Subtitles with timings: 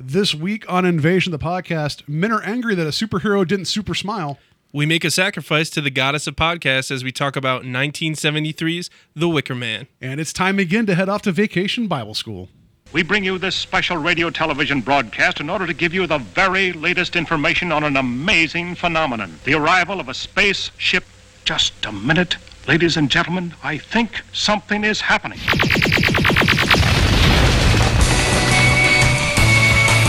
[0.00, 4.38] This week on Invasion, the podcast, men are angry that a superhero didn't super smile.
[4.72, 9.28] We make a sacrifice to the goddess of podcasts as we talk about 1973's The
[9.28, 9.88] Wicker Man.
[10.00, 12.48] And it's time again to head off to vacation Bible school.
[12.92, 16.72] We bring you this special radio television broadcast in order to give you the very
[16.72, 21.06] latest information on an amazing phenomenon the arrival of a spaceship.
[21.44, 22.36] Just a minute,
[22.68, 25.40] ladies and gentlemen, I think something is happening.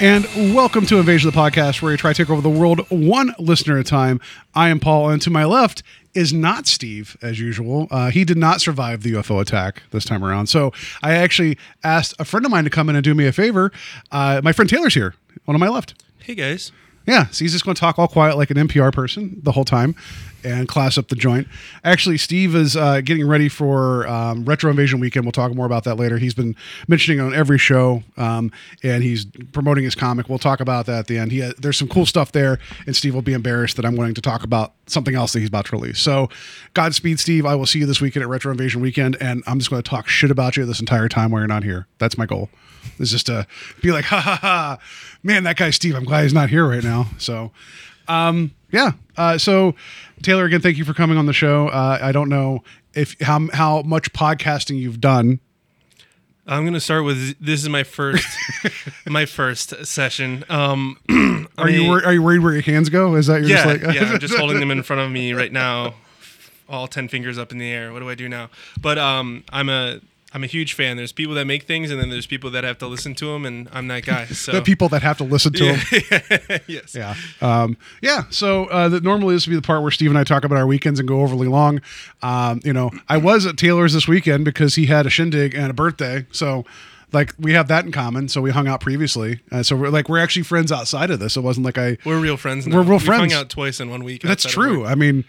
[0.00, 2.86] And welcome to Invasion of the Podcast, where we try to take over the world
[2.88, 4.18] one listener at a time.
[4.54, 5.82] I am Paul, and to my left
[6.14, 7.86] is not Steve, as usual.
[7.90, 10.46] Uh, he did not survive the UFO attack this time around.
[10.46, 13.32] So I actually asked a friend of mine to come in and do me a
[13.32, 13.72] favor.
[14.10, 16.02] Uh, my friend Taylor's here, one on my left.
[16.18, 16.72] Hey guys.
[17.06, 19.64] Yeah, so he's just going to talk all quiet like an NPR person the whole
[19.64, 19.96] time
[20.44, 21.48] and class up the joint.
[21.84, 25.24] Actually, Steve is uh, getting ready for um, Retro Invasion Weekend.
[25.24, 26.18] We'll talk more about that later.
[26.18, 26.56] He's been
[26.88, 28.50] mentioning on every show, um,
[28.82, 30.28] and he's promoting his comic.
[30.28, 31.32] We'll talk about that at the end.
[31.32, 34.14] He has, there's some cool stuff there, and Steve will be embarrassed that I'm wanting
[34.14, 35.98] to talk about something else that he's about to release.
[35.98, 36.28] So,
[36.74, 37.46] Godspeed, Steve.
[37.46, 39.88] I will see you this weekend at Retro Invasion Weekend, and I'm just going to
[39.88, 41.86] talk shit about you this entire time while you're not here.
[41.98, 42.50] That's my goal.
[42.98, 43.46] Is just to
[43.82, 44.78] be like, ha ha ha,
[45.22, 45.94] man, that guy Steve.
[45.94, 47.06] I'm glad he's not here right now.
[47.18, 47.50] So,
[48.08, 48.92] um, yeah.
[49.16, 49.74] Uh, so,
[50.22, 51.68] Taylor, again, thank you for coming on the show.
[51.68, 52.62] Uh, I don't know
[52.94, 55.40] if how how much podcasting you've done.
[56.46, 58.26] I'm gonna start with this is my first
[59.06, 60.44] my first session.
[60.48, 60.98] Um,
[61.58, 63.14] Are you mean, are you worried where your hands go?
[63.16, 64.12] Is that you're yeah, just like yeah.
[64.12, 65.94] I'm just holding them in front of me right now,
[66.70, 67.92] all ten fingers up in the air.
[67.92, 68.48] What do I do now?
[68.80, 70.00] But um, I'm a
[70.32, 70.96] I'm a huge fan.
[70.96, 73.44] There's people that make things, and then there's people that have to listen to them,
[73.44, 74.26] and I'm that guy.
[74.40, 76.60] So the people that have to listen to them?
[76.66, 76.94] yes.
[76.94, 77.14] Yeah.
[77.42, 78.22] Um, yeah.
[78.30, 80.56] So uh, that normally this would be the part where Steve and I talk about
[80.56, 81.82] our weekends and go overly long.
[82.22, 85.70] Um, you know, I was at Taylor's this weekend because he had a shindig and
[85.70, 86.26] a birthday.
[86.30, 86.64] So
[87.12, 88.28] like we have that in common.
[88.28, 89.40] So we hung out previously.
[89.50, 91.36] Uh, so we're like we're actually friends outside of this.
[91.36, 91.98] It wasn't like I.
[92.04, 92.66] We're real friends.
[92.66, 92.76] Now.
[92.76, 93.32] We're real We've friends.
[93.32, 94.22] Hung out twice in one week.
[94.22, 94.84] That's true.
[94.84, 95.24] I mean,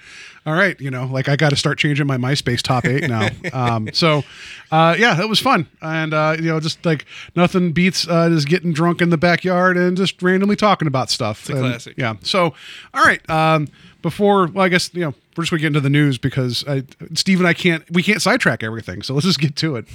[0.45, 3.29] all right, you know, like I got to start changing my MySpace top eight now.
[3.53, 4.23] um, so,
[4.71, 7.05] uh, yeah, it was fun, and uh, you know, just like
[7.35, 11.41] nothing beats uh, just getting drunk in the backyard and just randomly talking about stuff.
[11.41, 11.97] It's a classic.
[11.97, 12.15] Yeah.
[12.21, 12.53] So,
[12.93, 13.27] all right.
[13.29, 13.67] Um,
[14.01, 16.83] before, well, I guess you know, we're just gonna get into the news because I,
[17.13, 19.03] Steve and I can't we can't sidetrack everything.
[19.03, 19.85] So let's just get to it.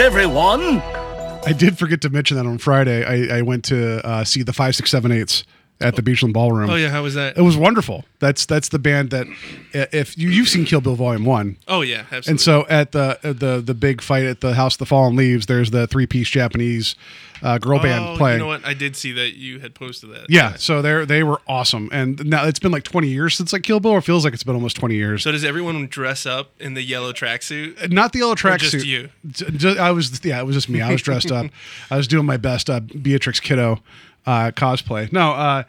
[0.00, 0.80] Everyone!
[1.46, 3.04] I did forget to mention that on Friday.
[3.04, 5.44] I, I went to uh, see the five six seven eights
[5.84, 6.70] at the Beachland Ballroom.
[6.70, 7.36] Oh yeah, how was that?
[7.36, 8.04] It was wonderful.
[8.18, 9.26] That's that's the band that
[9.72, 12.30] if you you've seen Kill Bill Volume One, Oh yeah, absolutely.
[12.30, 15.46] and so at the the the big fight at the House of the Fallen Leaves,
[15.46, 16.94] there's the three piece Japanese
[17.42, 18.38] uh, girl band oh, playing.
[18.38, 18.64] You know what?
[18.64, 20.30] I did see that you had posted that.
[20.30, 23.62] Yeah, so they they were awesome, and now it's been like 20 years since like
[23.62, 25.22] Kill Bill, or feels like it's been almost 20 years.
[25.22, 27.92] So does everyone dress up in the yellow tracksuit?
[27.92, 28.82] Not the yellow tracksuit.
[28.82, 29.10] just you?
[29.78, 30.80] I was yeah, it was just me.
[30.80, 31.46] I was dressed up.
[31.90, 33.80] I was doing my best uh, Beatrix Kiddo
[34.26, 35.10] uh, cosplay.
[35.12, 35.62] No, uh,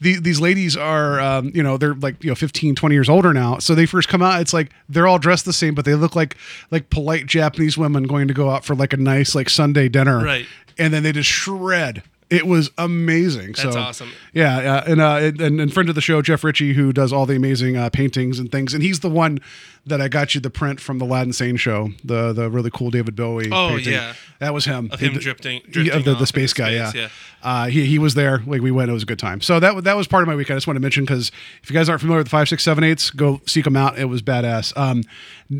[0.00, 3.32] the, these ladies are um, you know they're like you know 15 20 years older
[3.32, 5.94] now so they first come out it's like they're all dressed the same but they
[5.94, 6.36] look like
[6.72, 10.18] like polite japanese women going to go out for like a nice like sunday dinner
[10.24, 10.44] Right.
[10.76, 14.10] and then they just shred it was amazing That's so awesome.
[14.32, 17.26] yeah, yeah, and uh, and, and friend of the show, Jeff Ritchie, who does all
[17.26, 19.38] the amazing uh, paintings and things, and he's the one
[19.84, 22.90] that I got you the print from the Lad Insane show, the the really cool
[22.90, 23.48] David Bowie.
[23.52, 23.92] Oh, painting.
[23.94, 24.14] yeah.
[24.38, 24.88] that was him.
[24.92, 26.70] Of him He- drifting- drifting of the, the space guy.
[26.76, 27.08] space, yeah, yeah.
[27.42, 28.38] Uh, he he was there.
[28.46, 29.40] Like we went, it was a good time.
[29.40, 30.50] So that that was part of my week.
[30.50, 31.32] I just want to mention because
[31.62, 33.98] if you guys aren't familiar with the five, six, seven, eights, go seek them out.
[33.98, 34.76] It was badass.
[34.76, 35.02] Um,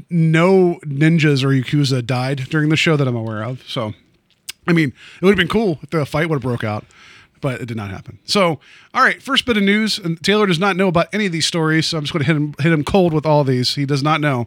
[0.09, 3.63] no ninjas or yakuza died during the show that I'm aware of.
[3.69, 3.95] So
[4.67, 6.85] I mean, it would have been cool if the fight would have broke out,
[7.41, 8.19] but it did not happen.
[8.25, 8.61] So,
[8.95, 11.47] all right, first bit of news, and Taylor does not know about any of these
[11.47, 13.75] stories, so I'm just going to hit him hit him cold with all these.
[13.75, 14.47] He does not know.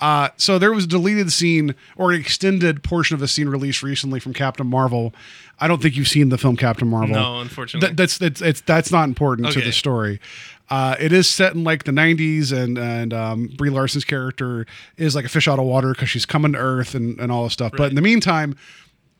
[0.00, 3.84] Uh, so there was a deleted scene or an extended portion of a scene released
[3.84, 5.14] recently from Captain Marvel.
[5.60, 7.14] I don't think you've seen the film Captain Marvel.
[7.14, 7.88] No, unfortunately.
[7.88, 10.20] That, that's it's, it's that's not important to the story.
[10.70, 14.66] Uh, it is set in like the 90s, and and um, Brie Larson's character
[14.96, 17.44] is like a fish out of water because she's coming to Earth and, and all
[17.44, 17.72] this stuff.
[17.76, 18.56] But in the meantime,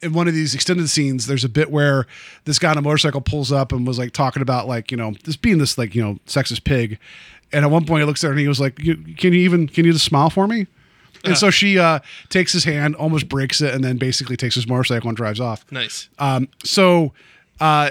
[0.02, 2.06] in one of these extended scenes, there's a bit where
[2.44, 5.14] this guy on a motorcycle pulls up and was like talking about like you know
[5.24, 6.98] this being this like you know sexist pig,
[7.52, 9.40] and at one point he looks at her and he was like, you, "Can you
[9.40, 10.66] even can you just smile for me?"
[11.24, 12.00] And so she uh,
[12.30, 15.64] takes his hand, almost breaks it, and then basically takes his motorcycle and drives off.
[15.70, 16.08] Nice.
[16.18, 17.12] Um, so
[17.60, 17.90] uh,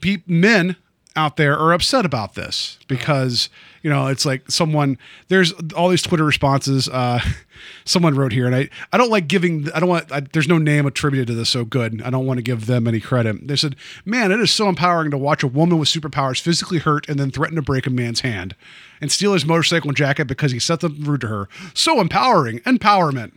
[0.00, 0.74] pe- men
[1.14, 3.48] out there are upset about this because
[3.84, 4.98] you know it's like someone
[5.28, 6.88] there's all these Twitter responses.
[6.88, 7.20] Uh,
[7.84, 9.70] someone wrote here, and I I don't like giving.
[9.72, 10.10] I don't want.
[10.10, 12.02] I, there's no name attributed to this so good.
[12.02, 13.46] I don't want to give them any credit.
[13.46, 17.08] They said, "Man, it is so empowering to watch a woman with superpowers physically hurt
[17.08, 18.56] and then threaten to break a man's hand
[19.00, 21.48] and steal his motorcycle and jacket because he said something rude to her.
[21.74, 23.32] So empowering, empowerment.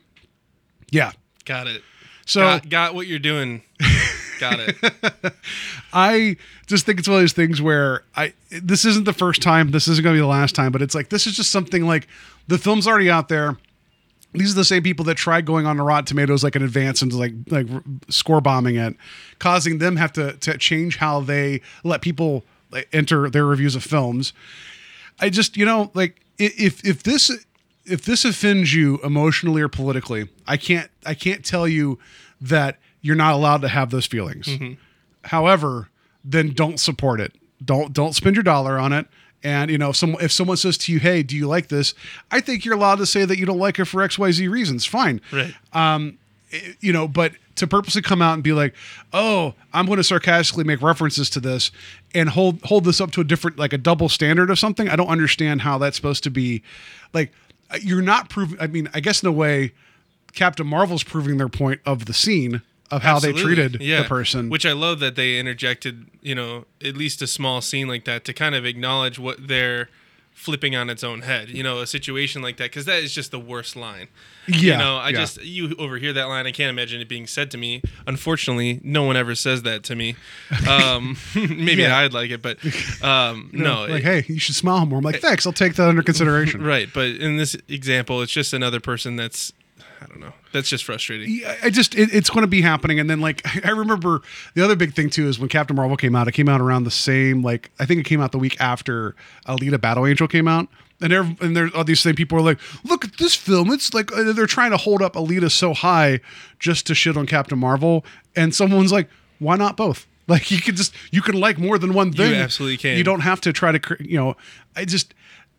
[0.90, 1.12] Yeah,
[1.44, 1.82] Got it.
[2.26, 3.64] So- got, got what you're doing.
[4.40, 4.76] got it.
[5.94, 9.72] I just think it's one of those things where I this isn't the first time,
[9.72, 11.86] this isn't going to be the last time, but it's like this is just something
[11.86, 12.08] like
[12.48, 13.58] the film's already out there.
[14.34, 17.02] These are the same people that tried going on to Rotten Tomatoes like in advance
[17.02, 17.68] and like like
[18.10, 18.96] score bombing it,
[19.40, 22.44] causing them have to to change how they let people
[22.94, 24.34] enter their reviews of films.
[25.20, 27.32] I just you know like if if this
[27.86, 31.98] if this offends you emotionally or politically, I can't I can't tell you
[32.42, 34.48] that you're not allowed to have those feelings.
[34.48, 34.74] Mm-hmm.
[35.24, 35.88] However,
[36.26, 37.34] then don't support it.
[37.64, 39.08] Don't don't spend your dollar on it.
[39.44, 41.94] And you know, if someone if someone says to you, "Hey, do you like this?"
[42.32, 44.46] I think you're allowed to say that you don't like it for X Y Z
[44.50, 44.84] reasons.
[44.84, 45.22] Fine.
[45.32, 45.56] Right.
[45.72, 46.18] Um,
[46.52, 48.76] eh, you know, but to purposely come out and be like,
[49.14, 51.72] "Oh, I'm going to sarcastically make references to this
[52.14, 54.98] and hold hold this up to a different like a double standard of something," I
[54.98, 56.62] don't understand how that's supposed to be.
[57.14, 57.32] Like,
[57.80, 58.60] you're not proving.
[58.60, 59.72] I mean, I guess in a way,
[60.34, 62.62] Captain Marvel's proving their point of the scene
[62.92, 64.04] of how they treated Yeah.
[64.04, 64.50] the person.
[64.50, 68.24] Which I love that they interjected, you know, at least a small scene like that
[68.26, 69.90] to kind of acknowledge what they're
[70.34, 71.50] flipping on its own head.
[71.50, 74.08] You know, a situation like that because that is just the worst line.
[74.48, 75.18] Yeah, You know, I yeah.
[75.18, 76.46] just you overhear that line.
[76.46, 77.82] I can't imagine it being said to me.
[78.06, 80.16] Unfortunately, no one ever says that to me.
[80.68, 81.98] Um, maybe Yeah.
[81.98, 82.58] I'd like it, but
[83.04, 83.82] um, no.
[83.88, 85.00] like, it- hey, you should smile more.
[85.00, 86.62] I'm like, thanks, I'll take that under consideration.
[86.64, 89.52] Right, but in this example, it's just another person that's
[90.02, 90.34] I don't know.
[90.54, 91.30] That's just frustrating.
[91.30, 94.22] Yeah, I just it, it's going to be happening, and then like I remember
[94.54, 96.28] the other big thing too is when Captain Marvel came out.
[96.28, 99.16] It came out around the same like I think it came out the week after
[99.48, 100.68] Alita Battle Angel came out,
[101.02, 103.72] and there and there all these same people are like, look at this film.
[103.72, 106.20] It's like uh, they're trying to hold up Alita so high
[106.60, 108.06] just to shit on Captain Marvel,
[108.36, 109.10] and someone's like,
[109.40, 110.06] why not both?
[110.30, 112.32] Like you could just you can like more than one thing.
[112.32, 112.98] You absolutely can.
[112.98, 114.36] You don't have to try to you know.
[114.76, 115.14] I just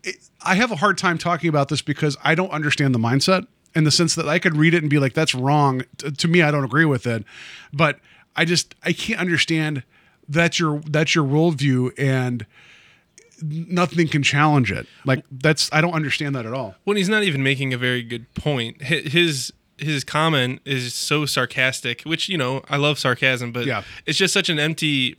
[0.05, 3.46] it, I have a hard time talking about this because I don't understand the mindset
[3.75, 5.82] in the sense that I could read it and be like, that's wrong.
[5.99, 7.25] T- to me, I don't agree with it.
[7.73, 8.00] But
[8.37, 9.82] I just I can't understand
[10.29, 12.47] that's your that's your worldview and
[13.43, 14.87] nothing can challenge it.
[15.05, 16.75] Like that's I don't understand that at all.
[16.85, 18.82] when he's not even making a very good point.
[18.82, 23.85] His his comment is so sarcastic, which you know I love sarcasm, but Yeah.
[24.06, 25.17] it's just such an empty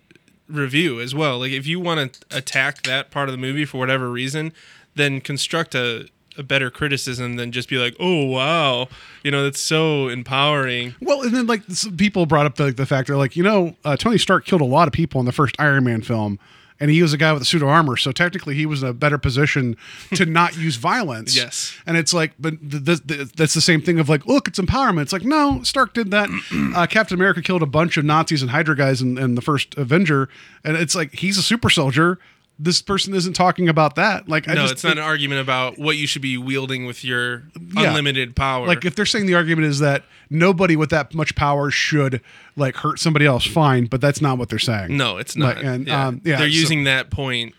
[0.49, 1.39] review as well.
[1.39, 4.51] Like if you want to attack that part of the movie for whatever reason,
[4.95, 6.09] then construct a
[6.39, 8.87] a better criticism than just be like, "Oh wow,
[9.23, 12.85] you know that's so empowering." Well, and then like some people brought up the, the
[12.85, 15.31] fact they're like, you know, uh, Tony Stark killed a lot of people in the
[15.31, 16.39] first Iron Man film,
[16.79, 18.89] and he was a guy with a suit of armor, so technically he was in
[18.89, 19.75] a better position
[20.15, 21.35] to not use violence.
[21.35, 21.75] Yes.
[21.85, 25.01] and it's like, but th- th- that's the same thing of like, look, it's empowerment.
[25.01, 26.29] It's like, no, Stark did that.
[26.75, 29.75] uh, Captain America killed a bunch of Nazis and Hydra guys in, in the first
[29.77, 30.29] Avenger,
[30.63, 32.17] and it's like he's a super soldier.
[32.61, 34.27] This person isn't talking about that.
[34.27, 37.05] Like, I no, just it's not an argument about what you should be wielding with
[37.05, 37.89] your Yeah.
[37.89, 38.67] unlimited power.
[38.67, 42.21] like if they're saying the argument is that nobody with that much power should
[42.57, 45.55] like hurt somebody else fine but that's not what they're saying no, it's not.
[45.55, 46.07] Like, and yeah.
[46.07, 47.55] um yeah they're so- using that point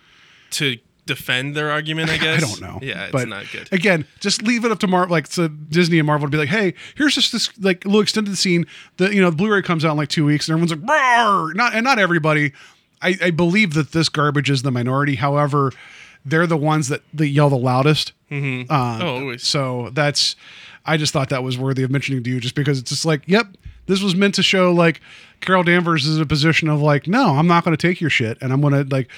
[0.53, 2.09] to defend their argument.
[2.11, 2.79] I guess I don't know.
[2.87, 3.69] Yeah, it's but not good.
[3.73, 6.49] Again, just leave it up to Marvel, like to Disney and Marvel to be like,
[6.51, 8.65] hey, here's just this like little extended scene.
[8.99, 11.55] The you know the Blu-ray comes out in like two weeks, and everyone's like, Rawr!
[11.55, 12.53] not and not everybody.
[13.03, 15.15] I, I believe that this garbage is the minority.
[15.17, 15.73] However,
[16.25, 18.13] they're the ones that, that yell the loudest.
[18.31, 18.71] Mm-hmm.
[18.71, 19.47] Uh, Oh, always.
[19.47, 20.37] So that's.
[20.87, 23.23] I just thought that was worthy of mentioning to you, just because it's just like,
[23.27, 23.47] yep,
[23.87, 25.01] this was meant to show like
[25.41, 28.09] Carol Danvers is in a position of like, no, I'm not going to take your
[28.11, 29.09] shit, and I'm going to like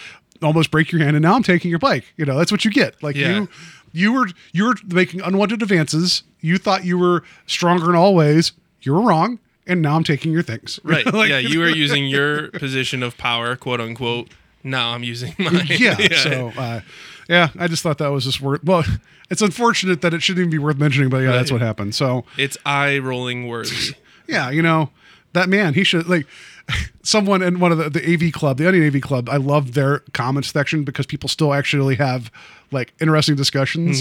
[0.42, 2.04] almost break your hand, and now I'm taking your bike.
[2.16, 3.00] You know, that's what you get.
[3.02, 3.36] Like Yeah.
[3.40, 3.48] you,
[3.92, 6.24] you were you were making unwanted advances.
[6.40, 8.52] You thought you were stronger in all ways.
[8.80, 10.78] You were wrong, and now I'm taking your things.
[10.84, 11.06] Right.
[11.06, 14.28] Like- yeah, you are using your position of power, quote unquote.
[14.64, 15.66] Now I'm using mine.
[15.68, 15.96] yeah.
[16.22, 16.80] So, uh,
[17.28, 18.62] yeah, I just thought that was just worth.
[18.64, 18.84] Well,
[19.30, 21.94] it's unfortunate that it shouldn't even be worth mentioning, but yeah, that's what happened.
[21.94, 23.94] So, it's eye rolling worthy.
[24.28, 24.90] yeah, you know,
[25.32, 26.26] that man, he should like
[27.02, 29.28] someone in one of the, the AV club, the Onion AV club.
[29.28, 32.30] I love their comments section because people still actually have
[32.72, 34.00] like interesting discussions.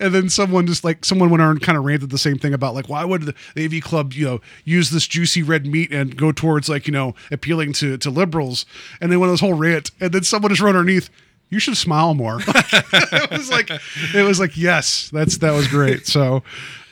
[0.00, 2.54] And then someone just like someone went on and kind of ranted the same thing
[2.54, 3.34] about like why would the
[3.64, 7.14] AV club you know use this juicy red meat and go towards like you know
[7.30, 8.66] appealing to to liberals.
[9.00, 11.10] And then went on this whole rant, and then someone just wrote underneath.
[11.50, 12.40] You should smile more.
[12.46, 16.06] it was like, it was like, yes, that's that was great.
[16.06, 16.42] So,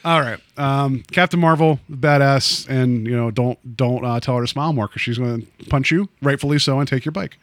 [0.03, 4.47] All right, um, Captain Marvel, badass, and you know, don't don't uh, tell her to
[4.47, 7.37] smile more because she's going to punch you, rightfully so, and take your bike.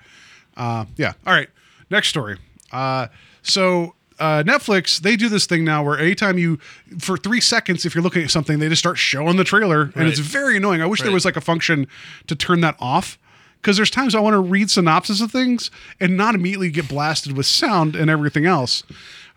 [0.58, 1.14] Uh, yeah.
[1.28, 1.50] All right.
[1.90, 2.38] Next story.
[2.72, 3.08] Uh,
[3.44, 6.58] so uh, Netflix, they do this thing now where anytime you,
[7.00, 10.08] for three seconds, if you're looking at something, they just start showing the trailer, and
[10.08, 10.82] it's very annoying.
[10.82, 11.88] I wish there was like a function
[12.28, 13.18] to turn that off.
[13.62, 17.38] Because there's times I want to read synopsis of things and not immediately get blasted
[17.38, 18.84] with sound and everything else.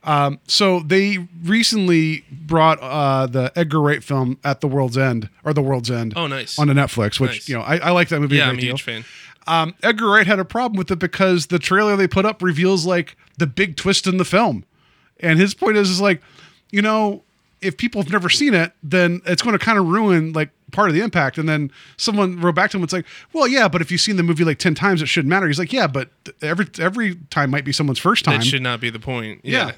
[0.02, 5.52] Um, so they recently brought uh, the Edgar Wright film at the World's End or
[5.52, 6.14] the World's End.
[6.16, 6.58] Oh, nice.
[6.58, 7.48] on onto Netflix, which Nice.
[7.48, 8.36] you know I, I like that movie.
[8.36, 9.04] a Yeah, I'm a huge fan.
[9.47, 12.85] Um, Edgar Wright had a problem with it because the trailer they put up reveals
[12.85, 14.65] like the big twist in the film,
[15.21, 16.21] and his point is is like,
[16.71, 17.23] you know,
[17.61, 20.88] if people have never seen it, then it's going to kind of ruin like part
[20.88, 21.38] of the impact.
[21.38, 24.17] And then someone wrote back to him, it's like, well, yeah, but if you've seen
[24.17, 25.47] the movie like ten times, it shouldn't matter.
[25.47, 26.11] He's like, yeah, but
[26.43, 28.41] every every time might be someone's first time.
[28.41, 29.41] That should not be the point.
[29.45, 29.69] Yeah.
[29.69, 29.73] Yeah.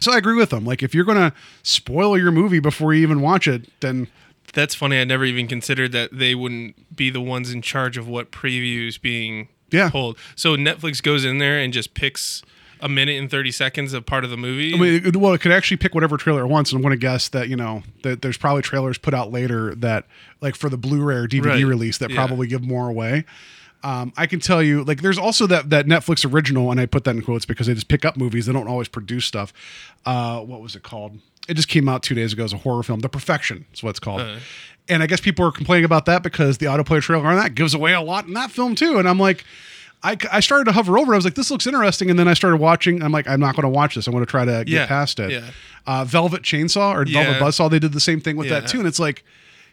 [0.00, 0.64] So I agree with him.
[0.64, 1.32] Like, if you're going to
[1.64, 4.06] spoil your movie before you even watch it, then
[4.52, 4.98] That's funny.
[5.00, 9.00] I never even considered that they wouldn't be the ones in charge of what previews
[9.00, 9.90] being Yeah.
[9.90, 10.18] pulled.
[10.36, 12.42] So Netflix goes in there and just picks
[12.80, 14.72] a minute and 30 seconds of part of the movie.
[14.72, 16.92] I mean, it, well, it could actually pick whatever trailer it wants, and I'm going
[16.92, 20.06] to guess that you know that there's probably trailers put out later that,
[20.40, 21.64] like for the Blu-ray or DVD Right.
[21.66, 22.16] release, that Yeah.
[22.16, 23.24] probably give more away.
[23.82, 27.04] Um, I can tell you, like, there's also that that Netflix original, and I put
[27.04, 28.46] that in quotes because they just pick up movies.
[28.46, 29.52] They don't always produce stuff.
[30.06, 31.18] Uh, what was it called?
[31.48, 33.00] It just came out two days ago as a horror film.
[33.00, 34.22] The Perfection is what it's called.
[34.88, 37.74] and I guess people are complaining about that because the autoplay trailer on that gives
[37.74, 38.98] away a lot in that film too.
[38.98, 39.44] And I'm like,
[40.02, 41.12] I, I started to hover over.
[41.12, 42.08] I was like, this looks interesting.
[42.10, 43.02] And then I started watching.
[43.02, 44.06] I'm like, I'm not going to watch this.
[44.06, 45.30] I'm going to try to get Yeah, past it.
[45.32, 45.50] yeah.
[45.86, 47.38] Uh, Velvet Chainsaw or Velvet Yeah.
[47.40, 48.78] Buzzsaw, they did the same thing with that too.
[48.78, 49.24] And it's like,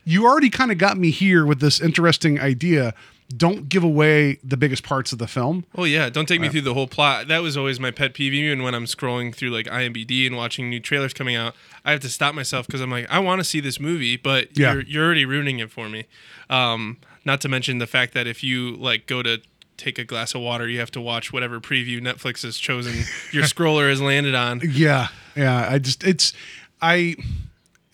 [0.06, 2.94] you already kind of got me here with this interesting idea.
[3.36, 5.66] Don't give away the biggest parts of the film.
[5.76, 7.28] Oh yeah, don't take me through the whole plot.
[7.28, 8.34] That was always my pet peeve.
[8.36, 12.02] Even when I'm scrolling through like IMDb and watching new trailers coming out, I have
[12.02, 14.74] to stop myself because I'm like, I want to see this movie, but Yeah.
[14.74, 16.06] you're you're already ruining it for me.
[16.52, 19.42] Um, not to mention the fact that if you like go to
[19.78, 23.44] take a glass of water, you have to watch whatever preview Netflix has chosen your
[23.54, 24.62] scroller has landed on.
[24.64, 25.68] Yeah, yeah.
[25.70, 26.32] I just it's
[26.80, 27.16] I.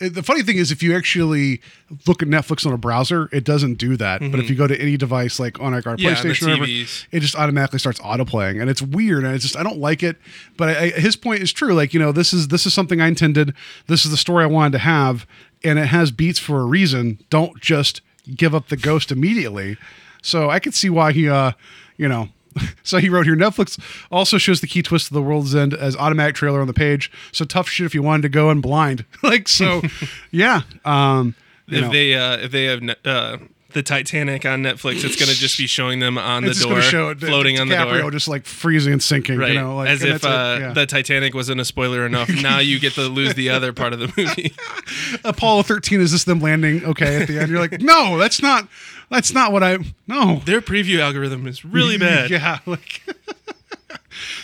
[0.09, 1.61] The funny thing is, if you actually
[2.07, 4.19] look at Netflix on a browser, it doesn't do that.
[4.19, 6.07] But if you go to any device like on like our Mm-hmm.
[6.07, 6.65] Yeah, PlayStation, or whatever,
[7.11, 9.23] it just automatically starts autoplaying, and it's weird.
[9.23, 10.17] And it's just I don't like it.
[10.57, 11.73] But I, I, his point is true.
[11.73, 13.53] Like you know, this is this is something I intended.
[13.87, 15.27] This is the story I wanted to have,
[15.63, 17.19] and it has beats for a reason.
[17.29, 18.01] Don't just
[18.35, 19.77] give up the ghost immediately.
[20.23, 21.51] So I could see why he, uh,
[21.97, 22.29] you know.
[22.83, 23.79] So he wrote here Netflix
[24.11, 27.11] also shows the key twist of the world's end as automatic trailer on the page.
[27.31, 29.05] So tough shit if you wanted to go in blind.
[29.23, 29.81] like so
[30.31, 30.61] yeah.
[30.83, 31.35] Um
[31.67, 33.37] If know, they uh, if they have uh,
[33.73, 37.59] the Titanic on Netflix, it's gonna just be showing them on the door, it floating
[37.59, 38.11] on the door.
[38.11, 40.73] just like freezing and sinking, Right, you know, like as if uh, yeah.
[40.73, 42.29] the Titanic wasn't a spoiler enough.
[42.41, 44.53] now you get to lose the other part of the movie.
[45.23, 47.49] Apollo 13 is this them landing okay at the end.
[47.49, 48.67] You're like, "No, that's not
[49.09, 50.41] that's not what I No.
[50.45, 52.29] Their preview algorithm is really bad.
[52.29, 53.01] Yeah, like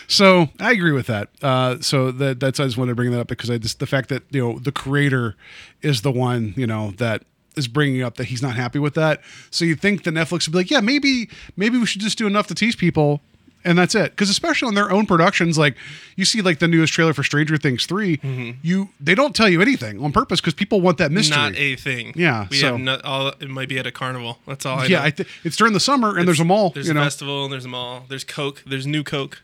[0.07, 1.29] So I agree with that.
[1.41, 3.85] Uh, so that that's I just wanted to bring that up because I just the
[3.85, 5.35] fact that you know the creator
[5.81, 7.23] is the one you know that
[7.57, 9.21] is bringing up that he's not happy with that.
[9.49, 12.27] So you think the Netflix would be like, yeah, maybe maybe we should just do
[12.27, 13.21] enough to tease people,
[13.63, 14.11] and that's it.
[14.11, 15.75] Because especially on their own productions, like
[16.15, 19.61] you see like the newest trailer for Stranger Things 3 you they don't tell you
[19.61, 21.37] anything on purpose because people want that mystery.
[21.37, 22.13] Not a thing.
[22.15, 23.29] Yeah, we so- have not all.
[23.39, 24.39] It might be at a carnival.
[24.47, 25.03] That's all I yeah.
[25.03, 26.69] I th- it's during the summer and there's a mall.
[26.71, 27.49] There's a know, festival.
[27.49, 28.05] There's a mall.
[28.07, 28.63] There's Coke.
[28.65, 29.41] There's new Coke.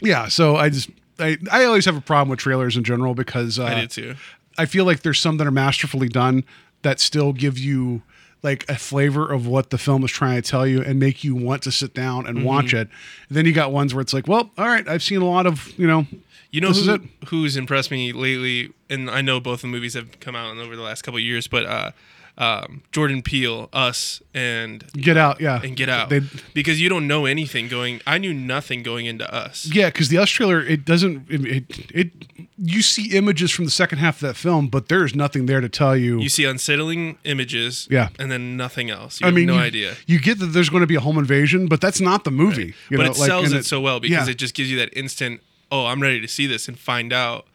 [0.00, 0.28] yeah.
[0.28, 3.64] So I just I, I always have a problem with trailers in general because uh,
[3.64, 4.14] I did too.
[4.58, 6.44] I feel like there's some that are masterfully done
[6.82, 8.02] that still give you
[8.42, 11.34] like a flavor of what the film is trying to tell you and make you
[11.34, 12.36] want to sit down Mm-hmm.
[12.38, 12.88] and watch it.
[13.28, 15.46] And then you got ones where it's like, well, all right, I've seen a lot
[15.46, 16.06] of, you know,
[16.50, 17.00] You know this is who, it.
[17.28, 20.82] who's impressed me lately, and I know both the movies have come out over the
[20.82, 21.92] last couple of years, but uh,
[22.38, 25.60] um, Jordan Peele, Us, and Get Out, yeah.
[25.62, 26.20] and Get Out, They,
[26.54, 28.00] because you don't know anything going.
[28.06, 29.66] I knew nothing going into Us.
[29.72, 32.10] yeah, because the Us trailer, it doesn't, it, it, it,
[32.56, 35.68] you see images from the second half of that film, but there's nothing there to
[35.68, 36.20] tell you.
[36.20, 38.08] You see unsettling images, Yeah.
[38.18, 39.20] and then nothing else.
[39.20, 39.94] You I have mean, no you, idea.
[40.06, 42.74] You get that there's going to be a home invasion, but that's not the movie.
[42.88, 44.32] You but know, it like, sells and it, so well because yeah.
[44.32, 45.42] it just gives you that instant.
[45.70, 47.46] Oh, I'm ready to see this and find out.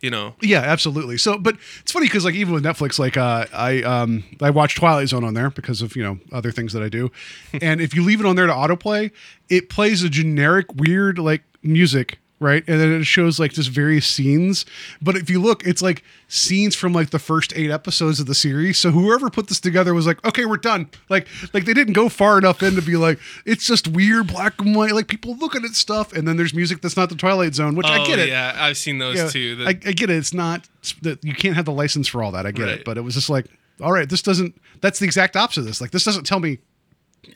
[0.00, 1.18] You know, Yeah, absolutely.
[1.18, 4.76] So, but it's funny because like even with Netflix, like uh, I um I watch
[4.76, 7.10] Twilight Zone on there because of you know other things that I do,
[7.60, 9.10] and if you leave it on there to autoplay,
[9.48, 12.62] it plays a generic weird like music right?
[12.68, 14.64] And then it shows like just various scenes.
[15.02, 18.34] But if you look, it's like scenes from like the first eight episodes of the
[18.34, 18.78] series.
[18.78, 20.88] So whoever put this together was like, okay, we're done.
[21.08, 24.60] Like, like they didn't go far enough in to be like, it's just weird black
[24.60, 27.54] and white, like people looking at stuff, and then there's music that's not the Twilight
[27.54, 28.28] Zone, which I Oh, get it.
[28.28, 29.56] Yeah, I've seen those Yeah, too.
[29.56, 30.16] The- I, I get it.
[30.16, 30.68] It's not
[31.02, 32.46] that you can't have the license for all that.
[32.46, 32.72] I get Right.
[32.80, 33.46] it, but it was just like,
[33.80, 34.60] all right, this doesn't.
[34.80, 35.80] That's the exact opposite of this.
[35.80, 36.58] Like, this doesn't tell me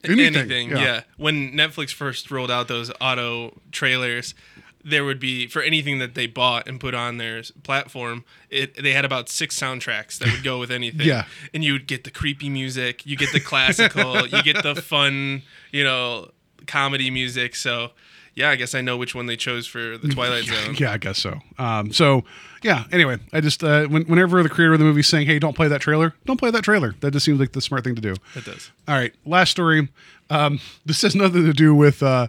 [0.04, 0.36] anything.
[0.36, 0.70] anything.
[0.70, 1.02] Yeah.
[1.16, 4.34] When Netflix first rolled out those auto trailers,
[4.84, 8.24] there would be for anything that they bought and put on their platform.
[8.50, 11.06] It they had about six soundtracks that would go with anything.
[11.06, 11.24] Yeah.
[11.52, 15.42] and you would get the creepy music, you get the classical, you get the fun,
[15.70, 16.30] you know,
[16.66, 17.54] comedy music.
[17.56, 17.90] So.
[18.34, 20.74] Yeah, I guess I know which one they chose for the Twilight Zone.
[20.78, 21.38] Yeah, I guess so.
[21.58, 22.24] Um, so
[22.62, 22.84] yeah.
[22.90, 25.54] Anyway, I just uh, when, whenever the creator of the movie is saying, "Hey, don't
[25.54, 26.94] play that trailer," don't play that trailer.
[27.00, 28.14] That just seems like the smart thing to do.
[28.34, 28.70] It does.
[28.88, 29.90] All right, last story.
[30.30, 32.28] Um, this has nothing to do with uh,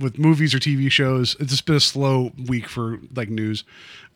[0.00, 1.36] with movies or TV shows.
[1.38, 3.64] It's just been a slow week for like news.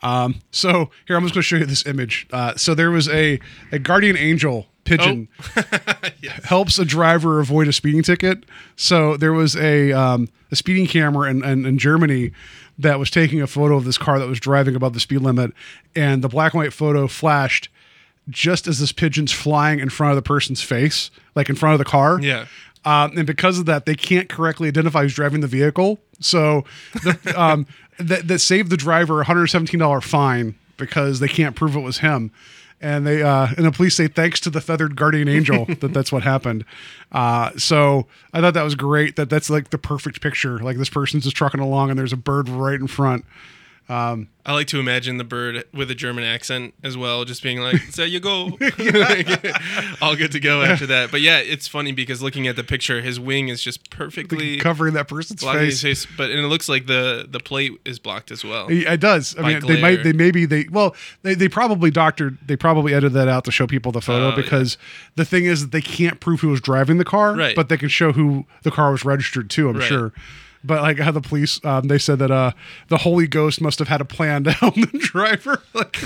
[0.02, 2.26] Um, so here, I'm just going to show you this image.
[2.32, 3.40] Uh, so there was a
[3.72, 5.28] a guardian angel pigeon
[6.44, 8.44] helps a driver avoid a speeding ticket.
[8.76, 12.32] So there was a um, a speeding camera in, in, in Germany
[12.78, 15.52] that was taking a photo of this car that was driving above the speed limit,
[15.94, 17.68] and the black and white photo flashed
[18.28, 21.78] just as this pigeon's flying in front of the person's face, like in front of
[21.78, 22.20] the car.
[22.20, 22.46] Yeah.
[22.84, 25.98] Um, and because of that, they can't correctly identify who's driving the vehicle.
[26.20, 26.64] So
[27.02, 27.66] the, um,
[27.98, 32.30] that, that saved the driver a $117 fine because they can't prove it was him.
[32.80, 36.12] And they uh, and the police say thanks to the feathered guardian angel that that's
[36.12, 36.66] what happened.
[37.12, 39.16] Uh, so I thought that was great.
[39.16, 40.58] That that's like the perfect picture.
[40.58, 43.24] Like this person's just trucking along and there's a bird right in front.
[43.88, 47.60] Um, I like to imagine the bird with a German accent as well, just being
[47.60, 48.58] like, "So you go,"
[50.02, 51.10] all good to go after that.
[51.10, 54.94] But yeah, it's funny because looking at the picture, his wing is just perfectly Covering
[54.94, 55.82] that person's face.
[55.82, 58.66] face, but and it looks like the the plate is blocked as well.
[58.70, 59.36] It does.
[59.38, 59.94] I mean, they might.
[59.96, 60.04] glare.
[60.04, 60.66] They maybe they.
[60.70, 62.38] Well, they, they probably doctored.
[62.46, 64.78] They probably edited that out to show people the photo Oh, because
[65.16, 67.54] the thing is that they can't prove who was driving the car, Right.
[67.56, 69.68] but they can show who the car was registered to.
[69.68, 69.86] I'm Right.
[69.88, 70.12] sure.
[70.64, 72.52] But like how the police, um, they said that uh,
[72.88, 75.62] the Holy Ghost must have had a plan to help the driver.
[75.74, 75.96] like,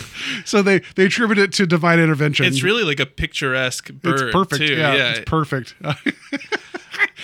[0.45, 2.45] so they they attribute it to divine intervention.
[2.47, 4.21] It's really like a picturesque bird.
[4.21, 4.67] it's perfect.
[4.67, 4.75] Too.
[4.75, 5.11] Yeah, yeah.
[5.11, 5.75] it's perfect.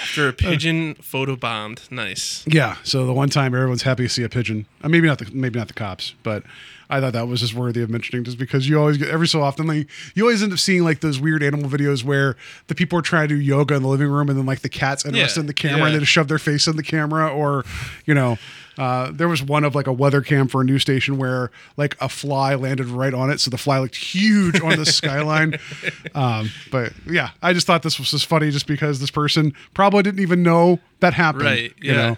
[0.03, 2.45] After a pigeon photobombed, nice.
[2.47, 2.77] Yeah.
[2.85, 4.67] So the one time everyone's happy to see a pigeon.
[4.83, 6.45] Uh, maybe not the maybe not the cops, but
[6.91, 9.43] I thought that was just worthy of mentioning, just because you always get every so
[9.43, 12.99] often like you always end up seeing like those weird animal videos where the people
[12.99, 15.41] are trying to do yoga in the living room and then like the cat's interested
[15.41, 17.65] Yeah, in the camera and they just shove their face in the camera or
[18.07, 18.39] you know.
[18.77, 21.97] Uh, there was one of like a weather cam for a news station where like
[22.01, 25.57] a fly landed right on it, so the fly looked huge on the skyline.
[26.15, 30.03] Um, but yeah, I just thought this was just funny, just because this person probably
[30.03, 31.45] didn't even know that happened.
[31.45, 31.97] Right, You yeah.
[32.11, 32.17] know.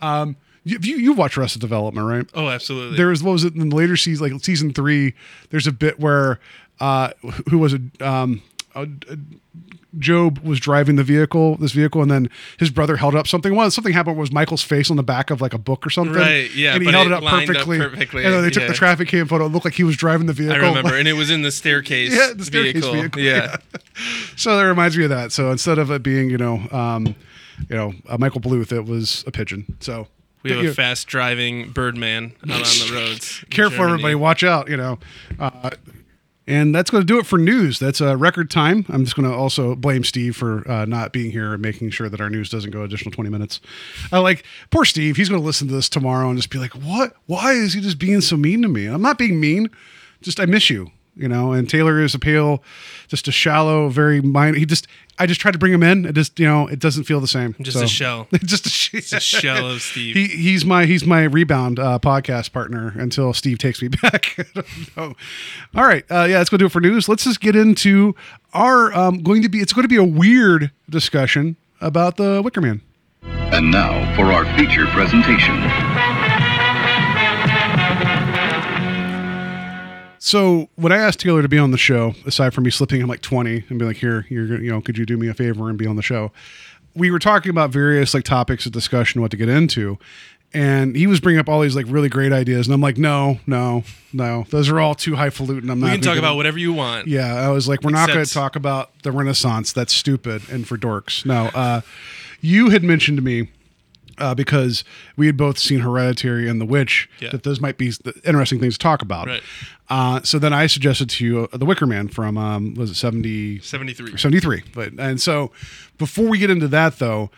[0.00, 2.26] Um, you, you watch Arrested Development, right?
[2.34, 2.96] Oh, absolutely.
[2.96, 5.14] There was what was it in the later season, like season three?
[5.50, 6.40] There's a bit where
[6.80, 7.10] uh,
[7.50, 8.02] who was it?
[8.02, 8.42] Um,
[8.74, 8.86] uh,
[9.98, 13.54] Gob was driving the vehicle, this vehicle, and then his brother held up something.
[13.54, 16.14] One something happened was Michael's face on the back of like a book or something.
[16.14, 17.78] Right, yeah, and he held it up lined up perfectly.
[17.78, 18.68] perfectly, And then they took yeah.
[18.68, 19.46] the traffic cam photo.
[19.46, 20.56] It looked like he was driving the vehicle.
[20.62, 22.12] I remember, and it was in the staircase.
[22.14, 23.56] Yeah, the staircase vehicle, Yeah.
[24.36, 25.32] so that reminds me of that.
[25.32, 27.06] So instead of it being, you know, um,
[27.68, 29.76] you know, uh, Michael Bluth, it was a pigeon.
[29.80, 30.06] So
[30.42, 33.44] we have a fast driving Birdman out on the roads.
[33.50, 33.92] careful Germany.
[33.92, 34.14] everybody.
[34.14, 34.98] Watch out you know.
[35.38, 35.70] Uh,
[36.46, 37.78] and that's going to do it for news.
[37.78, 38.86] That's a record time.
[38.88, 42.08] I'm just going to also blame steve for uh, not being here and making sure
[42.08, 43.60] that our news doesn't go additional 20 minutes.
[44.10, 46.72] I like poor steve he's going to listen to this tomorrow and just be like
[46.72, 47.12] what?
[47.26, 48.86] Why is he just being so mean to me?
[48.86, 49.68] I'm not being mean
[50.20, 52.62] just i miss you you know and taylor is a pale
[53.08, 54.86] just a shallow very minor he just
[55.18, 57.26] i just tried to bring him in it just you know it doesn't feel the
[57.28, 58.28] same Just So- a shell.
[58.44, 60.14] just a, sh- It's a shell of Steve.
[60.14, 64.36] he, he's my he's my rebound uh, podcast partner until Steve takes me back.
[64.96, 65.14] I.
[65.74, 67.08] All right, uh, yeah, let's go do it for news.
[67.08, 68.14] Let's just get into
[68.54, 69.58] our um, going to be.
[69.58, 72.80] It's going to be a weird discussion about the Wicker Man.
[73.22, 76.37] And now for our feature presentation.
[80.28, 83.08] So when I asked Taylor to be on the show, aside from me slipping him
[83.08, 85.70] like twenty and be like, "Here, you're you know, could you do me a favor
[85.70, 86.32] and be on the show?"
[86.94, 89.98] We were talking about various like topics of discussion, what to get into,
[90.52, 93.40] and he was bringing up all these like really great ideas, and I'm like, "No,
[93.46, 95.70] no, no, those are all too highfalutin.
[95.70, 97.08] I'm not." we can talk gonna- about whatever you want.
[97.08, 99.72] Yeah, I was like, we're not going to talk about the Renaissance.
[99.72, 101.24] That's stupid and for dorks.
[101.24, 101.80] No, uh,
[102.42, 103.48] you had mentioned to me
[104.18, 104.84] uh, because
[105.16, 107.30] we had both seen Hereditary and The Witch Yeah.
[107.30, 107.92] that those might be
[108.24, 109.26] interesting things to talk about.
[109.26, 109.42] Right.
[109.88, 112.94] Uh, so then I suggested to you uh, The Wicker Man from um, was it
[112.94, 114.16] 70, 73.
[114.18, 114.62] 73.
[114.74, 115.50] But and so
[115.96, 117.30] before we get into that though,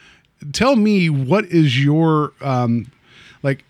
[0.52, 2.90] tell me what is your um,
[3.42, 3.64] like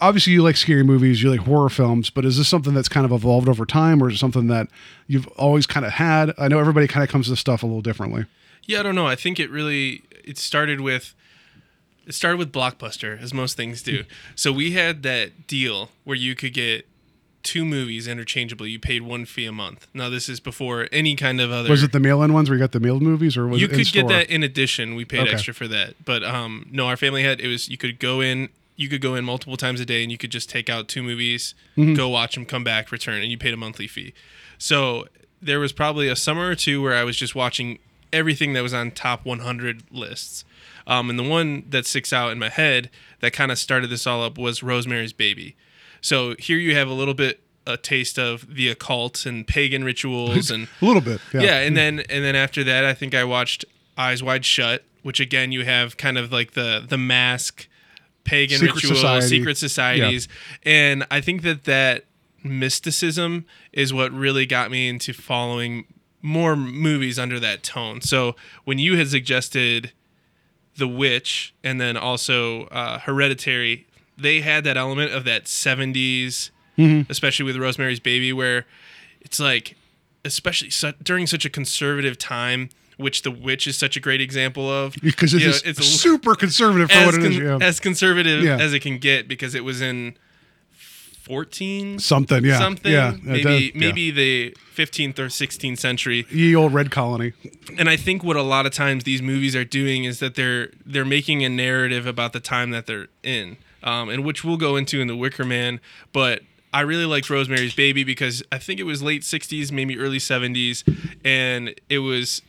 [0.00, 3.04] obviously you like scary movies, you like horror films, but is this something that's kind
[3.06, 4.66] of evolved over time, or is it something that
[5.06, 6.32] you've always kind of had?
[6.38, 8.24] I know everybody kind of comes to stuff a little differently.
[8.64, 9.06] Yeah, I don't know.
[9.06, 11.14] I think it really it started with
[12.06, 14.04] it started with Blockbuster, as most things do.
[14.34, 16.86] So we had that deal where you could get
[17.42, 18.70] two movies interchangeably.
[18.70, 19.88] You paid one fee a month.
[19.92, 21.68] Now this is before any kind of other.
[21.70, 23.72] Was it the mail-in ones where you got the mailed movies, or was you it
[23.72, 24.94] could get that in addition.
[24.94, 25.32] We paid Okay.
[25.32, 28.48] extra for that, but um, no, our family had it was you could go in.
[28.74, 31.02] You could go in multiple times a day, and you could just take out two
[31.02, 31.94] movies, Mm-hmm.
[31.94, 34.14] go watch them, come back, return, and you paid a monthly fee.
[34.58, 35.06] So
[35.42, 37.78] there was probably a summer or two where I was just watching
[38.12, 40.44] everything that was on top 100 lists.
[40.86, 42.90] Um, and the one that sticks out in my head
[43.20, 45.56] that kind of started this all up was Rosemary's Baby.
[46.00, 50.50] So here you have a little bit a taste of the occult and pagan rituals
[50.50, 51.20] and a little bit.
[51.32, 51.40] Yeah.
[51.42, 53.64] yeah, and then and then after that, I think I watched
[53.96, 57.68] Eyes Wide Shut, which again you have kind of like the the mask,
[58.24, 59.28] pagan Secret rituals, society.
[59.28, 60.28] secret societies,
[60.64, 62.06] and I think that that
[62.42, 65.84] mysticism is what really got me into following
[66.20, 68.00] more movies under that tone.
[68.00, 69.92] So when you had suggested
[70.76, 76.50] The Witch and then also uh, Hereditary, they had that element of that 70s,
[77.08, 78.66] especially with Rosemary's Baby, where
[79.20, 79.76] it's like,
[80.24, 84.70] especially su- during such a conservative time, which The Witch is such a great example
[84.70, 84.94] of.
[85.02, 87.36] because it you know, it's super conservative for as, what it is.
[87.38, 87.66] con- Yeah.
[87.66, 88.56] as conservative Yeah.
[88.58, 90.16] as it can get because it was in
[91.22, 92.44] 14 Something.
[92.44, 92.58] Yeah.
[92.58, 93.16] something Yeah.
[93.22, 93.70] maybe does- yeah.
[93.74, 97.32] maybe the 15th or 16th century ye old red colony.
[97.78, 100.70] and i think what a lot of times these movies are doing is that they're
[100.84, 104.76] they're making a narrative about the time that they're in um, and which we'll go
[104.76, 105.78] into in the wicker man
[106.12, 106.40] but
[106.72, 110.82] i really liked rosemary's baby because i think it was late 60s maybe early 70s
[111.24, 112.42] and it was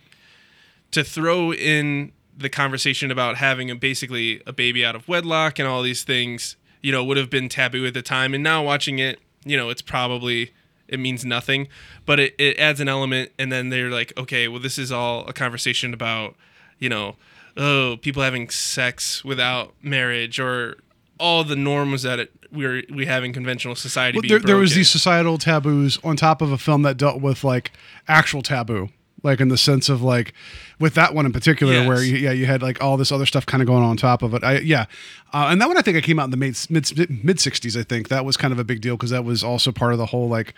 [0.91, 5.67] to throw in the conversation about having a, basically a baby out of wedlock and
[5.67, 8.35] all these things, you know, would have been taboo at the time.
[8.35, 10.51] And now watching it, you know, it's probably
[10.87, 11.69] it means nothing,
[12.05, 13.31] but it, it adds an element.
[13.39, 16.35] And then they're like, okay, well, this is all a conversation about,
[16.77, 17.15] you know,
[17.57, 20.77] oh, people having sex without marriage or
[21.19, 24.19] all the norms that it, we're we have in conventional society.
[24.19, 27.43] Well, there, there was these societal taboos on top of a film that dealt with
[27.43, 27.71] like
[28.07, 28.89] actual taboo
[29.23, 30.33] like in the sense of like
[30.79, 31.87] with that one in particular Yes.
[31.87, 33.97] where you, yeah you had like all this other stuff kind of going on on
[33.97, 34.43] top of it.
[34.43, 34.85] I, yeah.
[35.33, 37.79] Uh, and that one i think i came out in the mid mid, mid 60s
[37.79, 38.09] i think.
[38.09, 40.27] That was kind of a big deal because that was also part of the whole
[40.29, 40.53] like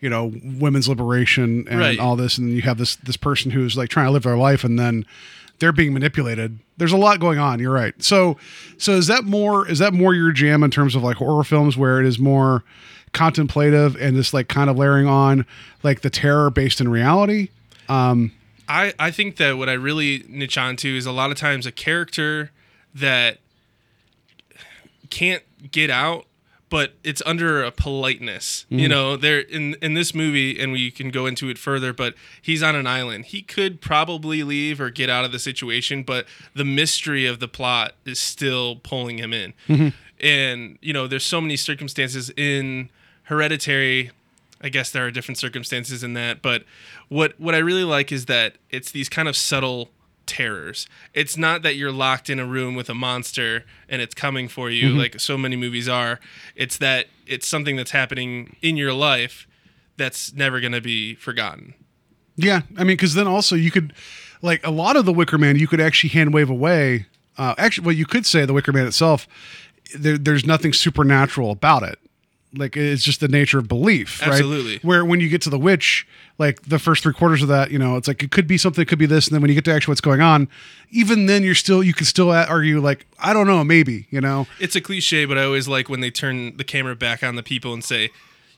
[0.00, 1.98] you know women's liberation and Right.
[1.98, 2.36] all this.
[2.38, 5.04] And you have this this person who's like trying to live their life and then
[5.58, 6.58] they're being manipulated.
[6.76, 7.60] There's a lot going on.
[7.60, 7.94] You're right.
[8.02, 8.36] So
[8.78, 11.76] so is that more is that more your jam in terms of like horror films
[11.76, 12.62] where it is more
[13.12, 15.46] contemplative and just like kind of layering on
[15.82, 17.48] like the terror based in reality
[17.88, 18.32] Um,
[18.68, 21.72] I, I think that what I really niche onto is a lot of times a
[21.72, 22.50] character
[22.94, 23.38] that
[25.10, 26.26] can't get out,
[26.68, 28.66] but it's under a politeness.
[28.68, 28.90] You mm-hmm.
[28.90, 31.92] know, there in in this movie, and we can go into it further.
[31.92, 33.26] But he's on an island.
[33.26, 37.48] He could probably leave or get out of the situation, but the mystery of the
[37.48, 39.54] plot is still pulling him in.
[39.68, 39.88] Mm-hmm.
[40.20, 42.90] And you know, there's so many circumstances in
[43.24, 44.10] Hereditary.
[44.60, 46.64] I guess there are different circumstances in that, but
[47.08, 49.90] what what I really like is that it's these kind of subtle
[50.26, 50.86] terrors.
[51.14, 54.70] It's not that you're locked in a room with a monster and it's coming for
[54.70, 56.18] you like so many movies are.
[56.56, 59.46] It's that it's something that's happening in your life
[59.96, 61.74] that's never going to be forgotten.
[62.36, 63.94] Yeah, I mean, because then also you could,
[64.42, 67.06] like, a lot of the Wicker Man, you could actually hand wave away.
[67.38, 69.26] Uh, actually, well, you could say the Wicker Man itself,
[69.96, 71.98] there, there's nothing supernatural about it.
[72.56, 74.32] Like it's just the nature of belief, right?
[74.32, 74.78] Absolutely.
[74.82, 76.06] Where when you get to the witch,
[76.38, 78.82] like the first three quarters of that, you know, it's like it could be something,
[78.82, 80.48] it could be this, and then when you get to actually what's going on,
[80.90, 84.46] even then you're still you can still argue like I don't know, maybe, you know,
[84.58, 87.42] It's a cliche, but I always like when they turn the camera back on the
[87.42, 88.10] people and say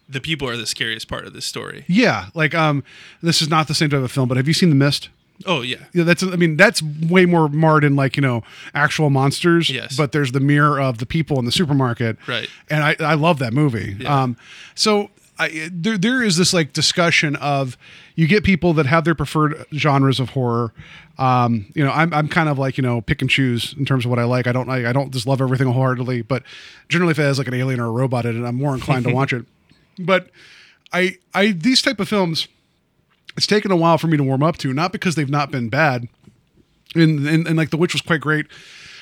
[0.09, 1.85] the people are the scariest part of this story.
[1.87, 2.83] yeah, like um,
[3.23, 5.11] this is not the same type of film, but have you seen The Mist?
[5.47, 5.85] Oh yeah.
[5.93, 8.43] Yeah, that's I mean that's way more marred in like you know
[8.75, 9.71] actual monsters.
[9.71, 9.97] Yes.
[9.97, 12.17] But there's the mirror of the people in the supermarket.
[12.27, 12.49] Right.
[12.69, 13.97] And I I love that movie.
[14.01, 14.23] Yeah.
[14.23, 14.37] Um,
[14.75, 17.77] so I there there is this like discussion of
[18.17, 20.73] you get people that have their preferred genres of horror.
[21.19, 24.05] Um, you know, I'm I'm kind of like you know pick and choose in terms
[24.05, 24.47] of what I like.
[24.47, 26.43] I don't I, I don't just love everything wholeheartedly, but
[26.89, 29.05] generally if it has like an alien or a robot in it, I'm more inclined
[29.05, 29.47] to watch it.
[29.99, 30.31] But
[30.93, 32.49] I I these type of films
[33.39, 35.69] it's taken a while for me to warm up to, not because they've not been
[35.69, 36.09] bad.
[36.95, 38.47] And, and, and like The Witch was quite great.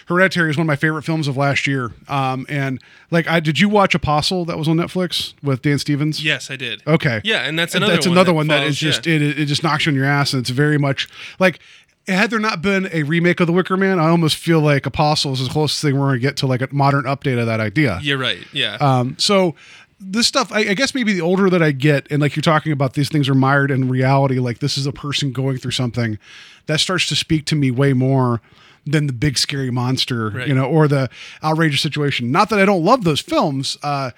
[0.09, 1.93] Hereditary is one of my favorite films of last year.
[2.07, 6.23] Um, and like, I did you watch Apostle that was on Netflix with Dan Stevens?
[6.23, 6.83] Yes, I did.
[6.87, 7.23] Okay.
[7.25, 9.17] Yeah, and that's another that's one another that one that falls- is just yeah.
[9.17, 11.09] it, it just knocks you on your ass, and it's very much
[11.41, 11.59] like
[12.07, 15.33] had there not been a remake of The Wicker Man, I almost feel like Apostle
[15.33, 17.59] is the closest thing we're going to get to like a modern update of that
[17.59, 17.99] idea.
[18.03, 18.39] You're right.
[18.53, 18.75] Yeah.
[18.75, 19.57] Um, so
[19.99, 22.73] this stuff, I, I guess maybe the older that I get, and like you're talking
[22.73, 24.39] about, these things are mired in reality.
[24.39, 26.19] Like this is a person going through something
[26.67, 28.41] that starts to speak to me way more
[28.85, 30.47] than the big scary monster, Right.
[30.49, 31.09] you know, or the
[31.43, 32.31] outrageous situation.
[32.31, 33.77] Not that I don't love those films.
[33.83, 34.11] Uh,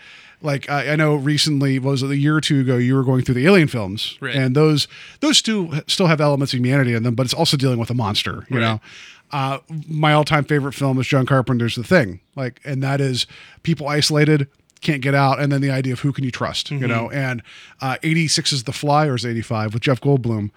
[0.42, 3.22] like I, I know recently was it a year or two ago you were going
[3.22, 4.34] through the Alien films, Right.
[4.36, 4.86] and those
[5.20, 7.94] those two still have elements of humanity in them, but it's also dealing with a
[7.94, 8.62] monster, you Right.
[8.62, 8.80] know.
[9.30, 13.26] Uh, my all-time favorite film is John Carpenter's The Thing, like, and that is
[13.62, 14.48] people isolated,
[14.80, 17.10] can't get out, and then the idea of who can you trust, you know.
[17.10, 17.42] And
[17.80, 20.50] uh, 86 is The Fly, or is 85 with Jeff Goldblum.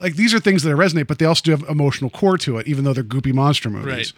[0.00, 2.66] Like these are things that resonate, but they also do have emotional core to it,
[2.66, 3.86] even though they're goopy monster movies.
[3.86, 4.12] Right.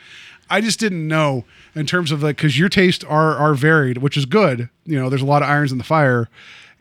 [0.51, 1.45] I just didn't know
[1.75, 4.69] in terms of like because your tastes are are varied, which is good.
[4.85, 6.29] You know, there's a lot of irons in the fire,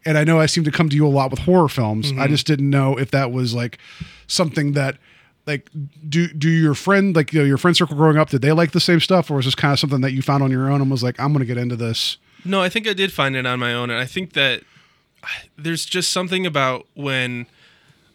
[0.06, 2.12] and I know I seem to come to you a lot with horror films.
[2.18, 3.78] I just didn't know if that was like
[4.28, 4.98] something that
[5.46, 5.70] like
[6.08, 8.72] do do your friend like you know your friend circle growing up did they like
[8.72, 10.82] the same stuff or was this kind of something that you found on your own
[10.82, 12.18] and was like I'm going to get into this.
[12.48, 14.62] No, I think I did find it on my own, and I think that
[15.58, 17.46] there's just something about when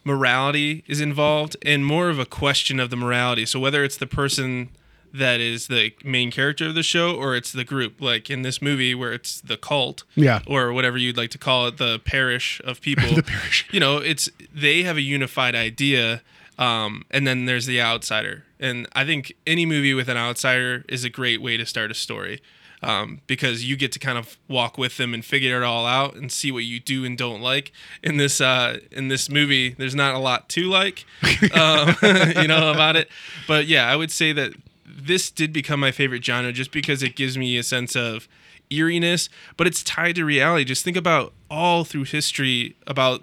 [0.03, 3.45] morality is involved, and more of a question of the morality.
[3.45, 4.69] So whether it's the person
[5.13, 8.61] that is the main character of the show, or it's the group, like in this
[8.61, 10.39] movie where it's the cult, Yeah.
[10.47, 13.09] or whatever you'd like to call it, the parish of people.
[13.15, 13.67] The parish.
[13.71, 16.21] You know, it's they have a unified idea.
[16.59, 21.03] Um, and then there's the outsider, and I think any movie with an outsider is
[21.03, 22.41] a great way to start a story
[22.83, 26.15] um, because you get to kind of walk with them and figure it all out
[26.15, 27.71] and see what you do and don't like.
[28.01, 31.05] In this uh, in this movie, there's not a lot to like,
[31.55, 31.95] um,
[32.35, 33.09] you know, about it.
[33.47, 34.53] But yeah, I would say that
[34.85, 38.27] this did become my favorite genre just because it gives me a sense of
[38.69, 40.63] eeriness, but it's tied to reality.
[40.65, 43.21] Just think about all through history about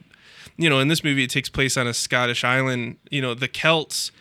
[0.57, 3.49] you know, in this movie it takes place on a Scottish island, you know, the
[3.49, 4.13] Celts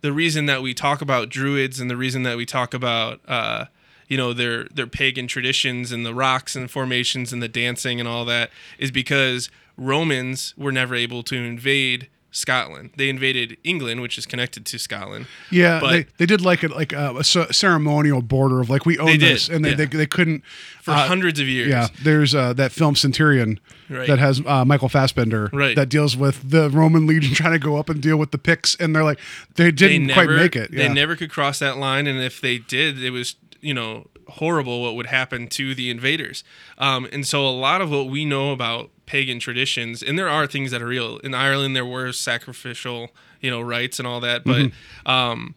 [0.00, 3.66] the reason that we talk about druids and the reason that we talk about uh,
[4.10, 8.06] you know their their pagan traditions and the rocks and formations and the dancing and
[8.06, 12.90] all that is because Romans were never able to invade Scotland.
[12.96, 15.26] They invaded England, which is connected to Scotland.
[15.50, 18.98] Yeah, but they, they did like a like a, a ceremonial border of like we
[18.98, 19.76] own this, and they, yeah.
[19.76, 20.44] they they couldn't
[20.82, 21.68] for uh, hundreds of years.
[21.68, 24.06] Yeah, there's uh, that film Centurion Right.
[24.06, 25.74] that has uh, Michael Fassbender Right.
[25.74, 28.76] that deals with the Roman legion trying to go up and deal with the Picts,
[28.76, 29.18] and they're like
[29.56, 30.70] they they didn't never, quite make it.
[30.70, 34.82] They never could cross that line, and if they did, it was you know horrible
[34.82, 36.44] what would happen to the invaders.
[36.78, 40.46] Um, and so a lot of what we know about pagan traditions, and there are
[40.46, 41.18] things that are real.
[41.18, 44.66] In Ireland, there were sacrificial you know rites and all that, but.
[44.66, 45.10] Mm-hmm.
[45.10, 45.54] Um,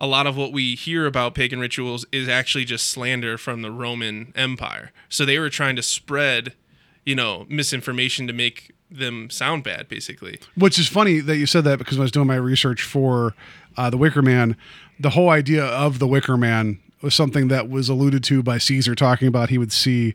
[0.00, 3.70] a lot of what we hear about pagan rituals is actually just slander from the
[3.70, 4.92] Roman Empire.
[5.10, 6.54] So they were trying to spread,
[7.04, 10.40] you know, misinformation to make them sound bad, basically.
[10.56, 13.34] Which is funny that you said that because when I was doing my research for
[13.76, 14.56] uh, the Wicker Man,
[14.98, 18.94] the whole idea of the Wicker Man was something that was alluded to by Caesar,
[18.94, 20.14] talking about he would see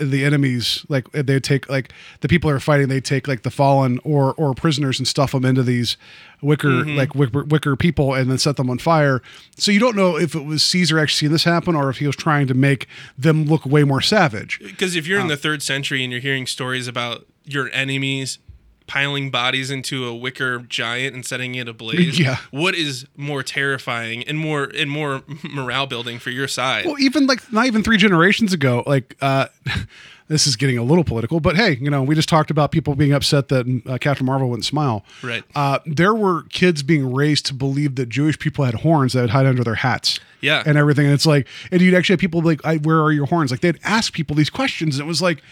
[0.00, 4.00] the enemies like they'd take like the people are fighting they'd take like the fallen
[4.04, 5.98] or or prisoners and stuff them into these
[6.40, 9.20] wicker like wicker, wicker people and then set them on fire
[9.58, 12.06] so you don't know if it was caesar actually seeing this happen or if he
[12.06, 15.24] was trying to make them look way more savage Because if you're Uh.
[15.24, 18.38] in the third century and you're hearing stories about your enemies
[18.86, 22.36] piling bodies into a wicker giant and setting it ablaze, Yeah.
[22.50, 26.86] what is more terrifying and more and more morale building for your side?
[26.86, 29.46] Well, even like not even three generations ago, like uh,
[30.28, 32.94] this is getting a little political, but hey, you know, we just talked about people
[32.94, 35.04] being upset that uh, Captain Marvel wouldn't smile.
[35.22, 35.42] Right.
[35.54, 39.30] Uh, there were kids being raised to believe that Jewish people had horns that would
[39.30, 40.20] hide under their hats.
[40.40, 40.62] Yeah.
[40.66, 41.06] And everything.
[41.06, 43.50] And it's like, and you'd actually have people like, I, where are your horns?
[43.50, 44.96] Like they'd ask people these questions.
[44.98, 45.42] And it was like,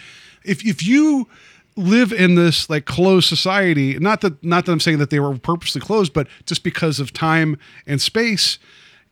[0.44, 1.26] if if you
[1.76, 5.36] live in this like closed society, not that not that I'm saying that they were
[5.36, 8.58] purposely closed, but just because of time and space,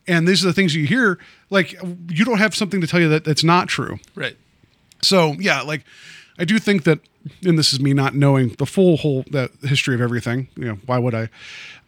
[0.06, 1.18] and these are the things you hear,
[1.50, 1.72] like
[2.08, 3.98] you don't have something to tell you that that's not true.
[4.14, 4.36] right.
[5.02, 5.84] So yeah, like
[6.38, 7.00] I do think that,
[7.44, 10.48] and this is me not knowing the full whole the history of everything.
[10.56, 11.28] You know, why would I?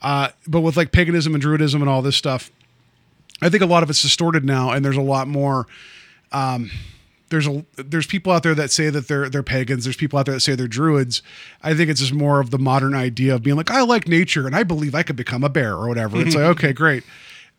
[0.02, 2.50] Uh, but with like paganism and druidism and all this stuff,
[3.40, 5.66] I think a lot of it's distorted now, and there's a lot more.
[6.32, 6.70] Um,
[7.30, 9.84] there's a there's people out there that say that they're they're pagans.
[9.84, 11.22] There's people out there that say they're druids.
[11.62, 14.46] I think it's just more of the modern idea of being like I like nature
[14.46, 16.20] and I believe I could become a bear or whatever.
[16.20, 17.04] It's like okay, great.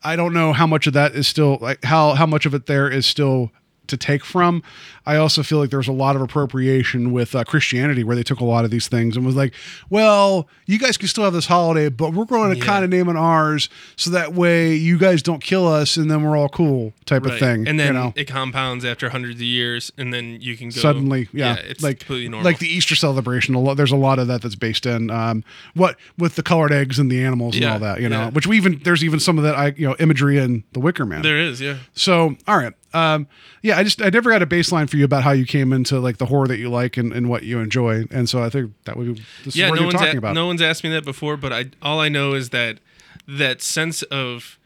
[0.03, 2.67] I don't know how much of that is still like how how much of it
[2.67, 3.51] there is still
[3.87, 4.63] to take from.
[5.05, 8.39] I also feel like there's a lot of appropriation with uh, Christianity where they took
[8.39, 9.53] a lot of these things and was like,
[9.89, 12.65] well, you guys can still have this holiday, but we're going to Yeah.
[12.65, 16.23] kind of name it ours so that way you guys don't kill us and then
[16.23, 17.67] we're all cool type of thing.
[17.67, 18.13] And then you know?
[18.15, 21.99] it compounds after hundreds of years, and then you can go suddenly yeah, it's like
[21.99, 22.45] completely normal.
[22.45, 25.43] like the easter celebration a lot there's a lot of that that's based in um
[25.75, 28.29] what with the colored eggs and the animals and all that you know yeah.
[28.31, 31.05] which we even there's even some of that i you know imagery in the wicker
[31.05, 31.77] man there is, yeah.
[31.93, 33.27] so all right um
[33.61, 35.99] yeah i just i never got a baseline for you about how you came into
[35.99, 38.71] like the horror that you like and, and what you enjoy and so i think
[38.85, 40.61] that would be this yeah, is what no you're one's talking a- about no one's
[40.61, 42.79] asked me that before, but I all I know is that
[43.27, 44.57] that sense of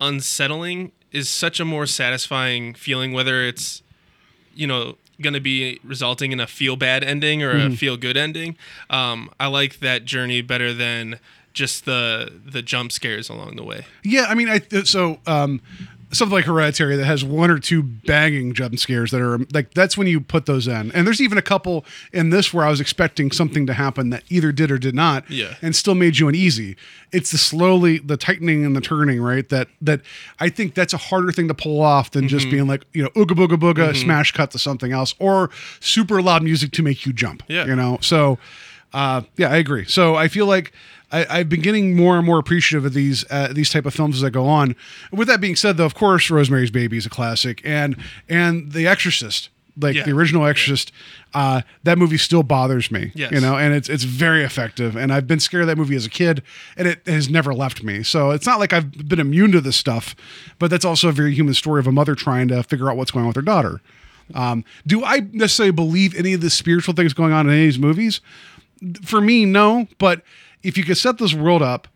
[0.00, 3.82] unsettling is such a more satisfying feeling, whether it's
[4.54, 7.72] you know going to be resulting in a feel bad ending or Mm-hmm.
[7.74, 8.56] a feel good ending.
[8.90, 11.20] Um, I like that journey better than
[11.52, 13.86] just the the jump scares along the way.
[14.02, 15.60] Yeah, I mean, I so um,
[16.14, 19.96] something like Hereditary that has one or two banging jump scares that are like that's
[19.98, 20.90] when you put those in.
[20.92, 24.22] And there's even a couple in this where I was expecting something to happen that
[24.30, 25.54] either did or did not, Yeah.
[25.60, 26.76] and still made you uneasy.
[27.12, 29.48] It's the slowly the tightening and the turning, right?
[29.48, 30.00] That that
[30.40, 32.28] I think that's a harder thing to pull off than Mm-hmm.
[32.28, 35.50] just being like you know ooga booga booga smash cut to something else or
[35.80, 37.42] super loud music to make you jump.
[37.48, 37.66] Yeah.
[37.66, 37.98] you know.
[38.00, 38.38] So
[38.92, 39.84] uh, yeah, I agree.
[39.86, 40.72] So I feel like
[41.14, 44.16] I, I've been getting more and more appreciative of these uh, these type of films
[44.16, 44.74] as I go on.
[45.12, 47.96] With that being said, though, of course, Rosemary's Baby is a classic, and
[48.28, 49.48] and The Exorcist,
[49.80, 50.04] like Yeah.
[50.04, 50.92] the original Exorcist,
[51.34, 53.12] uh, that movie still bothers me.
[53.14, 53.32] Yes.
[53.32, 56.06] You know, and it's it's very effective, and I've been scared of that movie as
[56.06, 56.42] a kid,
[56.76, 58.02] and it has never left me.
[58.02, 60.14] So it's not like I've been immune to this stuff,
[60.58, 63.10] but that's also a very human story of a mother trying to figure out what's
[63.10, 63.80] going on with her daughter.
[64.34, 67.66] Um, do I necessarily believe any of the spiritual things going on in any of
[67.74, 68.20] these movies?
[69.02, 69.86] for me, no.
[69.98, 70.22] But
[70.64, 71.86] if you could set this world up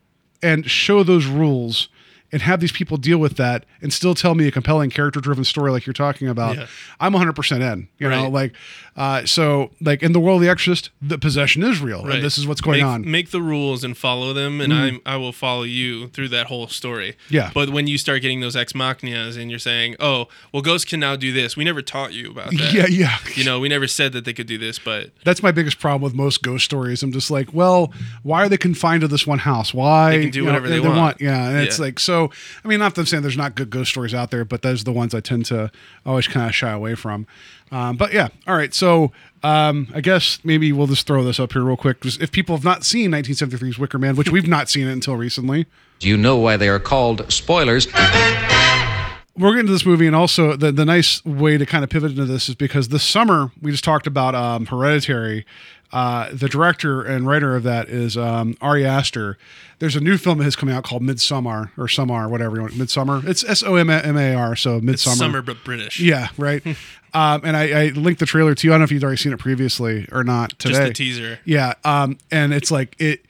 [0.42, 1.88] and show those rules
[2.30, 5.44] and have these people deal with that and still tell me a compelling character driven
[5.44, 6.66] story like you're talking about, Yeah.
[7.00, 7.88] I'm 100% in.
[7.98, 8.52] You know, like,
[8.96, 12.04] uh, so, like in the world of The Exorcist, the possession is real.
[12.04, 12.16] Right.
[12.16, 13.02] And this is what's going make, on.
[13.02, 13.10] Mm-hmm.
[13.10, 16.66] Make the rules and follow them, and I I will follow you through that whole
[16.66, 17.16] story.
[17.30, 17.52] Yeah.
[17.54, 20.98] But when you start getting those ex machinas and you're saying, "Oh, well, ghosts can
[20.98, 22.72] now do this," we never taught you about that.
[22.74, 23.18] yeah, yeah.
[23.36, 26.02] You know, we never said that they could do this, but That's my biggest problem
[26.02, 27.04] with most ghost stories.
[27.04, 27.92] I'm just like, well,
[28.24, 29.72] why are they confined to this one house?
[29.72, 31.20] Why They can do you know, whatever they want.
[31.20, 32.17] Yeah, and it's like so.
[32.26, 34.82] I mean, not that I'm saying there's not good ghost stories out there, but those
[34.82, 35.70] are the ones I tend to
[36.04, 37.26] always kind of shy away from.
[37.70, 38.74] Um, but yeah, all right.
[38.74, 42.00] So um, I guess maybe we'll just throw this up here real quick.
[42.00, 45.16] Just if people have not seen 1973's Wicker Man, which we've not seen it until
[45.16, 45.66] recently,
[45.98, 47.86] do You know why they are called spoilers.
[49.36, 52.12] we're getting to this movie, and also the the nice way to kind of pivot
[52.12, 55.46] into this is because this summer we just talked about um, Hereditary.
[55.92, 59.38] Uh, the director and writer of that is um, Ari Aster.
[59.78, 62.76] There's a new film that has coming out called Midsummer or Summer, whatever you want.
[62.76, 63.22] Midsummer.
[63.24, 64.56] It's S O M M A R.
[64.56, 65.16] So Midsummer.
[65.16, 66.00] summer but British.
[66.00, 66.66] Yeah, right.
[67.14, 68.72] um, and I, I linked the trailer to you.
[68.72, 70.74] I don't know if you'd already seen it previously or not today.
[70.74, 71.38] Just the teaser.
[71.44, 71.74] Yeah.
[71.84, 73.24] Um, and it's like it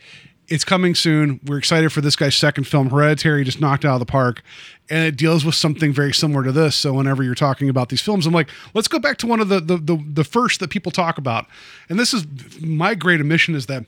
[0.48, 1.40] it's coming soon.
[1.46, 4.42] We're excited for this guy's second film, Hereditary, just knocked out of the park.
[4.90, 6.74] And it deals with something very similar to this.
[6.74, 9.48] So whenever you're talking about these films, I'm like, let's go back to one of
[9.48, 11.46] the the the, the first that people talk about.
[11.88, 12.26] And this is
[12.60, 13.84] my great admission is that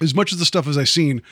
[0.00, 1.22] as much of the stuff as I've seen,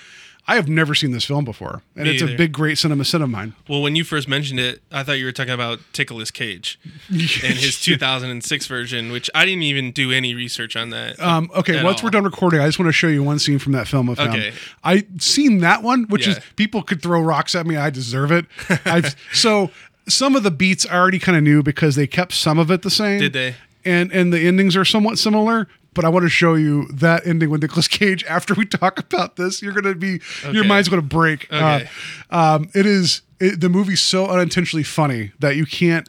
[0.51, 1.81] I have never seen this film before.
[1.95, 3.55] And Me it's a big, great cinema sin of mine.
[3.69, 6.77] Well, when you first mentioned it, I thought you were talking about Nicolas Cage
[7.09, 11.21] and his 2006 version, which I didn't even do any research on that.
[11.21, 12.07] Um, okay, once all.
[12.07, 14.11] we're done recording, I just want to show you one scene from that film.
[14.11, 14.53] Okay.
[14.83, 17.77] I seen that one, which is people could throw rocks at me.
[17.77, 18.47] I deserve it.
[18.85, 19.71] I've so
[20.09, 22.83] some of the beats I already kind of knew because they kept some of it
[22.83, 23.21] the same.
[23.21, 23.55] Did they?
[23.85, 25.69] And and the endings are somewhat similar.
[25.92, 28.24] But I want to show you that ending with Nicolas Cage.
[28.29, 30.20] After we talk about this, you're gonna be
[30.53, 31.53] your mind's gonna break.
[31.53, 31.88] Okay.
[32.31, 36.09] Uh, um, it is it, the movie's so unintentionally funny that you can't.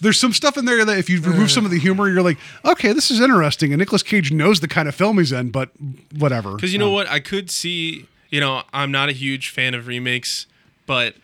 [0.00, 2.38] There's some stuff in there that if you remove some of the humor, you're like,
[2.64, 3.72] okay, this is interesting.
[3.72, 5.70] And Nicolas Cage knows the kind of film he's in, but
[6.16, 6.54] whatever.
[6.54, 7.08] Because you know what?
[7.08, 10.46] I could see, you know, I'm not a huge fan of remakes,
[10.86, 11.16] but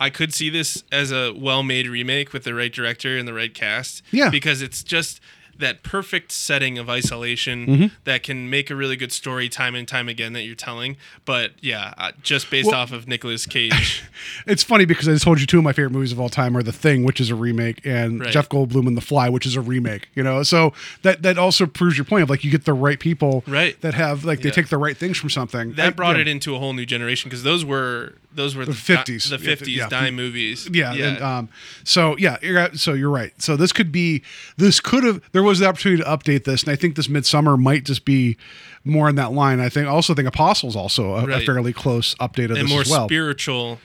[0.00, 3.34] I could see this as a well made remake with the right director and the
[3.34, 4.02] right cast.
[4.10, 4.30] Yeah.
[4.30, 5.20] Because it's just
[5.58, 7.86] that perfect setting of isolation Mm-hmm.
[8.04, 10.96] that can make a really good story time and time again that you're telling.
[11.24, 14.04] But yeah, uh, just based Well- off of Nicolas Cage.
[14.46, 16.56] It's funny because I just told you two of my favorite movies of all time
[16.56, 18.30] are The Thing, which is a remake, and Right.
[18.32, 20.08] Jeff Goldblum and The Fly, which is a remake.
[20.16, 22.98] You know, so that that also proves your point of like you get the right
[22.98, 23.80] people, Right.
[23.80, 24.54] That have like they Yeah.
[24.54, 25.74] take the right things from something.
[25.74, 26.22] that I- brought yeah.
[26.22, 29.30] it into a whole new generation because those were those were the, 50s.
[29.30, 29.88] the 50s yeah.
[29.88, 30.68] dime movies.
[30.72, 30.92] Yeah.
[30.92, 31.48] And, um,
[31.84, 33.32] so yeah, you're, so you're right.
[33.40, 34.22] So this could be,
[34.56, 36.62] this could have, there was the opportunity to update this.
[36.62, 38.36] And I think this midsummer might just be
[38.84, 39.60] more in that line.
[39.60, 42.70] I think, I also think Apostle's also a, a fairly close update of and this
[42.70, 43.08] more as well.
[43.08, 43.78] spiritual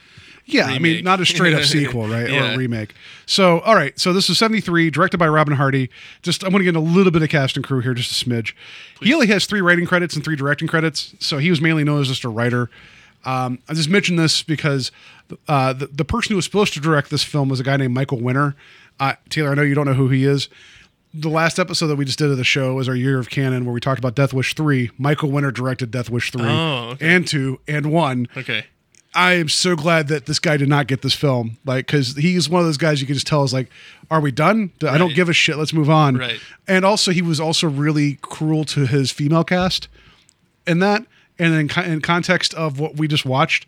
[0.46, 2.30] Yeah, I mean, not a straight up sequel, right?
[2.30, 2.94] Or a remake.
[3.26, 3.98] So, all right.
[3.98, 5.90] So this is 73, directed by Robin Hardy.
[6.22, 8.26] Just, I'm going to get a little bit of cast and crew here, just a
[8.26, 8.54] smidge.
[9.02, 11.16] He only has three writing credits and three directing credits.
[11.20, 12.70] So he was mainly known as just a writer.
[13.26, 14.92] Um, I just mentioned this because
[15.48, 17.94] uh, the, the person who was supposed to direct this film was a guy named
[17.94, 18.56] Michael Winner.
[19.00, 20.50] Uh, Taylor, I know you don't know who he is.
[21.14, 23.66] The last episode that we just did of the show was our year of Cannon,
[23.66, 24.90] where we talked about Death Wish 3.
[24.98, 27.16] Michael Winner directed Death Wish 3 Oh, okay.
[27.16, 28.28] and 2 and 1.
[28.38, 28.66] Okay.
[29.16, 31.58] I am so glad that this guy did not get this film.
[31.66, 33.70] Like, because he's one of those guys you can just tell is like,
[34.10, 34.72] "Are we done?
[34.82, 35.56] I don't give a shit.
[35.56, 36.40] Let's move on." Right.
[36.68, 39.88] And also, he was also really cruel to his female cast,
[40.66, 41.06] And that,
[41.40, 43.66] and in, co- in context of what we just watched,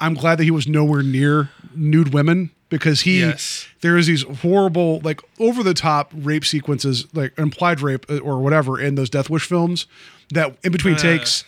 [0.00, 3.68] I'm glad that he was nowhere near nude women because he Yes.
[3.82, 8.40] there is these horrible like over the top rape sequences like implied rape uh, or
[8.40, 9.86] whatever in those Death Wish films
[10.32, 11.44] that in between takes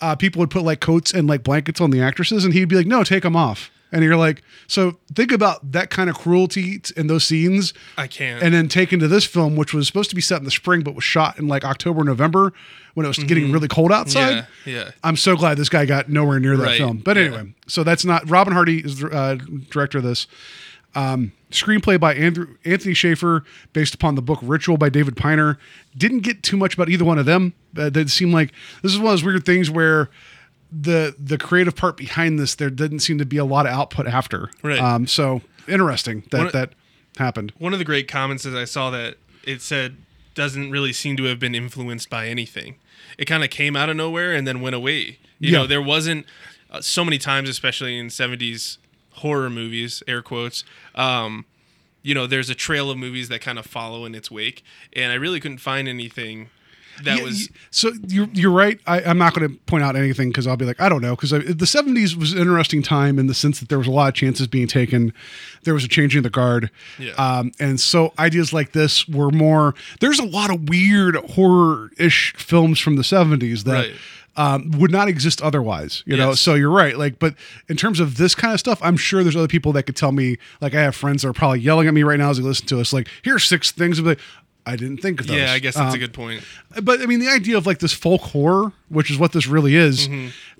[0.00, 2.76] uh, people would put like coats and like blankets on the actresses, and he'd be
[2.76, 6.80] like, "No, take them off." And you're like, so think about that kind of cruelty
[6.96, 8.42] in those scenes, I can't.
[8.42, 10.82] and then taken to this film, which was supposed to be set in the spring,
[10.82, 12.52] but was shot in like October, November,
[12.94, 14.44] when it was getting really cold outside.
[14.44, 14.70] Mm-hmm.
[14.70, 14.90] Yeah, yeah.
[15.02, 16.98] I'm so glad this guy got nowhere near that Right, film.
[16.98, 17.22] But yeah.
[17.24, 19.34] anyway, so that's not Robin Hardy is the uh,
[19.70, 20.26] director of this.
[20.94, 25.56] Um, screenplay by Andrew, Anthony Shaffer, based upon the book Ritual by David Pinner.
[25.96, 27.54] Didn't get too much about either one of them.
[27.76, 30.10] Uh, it seemed like this is one of those weird things where
[30.72, 34.06] the the creative part behind this there didn't seem to be a lot of output
[34.06, 34.50] after.
[34.62, 34.78] Right.
[34.78, 36.72] Um, so interesting that of- that
[37.18, 37.52] happened.
[37.58, 39.96] One of the great comments is I saw that it said
[40.34, 42.76] doesn't really seem to have been influenced by anything.
[43.18, 45.18] It kind of came out of nowhere and then went away.
[45.40, 45.58] You Yeah.
[45.58, 46.24] know, there wasn't
[46.70, 48.78] uh, so many times, especially in '70s
[49.14, 50.62] horror movies, air quotes.
[50.94, 51.44] Um,
[52.02, 54.62] you know, there's a trail of movies that kind of follow in its wake,
[54.94, 56.48] and I really couldn't find anything
[57.04, 57.48] that Yeah, was.
[57.70, 58.78] so you're you're right.
[58.86, 61.16] I, I'm not going to point out anything because I'll be like I don't know
[61.16, 64.08] because the 70s was an interesting time in the sense that there was a lot
[64.08, 65.12] of chances being taken.
[65.64, 67.12] There was a changing of the guard, Yeah.
[67.12, 69.74] um, and so ideas like this were more.
[70.00, 73.72] There's a lot of weird horror ish films from the 70s that.
[73.72, 73.94] Right.
[74.36, 76.34] Um, would not exist otherwise, you know.
[76.34, 76.96] So you're right.
[76.96, 77.34] Like, but
[77.68, 80.12] in terms of this kind of stuff, I'm sure there's other people that could tell
[80.12, 80.38] me.
[80.60, 82.64] Like, I have friends that are probably yelling at me right now as they listen
[82.68, 82.92] to us.
[82.92, 83.98] Like, here's six things.
[83.98, 84.20] I'm like,
[84.70, 85.36] I didn't think of those.
[85.36, 86.42] Yeah, I guess that's a Um, good point.
[86.82, 89.74] but I mean, the idea of like this folk horror, which is what this really
[89.76, 90.08] is,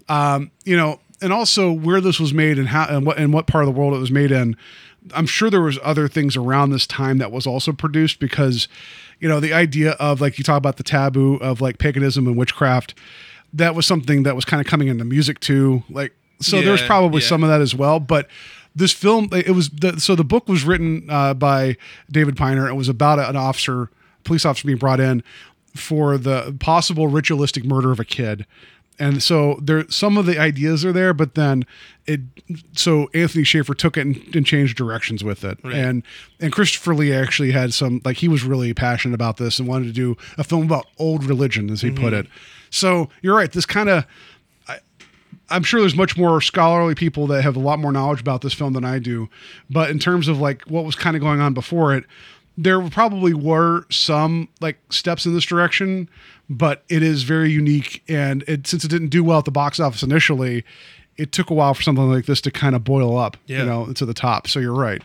[0.08, 3.46] um, you know, and also where this was made and how and what and what
[3.46, 4.56] part of the world it was made in.
[5.14, 8.68] I'm sure there was other things around this time that was also produced because,
[9.18, 12.36] you know, the idea of like you talk about the taboo of like paganism and
[12.36, 12.94] witchcraft,
[13.52, 15.84] that was something that was kind of coming into music too.
[15.88, 17.28] Like, so there's Yeah, probably yeah.
[17.28, 18.28] some of that as well, but.
[18.72, 21.76] This film, it was the, so the book was written uh, by
[22.08, 22.68] David Pinner.
[22.68, 23.90] It was about an officer,
[24.24, 25.22] police officer being brought in
[25.74, 28.46] for the possible ritualistic murder of a kid.
[28.98, 31.64] And so there, some of the ideas are there, but then
[32.06, 32.20] it.
[32.76, 36.02] So Anthony Shaffer took it and, and changed directions with it, and
[36.38, 39.86] and Christopher Lee actually had some like he was really passionate about this and wanted
[39.86, 42.04] to do a film about old religion, as he mm-hmm.
[42.04, 42.26] put it.
[42.68, 43.50] So you're right.
[43.50, 44.04] This kind of
[45.50, 48.54] I'm sure there's much more scholarly people that have a lot more knowledge about this
[48.54, 49.28] film than I do.
[49.68, 52.04] But in terms of like what was kind of going on before it,
[52.62, 56.08] there probably were some like steps in this direction,
[56.48, 58.02] but it is very unique.
[58.08, 60.64] And it since it didn't do well at the box office initially,
[61.16, 63.60] it took a while for something like this to kind of boil up, Yeah.
[63.60, 64.48] you know, to the top.
[64.48, 65.02] So you're right.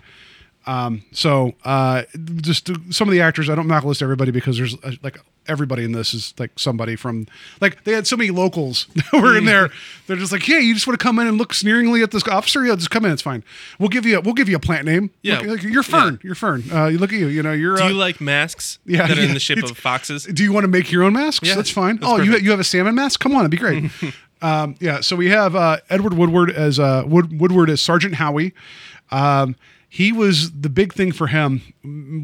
[0.68, 2.04] Um, so uh,
[2.38, 5.18] just to- some of the actors, I don't not list everybody because there's uh, like
[5.48, 7.28] everybody in this is like somebody from
[7.62, 9.70] like they had so many locals that were in there.
[10.08, 12.28] They're just like, hey, you just want to come in and look sneeringly at this
[12.28, 12.66] officer?
[12.66, 13.12] Yeah, just come in.
[13.12, 13.44] It's fine.
[13.80, 15.12] We'll give you a, we'll give you a plant name.
[15.22, 15.40] Yeah.
[15.40, 16.20] Look, look, you're Fern.
[16.24, 16.64] You're Fern.
[16.72, 17.28] Uh, you look at you.
[17.28, 17.78] You know you're.
[17.78, 19.28] Do uh, you like masks yeah, that are yeah.
[19.28, 20.26] in the shape of foxes?
[20.26, 21.48] do you want to make your own masks?
[21.48, 21.98] Yeah, that's fine.
[21.98, 22.44] that's oh, you perfect.
[22.44, 23.20] you have a salmon mask?
[23.20, 23.90] Come on, it'd be great.
[24.42, 25.02] um, yeah.
[25.02, 28.54] So we have uh, Edward Woodward as uh, Wood, Woodward as Sergeant Howie.
[29.12, 29.56] Um,
[29.96, 31.62] he was the big thing for him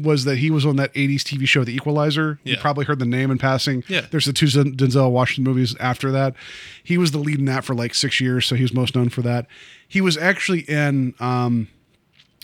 [0.04, 2.38] was that he was on that 80s TV show The Equalizer.
[2.44, 3.82] You probably heard the name in passing.
[3.88, 4.02] Yeah.
[4.10, 6.34] There's the two Denzel Washington movies after that.
[6.84, 9.08] He was the lead in that for like 6 years, so he was most known
[9.08, 9.46] for that.
[9.88, 11.68] He was actually in um,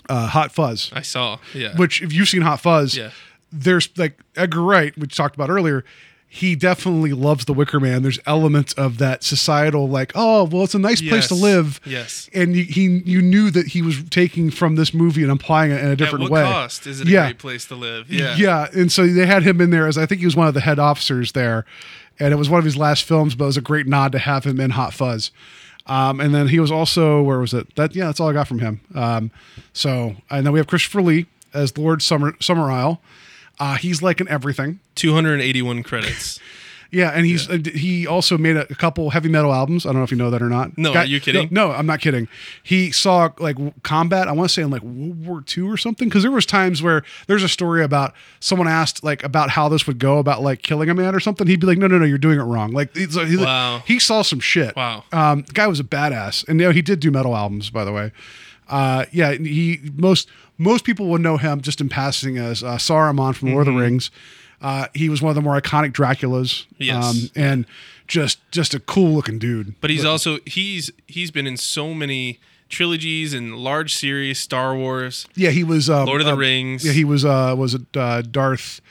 [0.09, 1.37] uh, Hot Fuzz I saw.
[1.53, 1.75] Yeah.
[1.77, 3.11] which if you've seen Hot Fuzz, Yeah.
[3.51, 5.85] there's like Edgar Wright, which we talked about earlier.
[6.31, 8.03] He definitely loves the Wicker Man.
[8.03, 11.81] There's elements of that societal, like, oh, well, it's a nice place to live.
[11.85, 12.29] Yes.
[12.35, 15.83] and you, he, you knew that he was taking from this movie and applying it
[15.83, 16.43] in a different At what way.
[16.43, 17.25] cost is it a Yeah.
[17.25, 18.11] great place to live?
[18.11, 18.35] Yeah.
[18.37, 20.53] Yeah, and so they had him in there as I think he was one of
[20.53, 21.65] the head officers there,
[22.19, 24.19] and it was one of his last films, but it was a great nod to
[24.19, 25.31] have him in Hot Fuzz.
[25.87, 27.75] Um, and then he was also where was it?
[27.75, 28.81] That yeah, that's all I got from him.
[28.93, 29.31] Um,
[29.73, 31.25] so and then we have Christopher Lee
[31.55, 33.01] as Lord Summer Summer Isle.
[33.59, 34.79] Uh, he's like in everything.
[34.95, 36.39] 281 credits.
[36.91, 39.85] Yeah, and he's uh, he also made a, a couple heavy metal albums.
[39.85, 40.75] I don't know if you know that or not.
[40.75, 41.47] No, are you kidding?
[41.51, 42.27] No, no, I'm not kidding.
[42.63, 44.27] He saw like combat.
[44.27, 46.09] I want to say in like World War II or something.
[46.09, 49.85] Because there was times where there's a story about someone asked like about how this
[49.85, 51.45] would go about like killing a man or something.
[51.45, 52.71] He'd be like, no, no, no, you're doing it wrong.
[52.71, 53.83] Like he's, he, Wow.
[53.85, 54.75] he saw some shit.
[54.75, 55.03] Wow.
[55.11, 57.85] Um, the guy was a badass, and you know he did do metal albums, by
[57.85, 58.11] the way.
[58.67, 60.27] Uh, yeah, he most
[60.59, 63.79] most people would know him just in passing as uh, Saruman from Lord of the
[63.79, 64.11] Rings.
[64.61, 66.65] Uh, he was one of the more iconic Draculas.
[66.93, 67.65] Um, and
[68.07, 69.79] just just a cool looking dude.
[69.81, 75.25] But he's also he's he's been in so many trilogies and large series, Star Wars.
[75.35, 76.85] Yeah, he was um, Lord of the um, Rings.
[76.85, 78.81] Yeah, he was uh was it uh Darth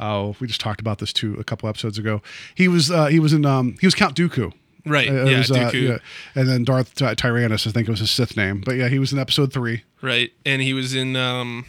[0.00, 2.22] Oh, we just talked about this too a couple episodes ago.
[2.54, 4.52] He was uh he was in um he was Count Dooku.
[4.84, 5.08] Right.
[5.08, 5.98] Uh, it yeah, was, uh, yeah.
[6.34, 8.60] And then Darth Ty- Tyrannus, I think it was his Sith name.
[8.64, 9.84] But yeah, he was in episode three.
[10.00, 10.32] Right.
[10.44, 11.64] And he was in um,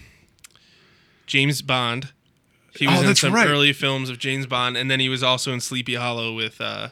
[1.28, 2.11] James Bond.
[2.76, 3.47] He Oh, was in that's some right.
[3.47, 6.89] early films of James Bond, and then he was also in Sleepy Hollow with uh,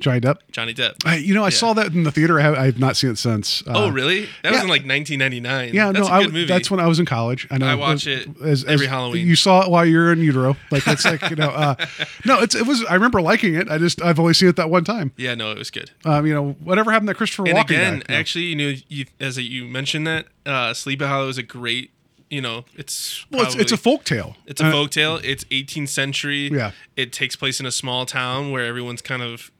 [0.00, 0.36] Johnny Depp.
[0.50, 0.94] Johnny Depp.
[1.04, 1.50] I, you know, I Yeah.
[1.50, 2.38] saw that in the theater.
[2.38, 3.62] I have, I have not seen it since.
[3.66, 4.28] Uh, oh, really?
[4.42, 5.72] That was in like 1999.
[5.72, 6.46] Yeah, that's no, a I, good movie.
[6.46, 7.46] that's when I was in college.
[7.50, 7.66] I know.
[7.66, 9.26] I watch as- it as- every as- Halloween.
[9.26, 10.56] You saw it while you're in utero.
[10.70, 11.48] Like that's like you know.
[11.50, 11.74] Uh,
[12.24, 12.84] no, it's it was.
[12.86, 13.70] I remember liking it.
[13.70, 15.12] I just I've only seen it that one time.
[15.16, 15.90] yeah, no, it was good.
[16.04, 18.14] Um, you know, whatever happened to Christopher and Walken again, guy?
[18.14, 21.90] Actually, you know, you, as you mentioned that uh, Sleepy Hollow is a great.
[22.30, 24.36] You know, it's well, it's, it's a probably- folk tale.
[24.46, 25.20] It's a Uh, folktale.
[25.22, 26.50] It's 18th century.
[26.50, 26.72] Yeah.
[26.96, 29.52] It takes place in a small town where everyone's kind of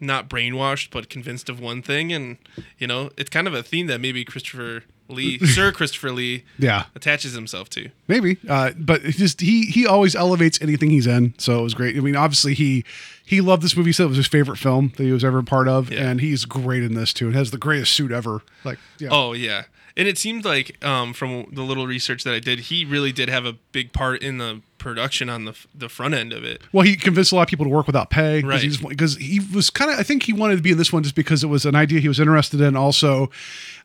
[0.00, 2.36] not brainwashed but convinced of one thing, and
[2.78, 6.84] you know, it's kind of a theme that maybe Christopher Lee, Sir Christopher Lee, Yeah.
[6.94, 7.90] attaches himself to.
[8.08, 11.96] Maybe, uh, but just he he always elevates anything he's in, so it was great.
[11.96, 12.84] I mean, obviously he
[13.24, 15.44] he loved this movie, so it was his favorite film that he was ever a
[15.44, 16.08] part of, Yeah.
[16.10, 17.28] and he's great in this too.
[17.28, 18.42] It has the greatest suit ever.
[18.64, 19.64] Like, yeah, Oh yeah,
[19.96, 23.28] and it seemed like um, from the little research that I did, he really did
[23.28, 26.60] have a big part in the production on the f- the front end of it.
[26.72, 28.62] Well, he convinced a lot of people to work without pay Right.
[28.88, 29.98] because he was kind of.
[29.98, 31.98] I think he wanted to be in this one just because it was an idea
[32.00, 32.76] he was interested in.
[32.76, 33.30] Also,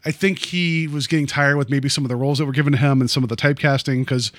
[0.05, 2.74] I think he was getting tired with maybe some of the roles that were given
[2.74, 4.32] to him and some of the typecasting because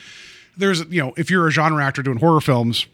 [0.56, 2.86] there's you know if you're a genre actor doing horror films.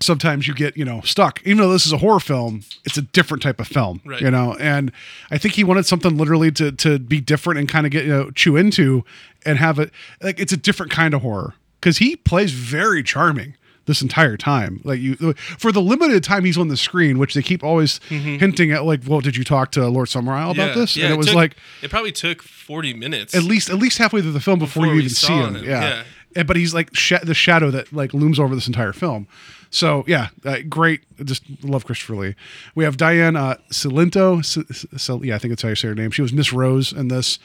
[0.00, 1.40] Sometimes you get, you know, stuck.
[1.44, 4.20] Even though this is a horror film, it's a different type of film, Right.
[4.20, 4.54] you know.
[4.60, 4.92] And
[5.30, 8.10] I think he wanted something literally to to be different and kind of get you
[8.12, 9.04] know chew into
[9.46, 9.90] and have it
[10.22, 13.54] like it's a different kind of horror because he plays very charming
[13.86, 14.80] this entire time.
[14.84, 15.14] Like you,
[15.58, 19.00] for the limited time he's on the screen, which they keep always hinting at, like,
[19.06, 20.60] well, did you talk to Lord Summerisle about Mm-hmm.
[20.60, 20.96] Yeah, this?
[20.96, 23.34] yeah, and it, was took- like it probably took 40 minutes.
[23.34, 25.54] at least at least halfway through the film before, Before you even see him.
[25.54, 25.80] him, Yeah.
[25.80, 26.02] yeah.
[26.36, 29.26] And, but he's like sh- the shadow that like looms over this entire film.
[29.70, 31.00] So yeah, uh, great.
[31.24, 32.34] Just love Christopher Lee.
[32.74, 34.44] We have Diane uh, Cilento.
[34.44, 36.10] C- C- yeah, I think that's how you say her name.
[36.12, 37.38] She was Miss Rose in this.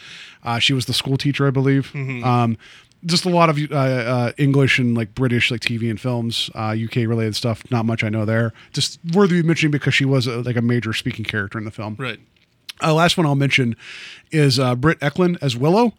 [0.44, 1.92] Uh, she was the school teacher, I believe.
[1.94, 2.24] Mm-hmm.
[2.24, 2.58] Um,
[3.06, 6.76] just a lot of uh, uh, English and like British like TV and films, uh,
[6.80, 7.64] UK related stuff.
[7.72, 8.54] Not much I know there.
[8.74, 11.72] Just worthy of mentioning because she was uh like a major speaking character in the
[11.72, 11.96] film.
[11.98, 12.20] right.
[12.84, 13.76] Uh, last one I'll mention
[14.32, 15.94] is uh, Britt Ekland as Willow.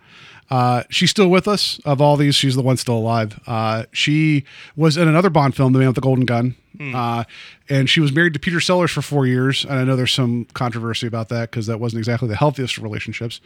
[0.53, 1.81] Uh, she's still with us.
[1.87, 3.41] Of all these, she's the one still alive.
[3.47, 4.45] Uh, she
[4.77, 6.57] was in another Bond film, The Man with the Golden Gun,
[6.95, 7.25] uh,
[7.71, 9.65] and she was married to Peter Sellers for four years.
[9.65, 12.83] And I know there's some controversy about that because that wasn't exactly the healthiest of
[12.83, 13.41] relationships.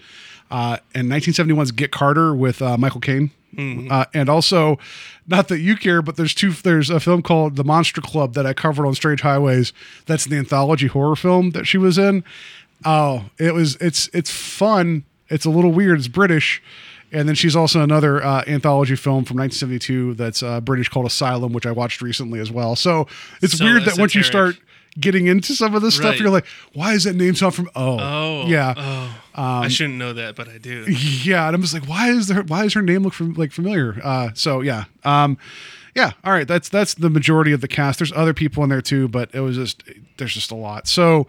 [0.51, 3.31] Uh, and 1971's Get Carter with uh, Michael Caine,
[3.91, 4.77] uh, and also
[5.29, 6.51] not that you care, but there's two.
[6.51, 9.73] There's a film called The Monster Club that I covered on Strange Highways.
[10.07, 12.25] That's the anthology horror film that she was in.
[12.85, 15.05] Oh, it was it's it's fun.
[15.29, 15.99] It's a little weird.
[15.99, 16.61] It's British.
[17.13, 21.53] And then she's also another uh, anthology film from 1972 that's uh, British called Asylum,
[21.53, 22.75] which I watched recently as well.
[22.77, 23.07] So
[23.43, 24.57] it's So weird that once you start
[24.99, 27.71] getting into some of this stuff, you're like, why is that name sound from?
[27.77, 28.47] Oh, Oh.
[28.49, 29.21] yeah, Oh.
[29.41, 30.85] Um, I shouldn't know that, but I do.
[31.23, 31.47] yeah.
[31.47, 32.43] And I'm just like, why is there?
[32.43, 34.01] Why does her name look from, like familiar?
[34.03, 35.37] Uh, so yeah, um,
[35.95, 36.13] yeah.
[36.25, 37.99] All right, that's that's the majority of the cast.
[37.99, 39.83] There's other people in there too, but it was just
[40.17, 40.89] there's just a lot.
[40.89, 41.27] So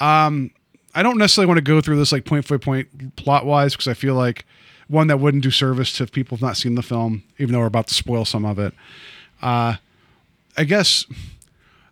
[0.00, 0.50] um,
[0.94, 3.88] I don't necessarily want to go through this like point by point plot wise because
[3.88, 4.44] I feel like
[4.88, 7.66] one that wouldn't do service to people who've not seen the film, even though we're
[7.66, 8.74] about to spoil some of it.
[9.40, 9.76] Uh,
[10.56, 11.06] I guess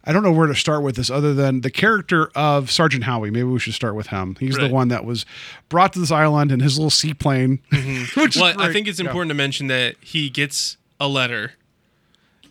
[0.05, 3.31] I don't know where to start with this other than the character of Sergeant Howie.
[3.31, 4.37] Maybe we should start with him.
[4.39, 5.27] He's the one that was
[5.69, 7.59] brought to this island in his little seaplane.
[8.15, 9.07] which is Well, I think it's Yeah.
[9.07, 11.53] important to mention that he gets a letter.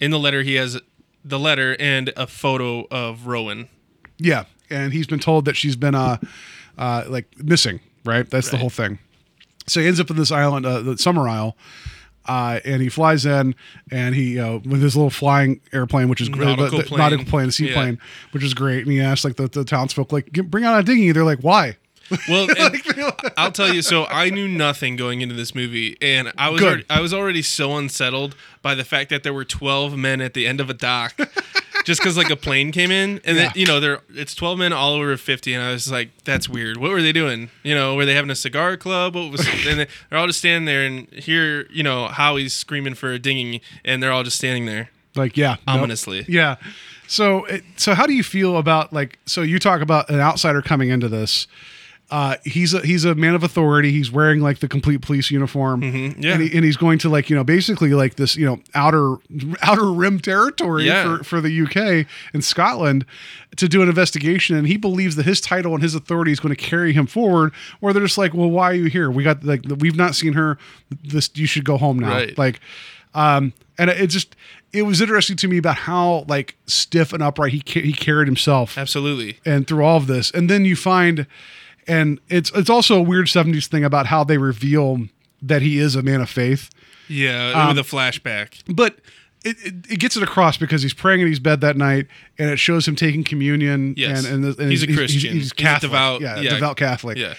[0.01, 0.79] In the letter, he has
[1.23, 3.69] the letter and a photo of Rowan.
[4.17, 6.17] Yeah, and he's been told that she's been uh,
[6.77, 7.79] uh like missing.
[8.03, 8.99] Right, that's the whole thing.
[9.67, 11.55] So he ends up in this island, uh, the Summer Isle.
[12.27, 13.53] Uh, and he flies in,
[13.91, 16.97] and he uh, with his little flying airplane, which is great, Nautical the, the plane.
[16.99, 18.27] nautical plane, seaplane, Yeah.
[18.31, 18.81] which is great.
[18.83, 21.11] And he asks like the, the townsfolk, like, bring out a dinghy.
[21.11, 21.77] They're like, why?
[22.27, 22.47] Well,
[23.37, 23.83] I'll tell you.
[23.83, 27.43] So I knew nothing going into this movie, and I was already, I was already
[27.43, 30.73] so unsettled by the fact that there were twelve men at the end of a
[30.75, 31.15] dock,
[31.85, 33.43] just because like a plane came in and Yeah.
[33.43, 36.49] then you know they're it's 12 men all over 50 and i was like that's
[36.49, 39.47] weird what were they doing you know were they having a cigar club what was
[39.67, 43.19] and they- they're all just standing there and here you know howie's screaming for a
[43.19, 45.77] dinging and they're all just standing there Like, yeah, nope.
[45.77, 46.57] ominously Yeah.
[47.07, 49.19] So, it, so how do you feel about like?
[49.27, 51.45] So you talk about an outsider coming into this.
[52.11, 53.91] Uh, he's a he's a man of authority.
[53.91, 56.33] He's wearing like the complete police uniform, yeah.
[56.33, 59.15] and, he, and he's going to like you know basically like this you know outer
[59.63, 61.17] outer rim territory Yeah.
[61.17, 63.05] for for the UK and Scotland
[63.57, 64.55] to do an investigation.
[64.55, 67.51] And he believes that his title and his authority is going to carry him forward.
[67.81, 69.09] Or they're just like, well, why are you here?
[69.09, 70.59] We got like we've not seen her.
[71.03, 72.09] This you should go home now.
[72.09, 72.37] Right.
[72.37, 72.59] Like,
[73.15, 74.35] um, and it just
[74.71, 78.27] it was interesting to me about how like stiff and upright he ca- he carried
[78.27, 81.25] himself absolutely and through all of this and then you find
[81.87, 85.07] and it's it's also a weird 70s thing about how they reveal
[85.41, 86.69] that he is a man of faith
[87.07, 88.97] yeah Um, with a flashback but
[89.43, 92.07] it, it, it gets it across because he's praying in his bed that night
[92.39, 94.25] and it shows him taking communion Yes.
[94.25, 95.33] and, and, and He's a Christian.
[95.33, 96.49] he's, He's Catholic devout- yeah, yeah.
[96.55, 97.35] devout Catholic yeah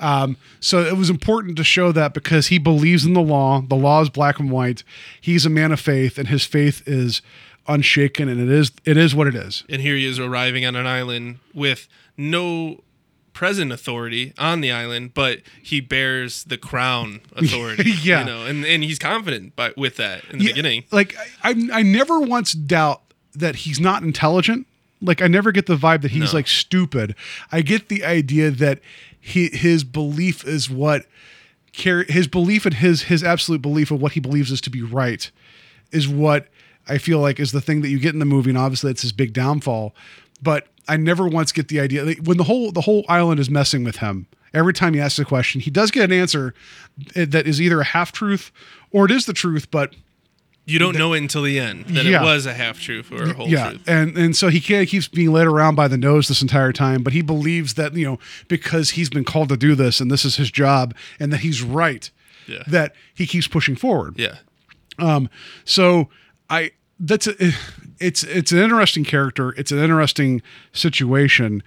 [0.00, 3.74] um, so it was important to show that because he believes in the law, the
[3.74, 4.84] law is black and white.
[5.20, 7.20] He's a man of faith, and his faith is
[7.66, 9.64] unshaken, and it is it is what it is.
[9.68, 12.80] and here he is arriving on an island with no
[13.38, 17.92] present authority on the island, but he bears the crown authority.
[18.02, 18.18] Yeah.
[18.20, 20.84] you know, and and he's confident by with that in the Yeah, beginning.
[20.90, 21.14] like
[21.44, 23.00] I, I, I never once doubt
[23.36, 24.66] that he's not intelligent.
[25.00, 26.38] Like I never get the vibe that he's No.
[26.38, 27.14] like stupid.
[27.52, 28.80] I get the idea that
[29.20, 31.06] he his belief is what
[31.72, 34.82] carry his belief and his his absolute belief of what he believes is to be
[34.82, 35.30] right
[35.92, 36.48] is what
[36.88, 39.02] I feel like is the thing that you get in the movie, and obviously it's
[39.02, 39.94] his big downfall.
[40.42, 43.50] But I never once get the idea like, when the whole the whole island is
[43.50, 44.26] messing with him.
[44.54, 46.54] Every time he asks a question, he does get an answer
[47.14, 48.50] eh, that is either a half truth
[48.90, 49.94] or it is the truth, but
[50.64, 52.22] You don't know it until the end that Yeah.
[52.22, 53.82] it was a half truth or a whole yeah, truth.
[53.86, 56.72] and and so he kind of keeps being led around by the nose this entire
[56.72, 58.18] time, but he believes that you know
[58.48, 61.60] because he's been called to do this and this is his job and that he's
[61.62, 62.10] right,
[62.46, 62.62] Yeah.
[62.68, 64.14] that he keeps pushing forward.
[64.18, 64.36] Yeah.
[64.98, 65.28] Um,
[65.64, 66.08] so
[66.48, 67.34] I that's a,
[68.00, 69.54] it's it's an interesting character.
[69.56, 70.42] It's an interesting
[70.72, 71.62] situation.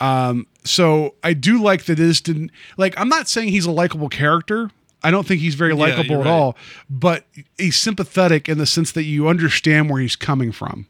[0.00, 2.98] Um, so I do like that this didn't like.
[2.98, 4.70] I'm not saying he's a likable character.
[5.02, 6.30] I don't think he's very likable you're at right.
[6.30, 6.56] all.
[6.88, 7.24] But
[7.56, 10.86] he's sympathetic in the sense that you understand where he's coming from.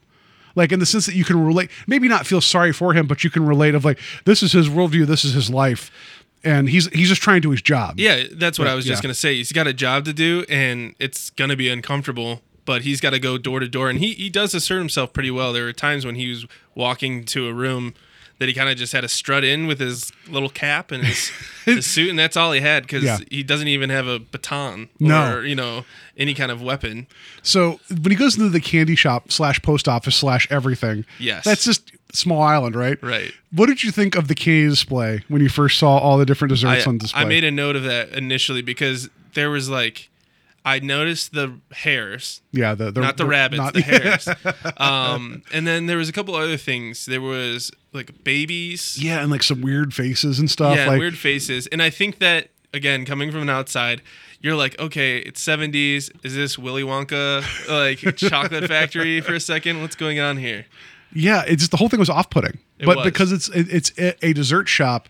[0.57, 3.23] Like in the sense that you can relate, maybe not feel sorry for him, but
[3.23, 5.91] you can relate of like this is his worldview, this is his life,
[6.43, 8.01] and he's he's just trying to do his job.
[8.01, 9.37] Yeah, that's what I was just gonna say.
[9.37, 12.43] He's got a job to do, and it's gonna be uncomfortable.
[12.71, 15.33] But he's got to go door to door, and he he does assert himself pretty
[15.33, 15.53] well.
[15.53, 16.47] There were times when he was
[16.77, 17.95] walking to a room
[18.39, 21.31] that he kind of just had to strut in with his little cap and his,
[21.65, 23.19] his suit, and that's all he had because Yeah.
[23.29, 25.35] he doesn't even have a baton No.
[25.39, 25.85] or you know
[26.17, 27.09] any kind of weapon.
[27.43, 31.45] So when he goes into the candy shop slash post office slash everything, Yes.
[31.45, 33.03] that's just small island, right?
[33.03, 33.33] Right.
[33.51, 36.51] What did you think of the candy display when you first saw all the different
[36.51, 37.23] desserts I, on display?
[37.23, 40.09] I made a note of that initially because there was like
[40.71, 44.29] I noticed the hares yeah, the, the not the, rabbits, not- the hares.
[44.77, 47.07] um, and then there was a couple other things.
[47.07, 50.77] There was like babies, yeah, and like some weird faces and stuff.
[50.77, 51.67] yeah, like weird faces.
[51.69, 54.01] And I think that again, coming from an outside,
[54.41, 56.11] you're like, okay, it's 70s.
[56.25, 59.83] Is this Willy Wonka like chocolate factory for a second?
[59.83, 60.67] What's going on here?
[61.13, 62.59] yeah, it's just the whole thing was off putting.
[62.79, 63.05] It But was.
[63.05, 63.93] because it's it, it's
[64.23, 65.09] a dessert shop.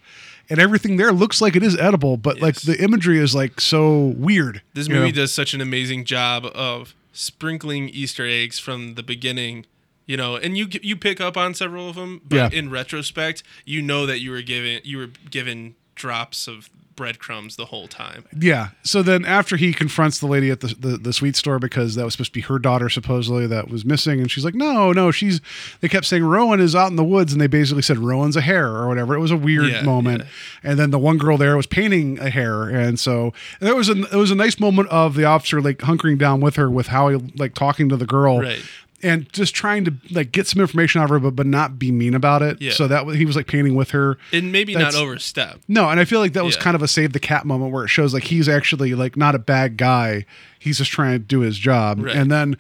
[0.50, 3.98] And everything there looks like it is edible, but like the imagery is like so
[4.16, 4.62] weird.
[4.74, 5.12] This movie know?
[5.12, 9.64] does such an amazing job of sprinkling Easter eggs from the beginning.
[10.06, 12.58] You know, and you you pick up on several of them, but Yeah.
[12.58, 17.64] in retrospect, you know that you were given you were given drops of breadcrumbs the
[17.66, 18.24] whole time.
[18.38, 18.70] Yeah.
[18.82, 22.04] So then after he confronts the lady at the, the, the sweet store because that
[22.04, 25.10] was supposed to be her daughter supposedly that was missing and she's like, "No, no,
[25.10, 25.40] she's
[25.80, 28.42] they kept saying Rowan is out in the woods and they basically said Rowan's a
[28.42, 30.24] hare or whatever." It was a weird Yeah, moment.
[30.24, 30.70] yeah.
[30.70, 34.02] And then the one girl there was painting a hare and so there was a
[34.12, 37.08] it was a nice moment of the officer like hunkering down with her with how
[37.08, 38.40] he like talking to the girl.
[38.40, 38.62] Right.
[39.02, 41.90] And just trying to like get some information out of her, but, but not be
[41.90, 42.60] mean about it.
[42.60, 42.72] Yeah.
[42.72, 44.18] So that was- he was like painting with her.
[44.32, 45.60] And maybe That's- not overstep.
[45.68, 46.62] No, and I feel like that was Yeah.
[46.62, 49.34] kind of a save the cat moment where it shows like he's actually like not
[49.34, 50.26] a bad guy.
[50.58, 52.04] He's just trying to do his job.
[52.04, 52.14] Right.
[52.14, 52.56] And then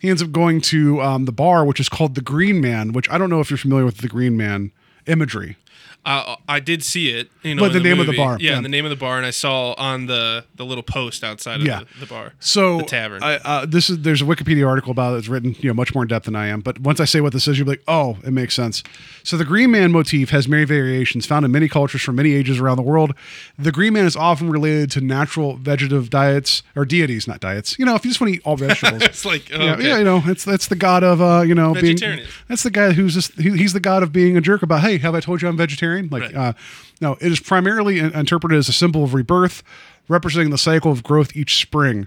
[0.00, 3.08] he ends up going to um, the bar, which is called the Green Man, which
[3.08, 4.72] I don't know if you're familiar with the Green Man.
[5.06, 5.56] imagery.
[6.04, 7.30] Uh, I did see it.
[7.42, 8.60] You know, But in the name of the bar, Yeah, yeah.
[8.60, 11.66] the name of the bar, and I saw on the the little post outside of
[11.66, 11.80] Yeah.
[11.94, 12.32] the, the bar.
[12.40, 13.22] So the tavern.
[13.22, 15.18] I, uh, this is there's a Wikipedia article about it.
[15.18, 16.60] It's written you know much more in depth than I am.
[16.60, 18.82] But once I say what this is, you'll be like, oh, it makes sense.
[19.22, 22.58] So the Green Man motif has many variations found in many cultures from many ages
[22.60, 23.14] around the world.
[23.58, 27.78] The Green Man is often related to natural vegetative diets or deities, not diets.
[27.78, 29.02] You know, if you just want to eat all vegetables.
[29.02, 29.88] it's like oh, Yeah, okay.
[29.88, 31.86] yeah, you know, it's that's the god of uh, you know, being.
[31.96, 32.26] Vegetarian.
[32.48, 34.80] That's the guy who's just he, he's the god of being a jerk about.
[34.82, 35.93] Hey, have I told you I'm vegetarian?
[36.02, 36.34] Like, Right.
[36.34, 36.52] uh,
[37.00, 39.62] no, it is primarily interpreted as a symbol of rebirth,
[40.08, 42.06] representing the cycle of growth each spring.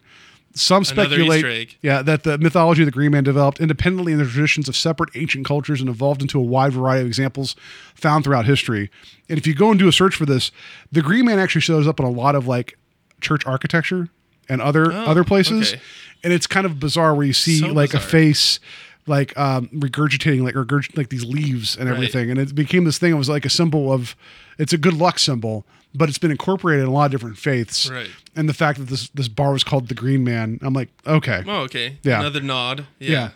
[0.54, 4.68] Some speculate, yeah, that the mythology of the Green Man developed independently in the traditions
[4.68, 7.56] of separate ancient cultures and evolved into a wide variety of examples
[7.94, 8.90] found throughout history.
[9.30, 10.52] And if you go and do a search for this,
[10.92, 12.76] the Green Man actually shows up in a lot of like
[13.22, 14.10] church architecture
[14.50, 15.82] and other other places, Oh, okay.
[16.24, 18.60] and it's kind of bizarre where you see So like a face
[19.08, 21.96] like um regurgitating like regurg- like these leaves and Right.
[21.96, 24.16] everything and it became this thing it was like a symbol of
[24.58, 27.90] it's a good luck symbol but it's been incorporated in a lot of different faiths
[27.90, 28.10] Right.
[28.36, 31.44] and the fact that this this bar was called the green man i'm like okay
[31.48, 31.98] Oh, okay.
[32.04, 32.20] Yeah.
[32.20, 32.86] Another nod.
[33.00, 33.12] Yeah.
[33.12, 33.30] yeah.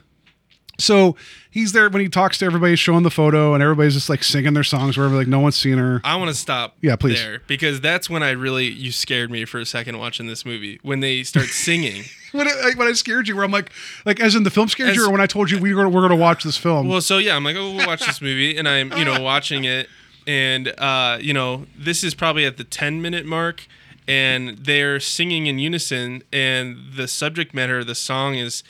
[0.80, 1.16] So
[1.52, 4.54] he's there when he talks to everybody, showing the photo, and everybody's just like singing
[4.54, 6.02] their songs wherever, like no one's seen her.
[6.04, 7.20] I want to stop Yeah, please.
[7.22, 10.80] there because that's when I really you scared me for a second watching this movie
[10.82, 12.04] when they start singing.
[12.32, 13.72] When I, like, when I scared you, where I'm like,
[14.06, 16.02] like as in the film scared you, or when I told you we were we're
[16.02, 16.88] gonna watch this film.
[16.88, 19.66] Well, so yeah, I'm like, oh, we'll watch this movie, and I'm, you know, watching
[19.66, 19.88] it,
[20.26, 23.68] and uh, you know, this is probably at the 10 minute mark,
[24.08, 28.64] and they're singing in unison, and the subject matter of the song is,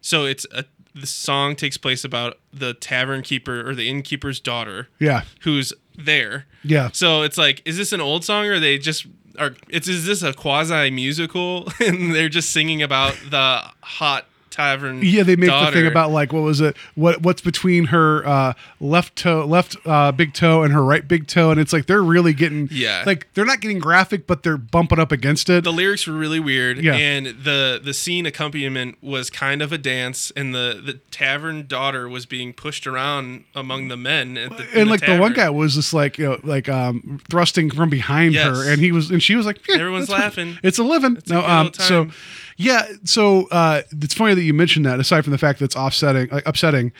[0.00, 0.64] so it's a
[0.94, 6.46] the song takes place about the tavern keeper or the innkeeper's daughter, yeah, who's there.
[6.64, 6.90] Yeah.
[6.92, 9.06] So it's like, is this an old song or they just
[9.38, 9.54] are?
[9.68, 15.00] It's is this a quasi musical and they're just singing about the hot tavern?
[15.02, 15.22] yeah.
[15.24, 16.76] They make the thing about like what was it?
[16.94, 21.26] What what's between her uh, left toe, left uh, big toe, and her right big
[21.26, 23.02] toe, and it's like they're really getting Yeah.
[23.06, 25.64] like they're not getting graphic, but they're bumping up against it.
[25.64, 26.94] the lyrics were really weird Yeah.
[26.94, 32.08] and the the scene accompaniment was kind of a dance and the the tavern daughter
[32.08, 35.74] was being pushed around among the men at the, and like the one guy was
[35.74, 38.46] just like you know like um thrusting from behind Yes.
[38.46, 40.58] her and he was and she was like "Yeah, Everyone's laughing.
[40.62, 42.08] it's a living a no good um so.
[42.56, 45.76] Yeah so uh it's funny that you mentioned that aside from the fact that it's
[45.76, 46.92] offsetting like upsetting.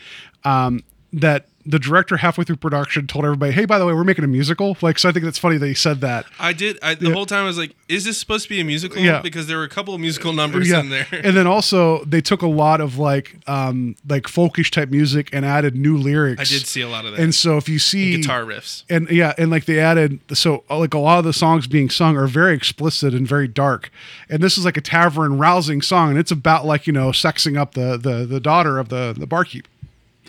[0.43, 0.83] Um
[1.13, 4.27] that the director halfway through production told everybody hey by the way we're making a
[4.27, 6.77] musical like so i think that's funny that he said that I did.
[6.81, 9.21] I, the whole time I was like, "Is this supposed to be a musical?" Yeah.
[9.21, 11.07] Because there were a couple of musical numbers yeah in there.
[11.11, 15.45] and then also they took a lot of like um like folkish type music and
[15.45, 17.21] added new lyrics I did see a lot of that.
[17.21, 18.83] and so if you see guitar riffs.
[18.89, 21.89] and yeah and like they added so uh, like a lot of the songs being
[21.89, 23.89] sung are very explicit and very dark
[24.29, 27.57] and this is like a tavern rousing song and it's about like you know sexing
[27.57, 29.67] up the the the daughter of the the barkeep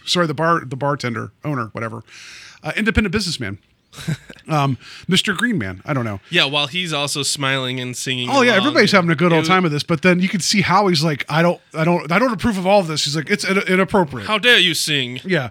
[0.06, 2.02] sorry the bar the bartender owner whatever
[2.62, 3.58] uh, independent businessman
[4.48, 4.76] um
[5.08, 8.28] mr green man i don't know Yeah, while he's also smiling and singing.
[8.30, 10.62] Oh yeah, everybody's having a good old time with this, but then you can see
[10.62, 13.04] how he's like, I don't, I don't, I don't approve of all of this.
[13.04, 14.26] He's like, it's in- inappropriate.
[14.26, 15.20] How dare you sing?
[15.24, 15.50] Yeah.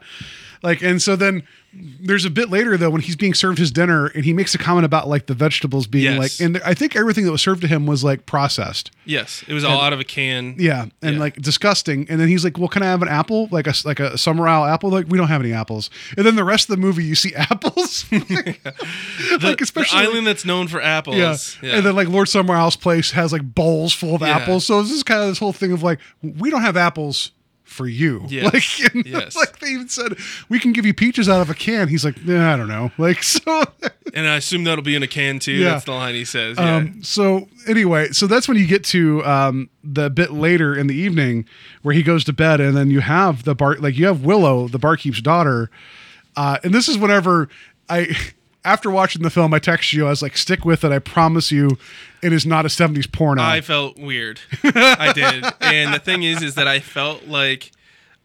[0.61, 1.43] Like, and so then
[1.75, 4.59] there's a bit later though when he's being served his dinner and he makes a
[4.59, 6.39] comment about like the vegetables being Yes.
[6.39, 8.91] like, and I think everything that was served to him was like processed.
[9.05, 10.55] Yes, it was all out of a can.
[10.59, 11.19] Yeah, and Yeah.
[11.19, 12.05] like disgusting.
[12.09, 13.47] And then he's like, "Well, can I have an apple?
[13.51, 14.91] Like a like a Summerisle apple?
[14.91, 17.33] Like we don't have any apples." And then the rest of the movie, you see
[17.35, 18.05] apples.
[18.11, 21.15] The, like the especially island that's known for apples.
[21.17, 21.35] yeah.
[21.61, 21.77] Yeah.
[21.77, 24.37] And then like Lord Summerisle's Place has like bowls full of Yeah.
[24.37, 24.65] apples.
[24.65, 27.31] So this is kind of this whole thing of like, we don't have apples
[27.63, 28.25] for you.
[28.29, 28.53] Yes.
[28.53, 29.35] Like, and Yes.
[29.35, 30.15] like they even said,
[30.49, 31.87] we can give you peaches out of a can.
[31.87, 32.91] He's like, nah, I don't know.
[32.97, 33.63] Like, so,
[34.13, 35.53] and I assume that'll be in a can too.
[35.53, 35.71] Yeah.
[35.71, 36.57] That's the line he says.
[36.59, 36.75] Yeah.
[36.75, 40.95] um, so anyway, so that's when you get to um, the bit later in the
[40.95, 41.45] evening
[41.81, 44.67] where he goes to bed, and then you have the bar, like you have Willow,
[44.67, 45.69] the barkeep's daughter,
[46.35, 47.49] uh, and this is whenever
[47.89, 48.15] I.
[48.65, 50.05] After watching the film, I texted you.
[50.07, 50.91] I was like, "Stick with it.
[50.93, 51.77] I promise you,
[52.23, 54.39] it is not a '70s porno." I felt weird.
[54.63, 55.45] I did.
[55.61, 57.71] And the thing is, is that I felt like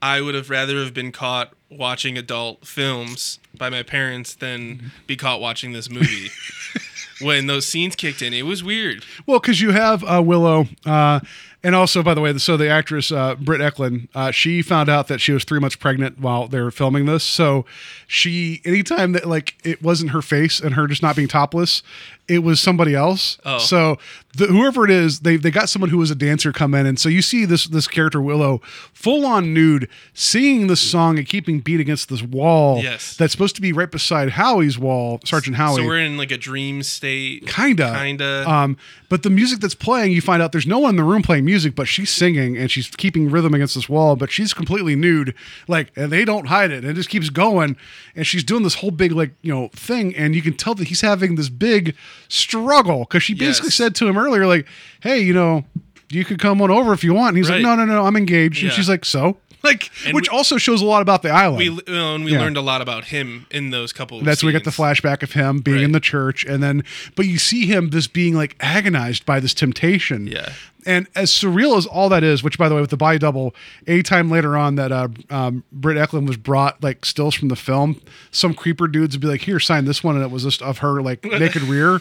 [0.01, 5.17] I would have rather have been caught watching adult films by my parents than be
[5.17, 6.29] caught watching this movie.
[7.21, 9.05] when those scenes kicked in, it was weird.
[9.27, 11.21] Well, because you have uh, Willow, uh,
[11.65, 15.09] and also, by the way, so the actress uh, Britt Ekland, uh, she found out
[15.09, 17.25] that she was three months pregnant while they were filming this.
[17.25, 17.65] So
[18.07, 21.83] she, anytime that like it wasn't her face and her just not being topless,
[22.29, 23.39] it was somebody else.
[23.45, 23.59] Oh.
[23.59, 23.99] So
[24.39, 26.99] the, whoever it is, they they got someone who was a dancer come in, and
[26.99, 28.61] so you see this this character Willow
[28.93, 32.81] full on nude, singing this song and keeping beat against this wall.
[32.83, 33.17] Yes.
[33.17, 35.77] that's supposed to be right beside Howie's wall, Sergeant Howie.
[35.83, 37.47] So we're in like a dream state.
[37.47, 38.45] Kinda, Kinda.
[38.51, 38.77] Um,
[39.09, 41.45] but the music that's playing, you find out there's no one in the room playing
[41.45, 45.35] music, but she's singing and she's keeping rhythm against this wall, but she's completely nude,
[45.67, 46.83] like, and they don't hide it.
[46.85, 47.77] And it just keeps going.
[48.15, 50.15] And she's doing this whole big, like, you know, thing.
[50.15, 51.95] And you can tell that he's having this big
[52.29, 53.75] struggle because she basically Yes.
[53.77, 54.67] said to him earlier, like,
[55.01, 55.65] hey, you know,
[56.11, 57.29] you could come on over if you want.
[57.29, 57.63] And he's Right.
[57.63, 58.63] like, no, no, no, I'm engaged.
[58.65, 59.37] And she's like, so?
[59.65, 61.59] Like, And which we- also shows a lot about the island.
[61.59, 62.39] We know, and we Yeah.
[62.39, 64.21] learned a lot about him in those couple.
[64.21, 65.01] Of That's where we get the scenes.
[65.01, 65.95] flashback of him being in Right.
[65.95, 66.85] the church, and then,
[67.17, 70.29] but you see him just being like agonized by this temptation.
[70.29, 70.51] Yeah.
[70.87, 73.55] And as surreal as all that is, which by the way, with the body double,
[73.87, 78.01] anytime later on that uh, um, Britt Ekland was brought like stills from the film,
[78.31, 80.79] some creeper dudes would be like, "Here, sign this one," and it was just of
[80.79, 82.01] her like naked rear.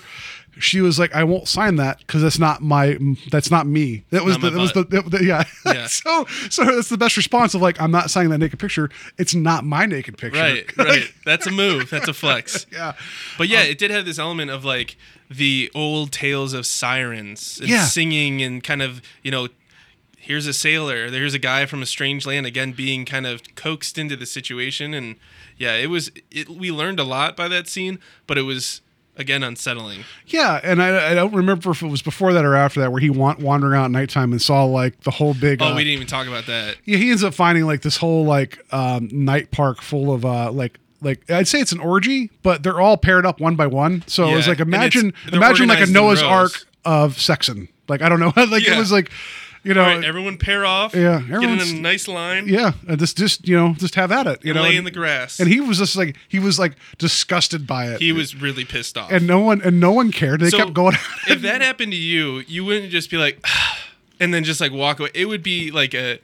[0.60, 2.98] She was like, "I won't sign that because that's not my,
[3.30, 5.44] that's not me." That was the, that was the, the- yeah.
[5.66, 5.86] Yeah.
[5.88, 8.90] so so that's the best response of like, "I'm not signing that naked picture.
[9.18, 11.12] It's not my naked picture." Right, right.
[11.26, 11.90] That's a move.
[11.90, 12.66] That's a flex.
[12.72, 12.94] yeah.
[13.38, 14.98] But yeah, it did have this element of like
[15.30, 17.86] the old tales of sirens and Yeah.
[17.86, 19.50] singing and kind of, you know,
[20.18, 23.98] here's a sailor, there's a guy from a strange land again being kind of coaxed
[23.98, 25.16] into the situation and
[25.58, 28.82] yeah, it was it we learned a lot by that scene, but it was
[29.16, 30.04] again unsettling.
[30.28, 33.02] Yeah, and I, I don't remember if it was before that or after that where
[33.02, 35.60] he wa- wandering out at nighttime and saw like the whole big.
[35.62, 36.76] Oh, uh, we didn't even talk about that.
[36.86, 40.52] Yeah, he ends up finding like this whole like um, night park full of uh
[40.52, 44.04] like like I'd say it's an orgy, but they're all paired up one by one.
[44.08, 46.32] So it was Yeah, like and imagine they're imagine like a organized in Noah's rows.
[46.32, 47.68] Ark of sexing.
[47.88, 48.80] Like I don't know, like it Yeah.
[48.80, 49.12] was like
[49.64, 49.82] you know.
[49.84, 50.96] All right, everyone pair off.
[50.96, 52.48] Yeah, get in a nice line.
[52.48, 54.46] yeah, and just just you know just have at it.
[54.46, 55.40] You know, lay and, in the grass.
[55.40, 58.00] and he was just like he was like disgusted by it.
[58.02, 59.12] he was really pissed off.
[59.12, 60.40] and no one and no one cared.
[60.40, 60.96] They So, kept going.
[61.28, 63.46] if that happened to you, you wouldn't just be like,
[64.20, 65.10] and then just like walk away.
[65.14, 66.20] It would be like a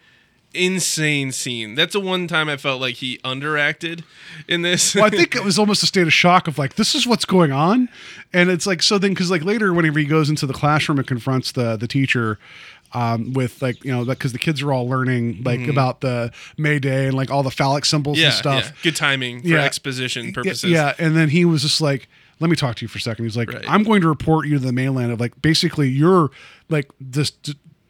[0.54, 1.76] insane scene.
[1.76, 4.04] That's the one time I felt like he underacted
[4.48, 4.96] in this.
[4.96, 7.26] well, I think it was almost a state of shock of like, this is what's
[7.26, 7.90] going on,
[8.34, 11.08] and it's like so then because like later whenever he goes into the classroom and
[11.08, 12.40] confronts the the teacher.
[12.96, 16.78] Um, with like you know because the kids are all learning like about the May
[16.78, 18.22] Day and like all the phallic symbols Mm-hmm.
[18.22, 18.66] yeah, and stuff.
[18.66, 19.64] yeah, good timing for Yeah.
[19.64, 20.70] exposition purposes.
[20.70, 22.08] Yeah, and then he was just like,
[22.40, 23.26] "Let me talk to you for a second.
[23.26, 23.66] He's like, Right.
[23.68, 26.30] "I'm going to report you to the mainland of like basically you're
[26.70, 27.32] like this."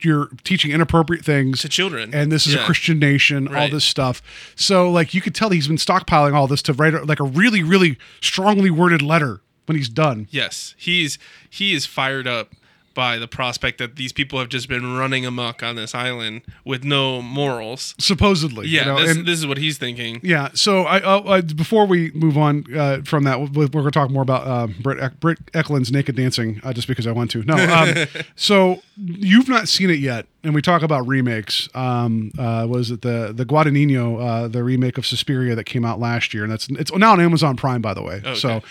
[0.03, 2.13] You're teaching inappropriate things To children.
[2.13, 3.47] and this is a Christian nation.
[3.53, 4.21] All this stuff.
[4.55, 7.63] So, like, you could tell he's been stockpiling all this to write like a really,
[7.63, 10.27] really strongly worded letter when he's done.
[10.29, 11.17] Yes, he's
[11.49, 12.53] he is fired up
[12.93, 16.83] by the prospect that these people have just been running amok on this island with
[16.83, 17.95] no morals.
[17.99, 20.19] Supposedly, you Yeah, know, this, and- this is what he's thinking.
[20.23, 20.49] Yeah.
[20.53, 24.09] So I, uh, before we move on uh, from that, we're, we're going to talk
[24.11, 27.43] more about uh, Britt, Britt Ekland's naked dancing, uh, just because I want to.
[27.43, 27.55] No.
[27.55, 31.69] Um, so you've not seen it yet, and we talk about remakes.
[31.73, 35.99] Um, uh, was it the the Guadagnino, uh, the remake of Suspiria that came out
[35.99, 38.15] last year, and that's it's now on Amazon Prime, by the way.
[38.17, 38.35] Okay.
[38.35, 38.61] So.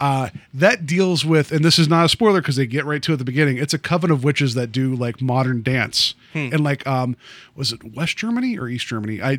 [0.00, 3.12] Uh, that deals with, and this is not a spoiler because they get right to
[3.12, 3.56] it at the beginning.
[3.58, 6.14] It's a coven of witches that do like modern dance,
[6.52, 7.16] and like, um,
[7.54, 9.22] was it West Germany or East Germany?
[9.22, 9.38] I,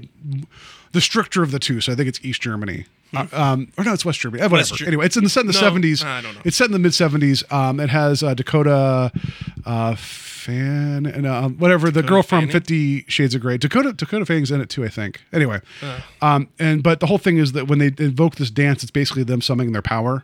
[0.96, 2.86] the stricter of the two, so I think it's East Germany.
[3.16, 4.42] Uh, um, or no, it's West Germany.
[4.42, 4.76] Uh, whatever.
[4.76, 6.04] Ger- anyway, it's in the set in the No, seventies.
[6.04, 6.42] I don't know.
[6.44, 7.44] It's set in the mid seventies.
[7.52, 9.12] Um, it has uh, Dakota,
[9.66, 9.96] uh,
[10.46, 12.48] Fan and um, whatever the girl from?
[12.50, 13.58] Fifty Shades of Grey.
[13.58, 15.22] Dakota Dakota Fanning's in it too, I think.
[15.34, 15.60] Anyway,
[16.22, 19.24] um, and but the whole thing is that when they invoke this dance, it's basically
[19.24, 20.24] them summoning their power,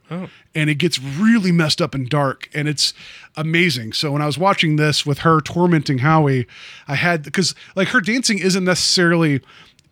[0.53, 2.93] and it gets really messed up and dark, and it's
[3.35, 3.93] amazing.
[3.93, 6.45] So when I was watching this with her tormenting Howie,
[6.87, 9.41] I had because like her dancing isn't necessarily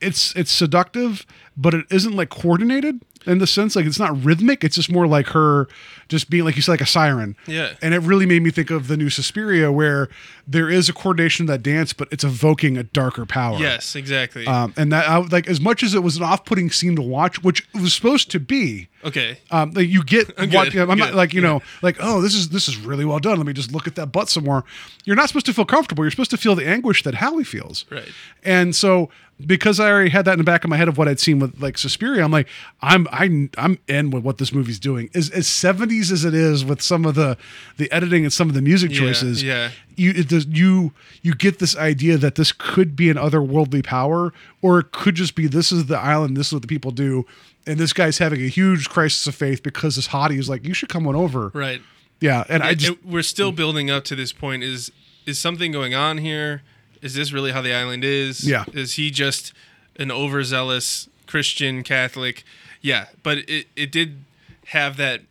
[0.01, 1.25] it's it's seductive,
[1.57, 4.63] but it isn't like coordinated in the sense like it's not rhythmic.
[4.63, 5.67] It's just more like her
[6.07, 7.35] just being like you said like a siren.
[7.45, 7.73] Yeah.
[7.81, 10.09] And it really made me think of the new Suspiria where
[10.47, 13.59] there is a coordination of that dance, but it's evoking a darker power.
[13.59, 14.47] Yes, exactly.
[14.47, 17.43] Um, and that I, like as much as it was an off-putting scene to watch,
[17.43, 18.87] which it was supposed to be.
[19.03, 19.39] okay.
[19.51, 21.47] Um, like you get Good, what I'm not like you yeah.
[21.47, 23.37] know like oh this is this is really well done.
[23.37, 24.63] Let me just look at that butt some more.
[25.05, 26.03] You're not supposed to feel comfortable.
[26.03, 27.85] You're supposed to feel the anguish that Howie feels.
[27.89, 28.09] Right.
[28.43, 29.09] And so
[29.45, 31.39] because I already had that in the back of my head of what I'd seen
[31.39, 32.47] with like Suspiria, I'm like
[32.81, 35.09] I'm I I'm in with what this movie's doing.
[35.13, 37.37] As as 70s as it is with some of the
[37.77, 39.43] the editing and some of the music choices.
[39.43, 39.71] yeah.
[39.95, 44.33] You it does you you get this idea that this could be an otherworldly power,
[44.61, 47.25] or it could just be this is the island, this is what the people do.
[47.67, 50.73] And this guy's having a huge crisis of faith because this hottie is like, you
[50.73, 51.51] should come on over.
[51.53, 51.81] Right.
[52.21, 52.43] Yeah.
[52.49, 54.63] And I just, it- we're still building up to this point.
[54.63, 54.91] Is
[55.25, 56.63] is something going on here?
[57.01, 58.47] Is this really how the island is?
[58.47, 58.65] Yeah.
[58.73, 59.53] Is he just
[59.97, 62.43] an overzealous Christian Catholic?
[62.81, 64.23] Yeah, but it it did
[64.67, 65.21] have that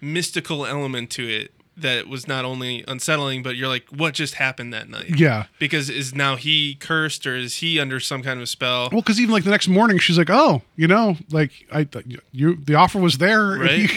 [0.00, 4.72] mystical element to it that was not only unsettling, but you're like, what just happened
[4.72, 5.18] that night?
[5.18, 5.46] yeah.
[5.58, 8.90] Because is now he cursed or is he under some kind of spell?
[8.92, 11.88] Well, because even like the next morning, she's like, "Oh, you know, like I,
[12.32, 13.58] you, the offer was there.
[13.58, 13.90] Right.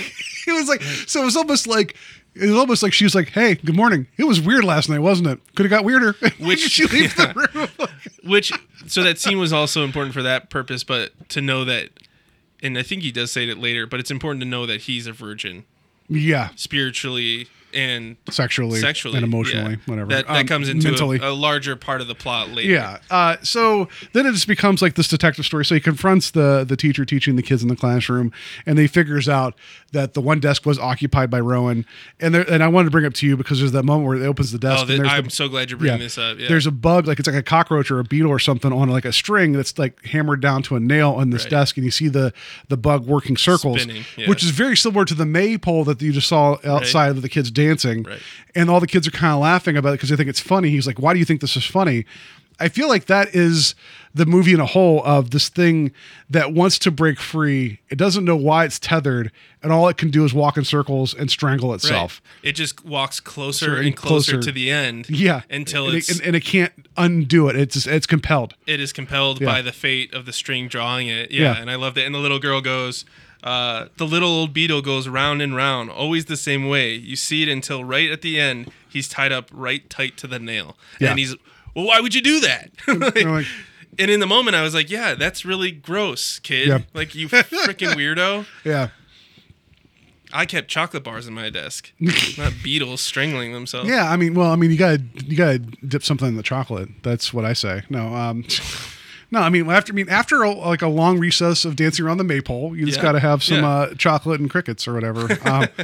[0.48, 1.22] it was like so.
[1.22, 1.96] It was almost like.
[2.34, 4.06] It was almost like she was like, "Hey, good morning.
[4.18, 5.40] It was weird last night, wasn't it?
[5.56, 7.90] Could have got weirder." Which- she leaves the room.
[8.32, 8.52] Which
[8.88, 11.90] so that scene was also important for that purpose, but to know that,
[12.62, 15.08] and I think he does say it later, but it's important to know that he's
[15.08, 15.66] a virgin.
[16.10, 19.78] Yeah, spiritually and sexually, sexually and emotionally, yeah.
[19.86, 20.10] whatever.
[20.10, 22.70] That, that Um, comes into a, a larger part of the plot later.
[22.72, 22.98] Yeah.
[23.12, 25.66] Uh, so then it just becomes like this detective story.
[25.66, 28.32] So he confronts the the teacher teaching the kids in the classroom,
[28.66, 29.54] and he figures out
[29.92, 31.86] that the one desk was occupied by Rowan.
[32.20, 34.18] And there, and I wanted to bring up to you because there's that moment where
[34.18, 34.86] it opens the desk.
[34.90, 36.38] Oh, and I'm the- so glad you're bringing this up.
[36.40, 36.48] Yeah.
[36.48, 39.06] There's a bug, like it's like a cockroach or a beetle or something on like
[39.06, 41.52] a string that's like hammered down to a nail on this Right.
[41.52, 42.34] desk, and you see the
[42.70, 44.28] the bug working circles, Spinning, yeah.
[44.30, 47.52] which is very similar to the maypole that you just saw outside of the kids
[47.58, 48.04] dancing.
[48.04, 48.20] Right.
[48.56, 50.70] And all the kids are kind of laughing about it because they think it's funny.
[50.70, 52.06] He's like, "Why do you think this is funny?"
[52.60, 53.76] I feel like that is
[54.16, 55.92] the movie in a whole of this thing
[56.28, 57.82] that wants to break free.
[57.90, 59.32] It doesn't know why it's tethered,
[59.62, 61.76] and all it can do is walk in circles and strangle Right.
[61.76, 62.20] itself.
[62.42, 64.46] It just walks closer and closer, closer.
[64.48, 65.08] to the end.
[65.08, 67.56] Yeah, Until and it's it, and, and it can't undo it.
[67.56, 68.56] It's just, it's compelled.
[68.66, 69.46] it is compelled Yeah.
[69.46, 71.30] by the fate of the string drawing it.
[71.30, 71.62] Yeah, Yeah.
[71.62, 72.06] and I love that.
[72.08, 73.06] And the little girl goes,
[73.48, 76.94] uh, the little old beetle goes round and round, always the same way.
[76.94, 80.40] You see it until right at the end, he's tied up right tight to the
[80.40, 80.76] nail.
[81.00, 81.12] Yeah.
[81.12, 81.36] And he's,
[81.76, 82.72] well, why would you do that?
[82.88, 83.46] Like- like,
[84.00, 86.68] and in the moment, I was like, yeah, that's really gross, kid.
[86.68, 86.80] Yeah.
[86.94, 88.46] Like, you freaking weirdo.
[88.64, 88.90] yeah,
[90.34, 91.92] I kept chocolate bars in my desk,
[92.38, 93.90] not beetles strangling themselves.
[93.90, 94.12] yeah.
[94.12, 96.90] I mean, well, I mean, you gotta you gotta dip something in the chocolate.
[97.02, 97.84] That's what I say.
[97.90, 98.44] No, um,
[99.32, 99.40] no.
[99.42, 102.24] I mean, after I mean after a, like a long recess of dancing around the
[102.24, 103.04] maypole, you just Yeah.
[103.04, 103.68] gotta have some Yeah.
[103.70, 105.28] uh, chocolate and crickets or whatever.
[105.46, 105.68] Um,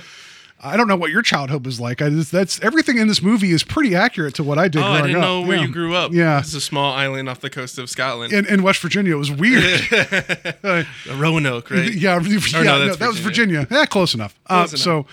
[0.64, 2.01] I don't know what your childhood was like.
[2.01, 4.82] I just, that's everything in this movie is pretty accurate to what I did.
[4.82, 5.64] Oh, I didn't know where Yeah.
[5.66, 6.14] you grew up.
[6.14, 6.39] Yeah.
[6.39, 8.32] It's a small island off the coast of Scotland.
[8.34, 9.64] In, in West Virginia, it was weird.
[11.16, 11.93] Roanoke, right?
[12.03, 13.68] Yeah, yeah, no, no, that was Virginia.
[13.70, 14.38] Yeah, close enough.
[14.47, 15.05] Uh, Close So,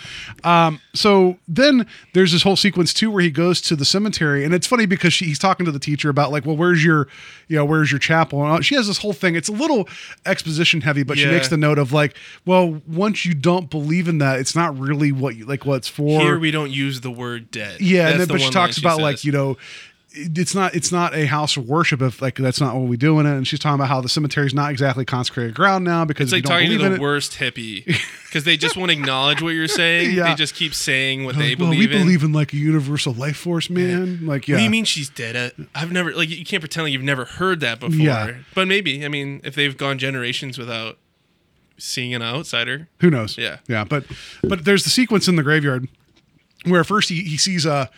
[0.44, 4.55] um, so then there's this whole sequence too where he goes to the cemetery, and
[4.55, 7.07] it's funny because she, he's talking to the teacher about like, well, where's your,
[7.48, 8.44] you know, where's your chapel?
[8.44, 9.34] And she has this whole thing.
[9.36, 9.88] It's a little
[10.26, 14.18] exposition heavy, but she makes the note of like, well, once you don't believe in
[14.18, 15.64] that, it's not really what you like.
[15.66, 16.20] what's for.
[16.20, 17.80] Here we don't use the word dead.
[17.80, 19.57] Yeah, That's and then the but she talks about like you know,
[20.12, 23.20] it's not it's not a house of worship if like that's not what we do
[23.20, 23.30] in it.
[23.36, 26.32] And she's talking about how the cemetery is not exactly consecrated ground now because it's
[26.32, 27.01] like talking to believe the it.
[27.01, 27.84] worst hippie
[28.26, 30.11] because they just won't acknowledge what you're saying.
[30.16, 30.24] Yeah.
[30.30, 31.91] They just keep saying what they Like, well, we in.
[31.91, 34.26] believe in like a universal life force, man.
[34.26, 35.53] Like, yeah, What do you mean she's dead?
[35.74, 37.95] I've never like you can't pretend like you've never heard that before.
[37.97, 38.32] Yeah.
[38.55, 40.99] But maybe I mean if they've gone generations without
[41.81, 42.89] seeing an outsider.
[43.01, 43.37] Who knows?
[43.37, 43.59] Yeah.
[43.68, 43.85] yeah.
[43.85, 44.05] But
[44.43, 45.89] but there's the sequence in the graveyard
[46.66, 47.91] where first he, he sees a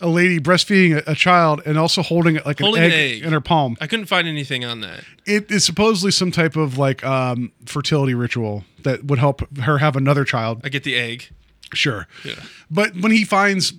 [0.00, 3.22] a lady breastfeeding a, a child and also holding it like an egg, an egg.
[3.24, 3.76] in her palm.
[3.80, 5.04] I couldn't find anything on that.
[5.24, 9.96] It is supposedly some type of like um, fertility ritual that would help her have
[9.96, 10.60] another child.
[10.64, 11.30] I get the egg.
[11.72, 12.06] Sure.
[12.24, 12.34] Yeah.
[12.70, 13.72] But when he finds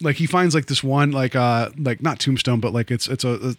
[0.00, 3.24] like he finds like this one like uh like not tombstone but like it's it's
[3.24, 3.56] a, a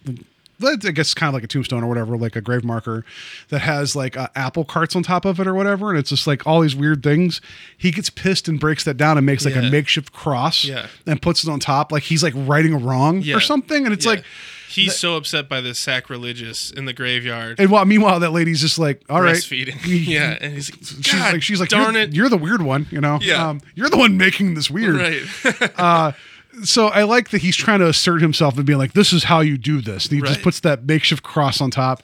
[0.66, 3.04] I guess kind of like a tombstone or whatever, like a grave marker
[3.48, 6.26] that has like uh, apple carts on top of it or whatever, and it's just
[6.26, 7.40] like all these weird things.
[7.76, 10.86] He gets pissed and breaks that down and makes like a makeshift cross, Yeah.
[11.06, 13.36] and puts it on top, like he's like righting a wrong Yeah.
[13.36, 14.12] or something, and it's Yeah.
[14.12, 14.24] like,
[14.68, 17.60] he's so upset by the sacrilegious in the graveyard.
[17.60, 19.78] and while meanwhile that lady's just like, all right, breastfeeding.
[20.06, 22.86] yeah, and he's like, she's like, she's like, darn you're, it, you're the weird one,
[22.90, 23.48] you know, Yeah.
[23.50, 26.14] um, you're the one making this weird, right.
[26.62, 29.40] so I like that he's trying to assert himself and being like, "This is how
[29.40, 32.02] you do this." And he just puts that makeshift cross on top,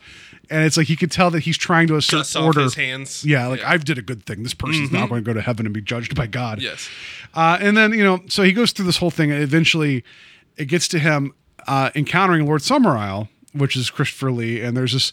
[0.51, 2.62] and it's like you could tell that he's trying to assert off order.
[2.62, 3.24] his hands.
[3.24, 3.64] Yeah, like Yeah.
[3.64, 3.72] Mm-hmm.
[3.74, 4.42] I've did a good thing.
[4.42, 6.61] This person's not going to go to heaven and be judged by God.
[6.61, 6.88] Yes.
[7.34, 10.05] Uh, and then you know, so he goes through this whole thing, and eventually,
[10.57, 11.32] it gets to him
[11.66, 15.12] uh, encountering Lord Summerisle, which is Christopher Lee, and there's this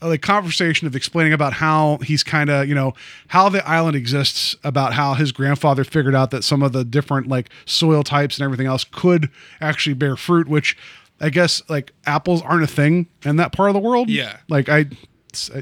[0.00, 2.94] uh, like conversation of explaining about how he's kind of you know
[3.28, 7.26] how the island exists, about how his grandfather figured out that some of the different
[7.28, 9.30] like soil types and everything else could
[9.60, 10.76] actually bear fruit, which
[11.20, 14.08] I guess like apples aren't a thing in that part of the world.
[14.08, 14.38] Yeah.
[14.48, 14.86] like I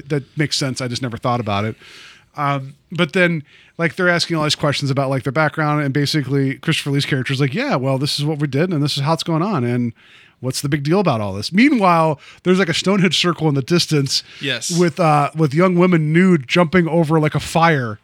[0.05, 0.81] that makes sense.
[0.81, 1.75] I just never thought about it.
[2.35, 3.43] Um, but then
[3.77, 7.33] like they're asking all these questions about like their background and basically Christopher Lee's character
[7.33, 9.41] is like, yeah, well, this is what we did and this is how it's going
[9.41, 9.93] on and
[10.39, 11.51] what's the big deal about all this?
[11.51, 14.77] Meanwhile, there's like a Stonehenge circle in the distance, Yes.
[14.77, 17.99] with uh with young women nude jumping over like a fire.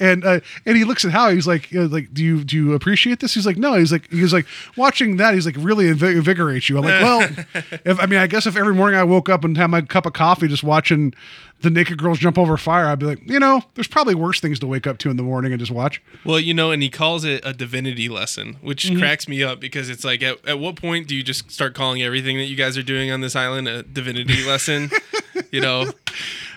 [0.00, 1.34] And uh, and he looks at Howie.
[1.34, 3.34] He's like, uh, like, do you do you appreciate this?
[3.34, 3.74] He's like, no.
[3.74, 4.46] He's like, he's like
[4.76, 5.34] watching that.
[5.34, 6.78] He's like, really invi- invigorates you.
[6.78, 7.28] I'm like, well,
[7.84, 10.06] if I mean, I guess if every morning I woke up and had my cup
[10.06, 11.12] of coffee, just watching
[11.60, 14.58] the naked girls jump over fire, I'd be like, you know, there's probably worse things
[14.60, 16.00] to wake up to in the morning and just watch.
[16.24, 18.98] Well, you know, and he calls it a divinity lesson, which Mm-hmm.
[19.00, 22.00] cracks me up because it's like, at, at what point do you just start calling
[22.00, 24.90] everything that you guys are doing on this island a divinity lesson?
[25.52, 25.92] You know,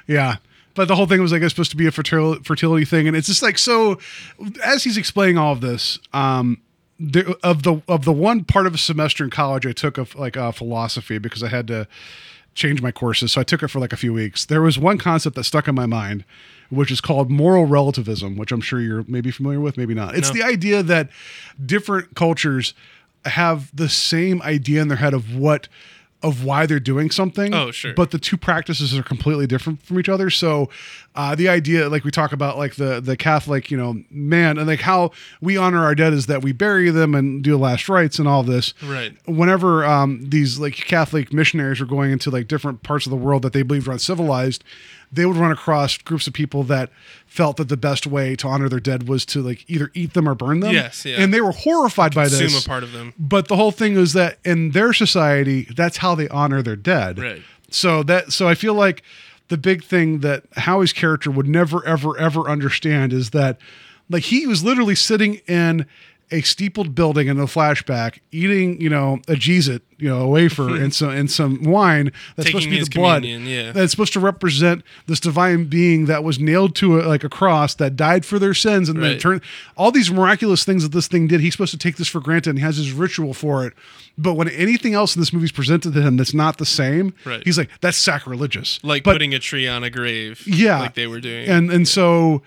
[0.07, 0.37] Yeah.
[0.75, 3.15] But the whole thing was like it's supposed to be a fertility fertility thing, and
[3.17, 3.99] it's just like so.
[4.63, 6.61] As he's explaining all of this, um,
[6.99, 10.15] there, of the of the one part of a semester in college, I took of
[10.15, 11.87] like uh, philosophy because I had to
[12.55, 14.45] change my courses, so I took it for like a few weeks.
[14.45, 16.23] There was one concept that stuck in my mind,
[16.69, 20.15] which is called moral relativism, which I'm sure you're maybe familiar with, maybe not.
[20.15, 20.35] It's No.
[20.35, 21.09] the idea that
[21.65, 22.73] different cultures
[23.25, 25.67] have the same idea in their head of what
[26.23, 27.53] of why they're doing something.
[27.53, 27.93] Oh, sure.
[27.93, 30.29] But the two practices are completely different from each other.
[30.29, 30.69] So
[31.15, 34.65] uh, the idea, like we talk about, like the the Catholic, you know, man, and
[34.65, 35.11] like how
[35.41, 38.41] we honor our dead is that we bury them and do last rites and all
[38.43, 38.73] this.
[38.81, 39.15] Right.
[39.27, 43.41] Whenever um, these like Catholic missionaries were going into like different parts of the world
[43.41, 44.63] that they believed were uncivilized,
[45.13, 46.89] they would run across groups of people that
[47.27, 50.27] felt that the best way to honor their dead was to like either eat them
[50.27, 50.73] or burn them.
[50.73, 51.17] Yes, yeah.
[51.17, 52.65] And they were horrified by Consume this.
[52.65, 53.13] a part of them.
[53.17, 57.19] But the whole thing is that in their society, that's how they honor their dead.
[57.19, 57.41] Right.
[57.69, 59.03] So that so I feel like
[59.49, 63.57] the big thing that Howie's character would never ever ever understand is that
[64.09, 65.85] like he was literally sitting in
[66.33, 70.69] a steepled building in the flashback eating, you know, a Cheez-It, you know, a wafer
[70.81, 73.23] and some and some wine that's supposed to be the blood.
[73.23, 73.71] yeah.
[73.71, 77.75] That's supposed to represent this divine being that was nailed to a, like a cross
[77.75, 79.19] that died for their sins and then Right.
[79.19, 79.41] turned
[79.77, 81.39] all these miraculous things that this thing did.
[81.39, 83.73] He's supposed to take this for granted and he has his ritual for it.
[84.17, 87.13] But when anything else in this movie is presented to him that's not the same,
[87.25, 87.41] Right.
[87.45, 88.79] he's like, that's sacrilegious.
[88.83, 90.43] Like But- putting a tree on a grave.
[90.45, 91.47] yeah, Like they were doing.
[91.47, 92.41] and and so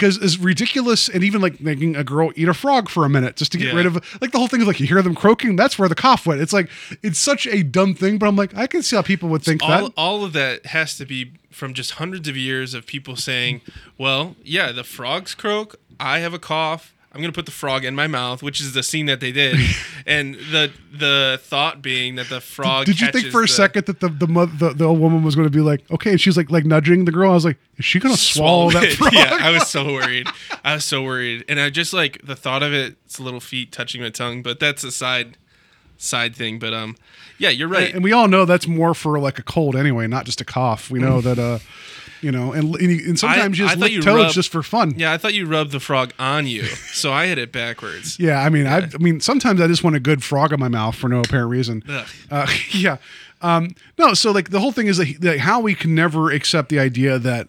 [0.00, 3.36] because it's ridiculous, and even like making a girl eat a frog for a minute
[3.36, 3.74] just to get Yeah.
[3.76, 5.94] rid of like the whole thing is like you hear them croaking, that's where the
[5.94, 6.40] cough went.
[6.40, 6.70] It's like
[7.02, 9.62] it's such a dumb thing, but I'm like I can see how people would think
[9.62, 9.92] all, that.
[9.96, 13.60] all of that has to be from just hundreds of years of people saying,
[13.98, 15.76] well, yeah, the frogs croak.
[15.98, 16.94] I have a cough.
[17.12, 19.56] I'm gonna put the frog in my mouth, which is the scene that they did,
[20.06, 22.86] and the the thought being that the frog.
[22.86, 25.24] Did you think for a the- second that the the, mo- the the old woman
[25.24, 27.32] was going to be like, okay, and she's like like nudging the girl?
[27.32, 29.12] I was like, is she going to swallow, that frog?
[29.12, 30.28] Yeah, I was so worried.
[30.64, 32.96] I was so worried, and I just like the thought of it.
[33.06, 35.36] Its little feet touching my tongue, but that's a side
[35.98, 36.60] side thing.
[36.60, 36.96] But um,
[37.38, 37.92] yeah, you're right.
[37.92, 40.90] and we all know that's more for like a cold anyway, not just a cough.
[40.92, 41.58] We know that uh,
[42.20, 44.94] you know, and and, and sometimes you just lick you toads rubbed- just for fun.
[44.96, 48.18] yeah, I thought you rubbed the frog on you, so I hit it backwards.
[48.20, 50.68] Yeah, I mean, I, I mean, sometimes I just want a good frog in my
[50.68, 51.82] mouth for no apparent reason.
[52.30, 52.98] Uh, yeah,
[53.40, 54.14] um, no.
[54.14, 57.18] So like the whole thing is that, that how we can never accept the idea
[57.18, 57.48] that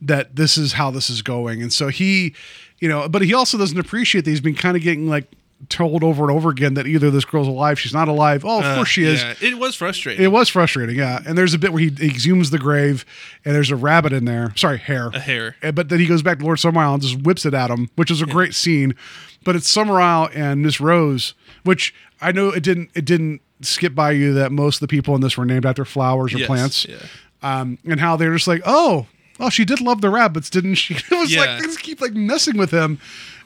[0.00, 2.34] that this is how this is going, and so he,
[2.80, 5.30] you know, but he also doesn't appreciate that he's been kind of getting like
[5.68, 8.44] told over and over again that either this girl's alive, she's not alive.
[8.44, 9.22] Oh, of Uh, course she is.
[9.22, 10.24] yeah, it was frustrating.
[10.24, 11.20] It was frustrating, yeah.
[11.26, 13.04] And there's a bit where he exhumes the grave,
[13.44, 14.52] and there's a rabbit in there.
[14.56, 15.08] Sorry, hare.
[15.14, 15.56] A hare.
[15.62, 17.90] Uh, But then he goes back to Lord Summerisle and just whips it at him,
[17.96, 18.94] which is a great scene.
[19.44, 21.34] But it's Summerisle and Miss Rose,
[21.64, 25.14] which I know it didn't it didn't skip by you that most of the people
[25.14, 26.86] in this were named after flowers or Yes, plants.
[26.88, 26.96] yeah.
[27.42, 29.06] Um, and how they're just like, oh,
[29.40, 30.94] oh, she did love the rabbits, didn't she?
[31.10, 31.40] It was Yeah.
[31.40, 32.98] like they just keep like messing with him.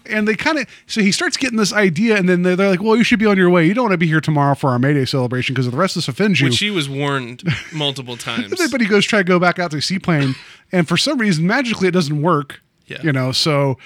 [0.08, 2.82] And they kind of so he starts getting this idea, and then they're, they're like,
[2.82, 3.66] "Well, you should be on your way.
[3.66, 5.78] You don't want to be here tomorrow for our May Day celebration because of the
[5.78, 7.42] rest of this offends you." Which he was warned
[7.72, 8.52] multiple times.
[8.70, 10.34] but he goes try to go back out to the seaplane,
[10.72, 12.60] and for some reason, magically, it doesn't work.
[12.86, 13.02] Yeah.
[13.02, 13.78] You know, so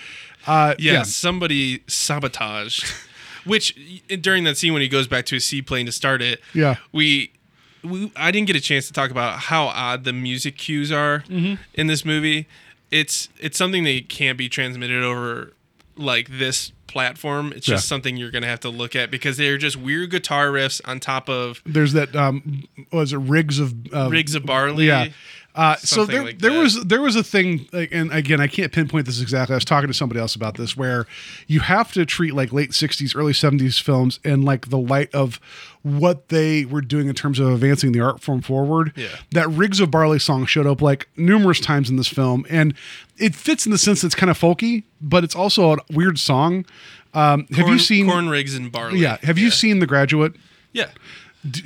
[0.46, 2.84] uh, yeah, yeah, somebody sabotaged.
[3.44, 3.74] Which
[4.20, 6.76] during that scene when he goes back to his seaplane to start it, Yeah.
[6.92, 7.32] we,
[7.82, 11.20] we I didn't get a chance to talk about how odd the music cues are
[11.28, 11.54] Mm-hmm.
[11.72, 12.46] in this movie.
[12.90, 15.54] It's it's something that can't be transmitted over
[16.00, 17.52] like this platform.
[17.54, 17.88] It's just Yeah.
[17.88, 21.28] something you're gonna have to look at because they're just weird guitar riffs on top
[21.28, 22.16] of there's that.
[22.16, 24.86] Um, was it rigs of uh, rigs of barley.
[24.86, 25.08] Yeah.
[25.52, 26.58] Uh, so there, like there that.
[26.60, 29.52] was there was a thing, like, and again, I can't pinpoint this exactly.
[29.54, 31.06] I was talking to somebody else about this, where
[31.48, 35.40] you have to treat like late '60s, early '70s films in like the light of
[35.82, 38.92] what they were doing in terms of advancing the art form forward.
[38.96, 39.08] Yeah.
[39.32, 42.74] That "Rigs of Barley" song showed up like numerous times in this film, and
[43.16, 46.18] it fits in the sense that it's kind of folky, but it's also a weird
[46.18, 46.64] song.
[47.14, 48.06] Um, have corn, you seen?
[48.06, 48.98] corn rigs and barley?
[49.00, 49.16] yeah.
[49.22, 50.34] Have you seen The Graduate?
[50.72, 50.90] Yeah.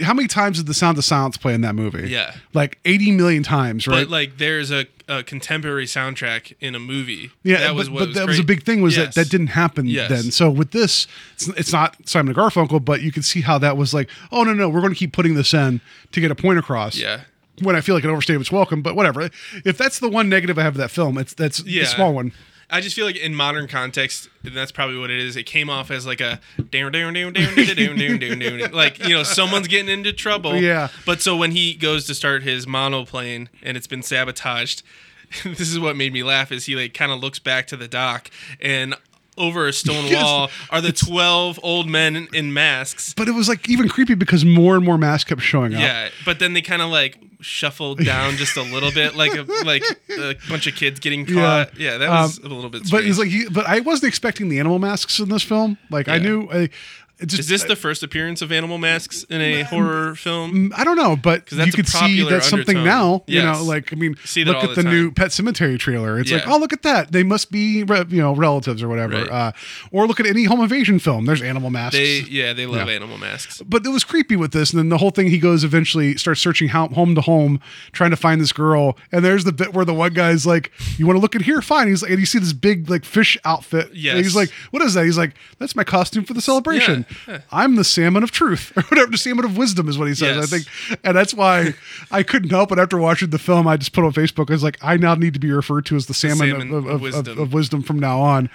[0.03, 2.09] How many times did the Sound of Silence play in that movie?
[2.09, 2.35] Yeah.
[2.53, 4.05] like eighty million times, right?
[4.05, 7.33] But like, there's a, a contemporary soundtrack in a movie.
[7.43, 9.15] Yeah, that was but, what but was that was a big thing was Yes.
[9.17, 10.09] that that didn't happen Yes.
[10.09, 10.31] then.
[10.31, 13.77] So with this, it's, it's not Simon and Garfunkel, but you can see how that
[13.77, 15.81] was like, oh no no, we're going to keep putting this in
[16.13, 16.97] to get a point across.
[16.97, 17.23] Yeah.
[17.63, 19.29] When I feel like an overstayed its welcome, but whatever.
[19.65, 21.83] If that's the one negative I have of that film, it's that's Yeah.
[21.83, 22.33] the small one.
[22.71, 25.37] I just feel like in modern context, that's probably what it is.
[25.37, 26.41] It came off as like a
[26.71, 30.13] down, down, down, down, down, down, down, down, down, like you know someone's getting into
[30.13, 30.57] trouble.
[30.57, 30.89] Yeah.
[31.07, 34.83] But so when he goes to start his monoplane and it's been sabotaged,
[35.45, 36.53] this is what made me laugh.
[36.53, 38.95] Is he like kind of looks back to the dock and
[39.37, 40.23] over a stone Yes.
[40.23, 43.15] wall are the twelve old men in, masks.
[43.17, 45.81] But it was like even creepy because more and more masks kept showing up.
[45.81, 49.43] Yeah, but then they kind of like shuffled down just a little bit, like a
[49.65, 51.79] like a bunch of kids getting caught.
[51.79, 52.83] Yeah, that was Um, a little bit.
[52.83, 53.09] But Strange.
[53.11, 55.77] it's like, he, but I wasn't expecting the animal masks in this film.
[55.91, 56.71] Like I knew, I,
[57.21, 60.73] just, Is this the first appearance of animal masks in a horror film?
[60.77, 63.23] I don't know, but you could see that's something now.
[63.27, 65.11] You know, like I mean, See look at the the, new.
[65.13, 66.19] Pet Sematary trailer.
[66.19, 67.13] It's like, oh, look at that.
[67.13, 69.15] They must be, re- you know, relatives or whatever.
[69.23, 69.31] Right.
[69.31, 69.53] Uh,
[69.93, 71.25] or look at any home invasion film.
[71.27, 71.97] There's animal masks.
[71.97, 72.95] They yeah, they love Yeah.
[72.95, 73.63] animal masks.
[73.67, 75.29] but it was creepy with this, and then the whole thing.
[75.29, 77.61] He goes eventually starts searching home to home,
[77.93, 78.97] trying to find this girl.
[79.13, 81.63] And there's the bit where the one guy's like, "You want to look in here?
[81.63, 83.95] Fine." He's like, and you see this big like fish outfit.
[83.95, 84.17] Yeah.
[84.17, 87.01] He's like, "What is that?" He's like, "That's my costume for the celebration.
[87.01, 87.04] Yeah.
[87.53, 89.11] I'm the salmon of truth, or whatever.
[89.11, 90.37] The salmon of wisdom is what he says.
[90.37, 90.45] Yes.
[90.53, 91.75] I think, and that's why
[92.11, 93.67] I couldn't help it after watching the film.
[93.67, 94.51] I just put on Facebook.
[94.51, 96.87] I was like, I now need to be referred to as the salmon, salmon of,
[96.87, 97.33] of, of wisdom.
[97.33, 98.51] of, of wisdom from now on.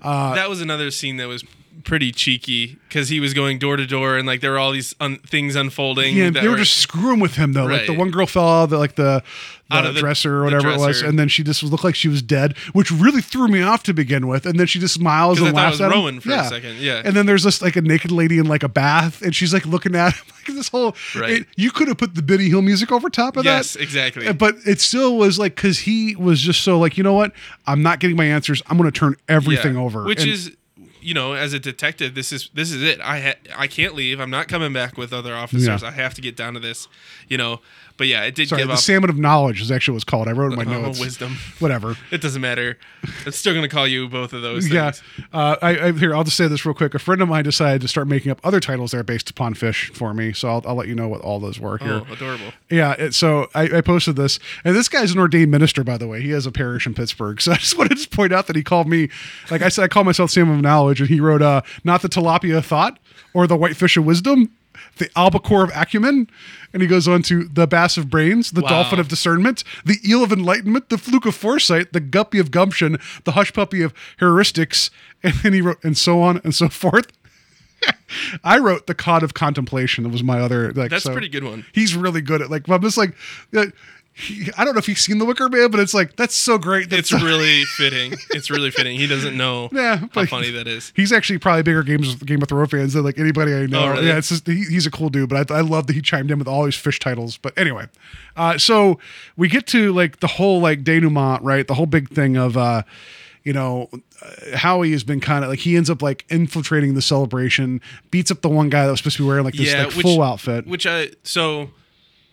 [0.00, 1.44] Uh, that was another scene that was
[1.84, 4.94] pretty cheeky because he was going door to door and like there were all these
[5.00, 6.16] un- things unfolding.
[6.16, 7.66] Yeah, they were just screwing with him though.
[7.66, 9.22] Like the one girl fell out of the, like the,
[9.70, 11.94] the, Out of the- dresser or whatever it was, and then she just looked like
[11.94, 14.46] she was dead, which really threw me off to begin with.
[14.46, 15.92] And then she just smiles and laughs was at him.
[15.98, 17.02] Rowan for a second, yeah.
[17.04, 19.64] And then there's this like a naked lady in like a bath, and she's like
[19.66, 20.94] looking at him like this whole.
[21.16, 21.30] Right.
[21.40, 23.80] it- you could have put the Benny Hill music over top of Yes, that.
[23.80, 24.26] Yes, exactly.
[24.28, 27.32] Uh, But it still was like because he was just so like you know what
[27.66, 28.62] I'm not getting my answers.
[28.68, 29.80] I'm going to turn everything Yeah.
[29.80, 30.04] over.
[30.04, 30.50] Which And- is,
[31.02, 33.00] you know, as a detective, this is this is it.
[33.00, 34.20] I ha- I can't leave.
[34.20, 35.82] I'm not coming back with other officers.
[35.82, 35.88] Yeah.
[35.88, 36.88] I have to get down to this.
[37.28, 37.60] You know,
[37.96, 40.28] but yeah, it did sorry, give the salmon of knowledge is actually what's called.
[40.28, 41.00] I wrote in my Oh, notes.
[41.00, 41.36] wisdom.
[41.58, 41.96] Whatever.
[42.10, 42.78] It doesn't matter.
[43.26, 44.68] It's still gonna call you both of those.
[44.70, 44.90] Yeah.
[44.90, 45.02] things.
[45.32, 46.94] Uh, I, I here I'll just say this real quick.
[46.94, 49.54] A friend of mine decided to start making up other titles that are based upon
[49.54, 52.02] fish for me, so I'll, I'll let you know what all those were here.
[52.08, 52.52] Oh, adorable.
[52.70, 56.06] Yeah, it, so I, I posted this, and this guy's an ordained minister, by the
[56.06, 56.20] way.
[56.22, 57.40] He has a parish in Pittsburgh.
[57.42, 59.08] So I just wanted to just point out that he called me,
[59.50, 62.08] like I said, I call myself Sam of Knowledge, and he wrote, uh, "Not the
[62.08, 62.98] tilapia of thought,
[63.34, 64.50] or the whitefish of wisdom,
[64.98, 66.28] the albacore of acumen,"
[66.72, 68.68] and he goes on to the bass of brains, the Wow.
[68.68, 72.98] dolphin of discernment, the eel of enlightenment, the fluke of foresight, the guppy of gumption,
[73.24, 74.90] the hush puppy of heuristics,
[75.22, 77.06] and then he wrote, and so on and so forth.
[78.44, 80.04] I wrote the cod of contemplation.
[80.04, 80.72] That was my other.
[80.72, 81.64] Like, That's a so pretty good one.
[81.72, 82.68] He's really good at like.
[82.68, 83.14] I'm just like,
[83.56, 83.66] uh,
[84.14, 86.58] he, I don't know if he's seen the Wicker Man, but it's like that's so
[86.58, 86.90] great.
[86.90, 88.14] That's It's really fitting.
[88.30, 88.98] It's really fitting.
[88.98, 90.92] He doesn't know Yeah, how funny that is.
[90.94, 93.84] He's actually probably bigger games Game of Thrones fans than like anybody I know.
[93.84, 94.08] Oh, really?
[94.08, 96.30] Yeah, it's just he, he's a cool dude, but I, I love that he chimed
[96.30, 97.38] in with all these fish titles.
[97.38, 97.86] But anyway,
[98.36, 98.98] uh, so
[99.36, 101.66] we get to like the whole like denouement, right?
[101.66, 102.82] The whole big thing of uh,
[103.44, 103.88] you know
[104.22, 107.80] uh, Howie has been kind of like he ends up like infiltrating the celebration,
[108.10, 109.94] beats up the one guy that was supposed to be wearing like this yeah, like
[109.94, 110.66] which, full outfit.
[110.66, 111.70] Which I so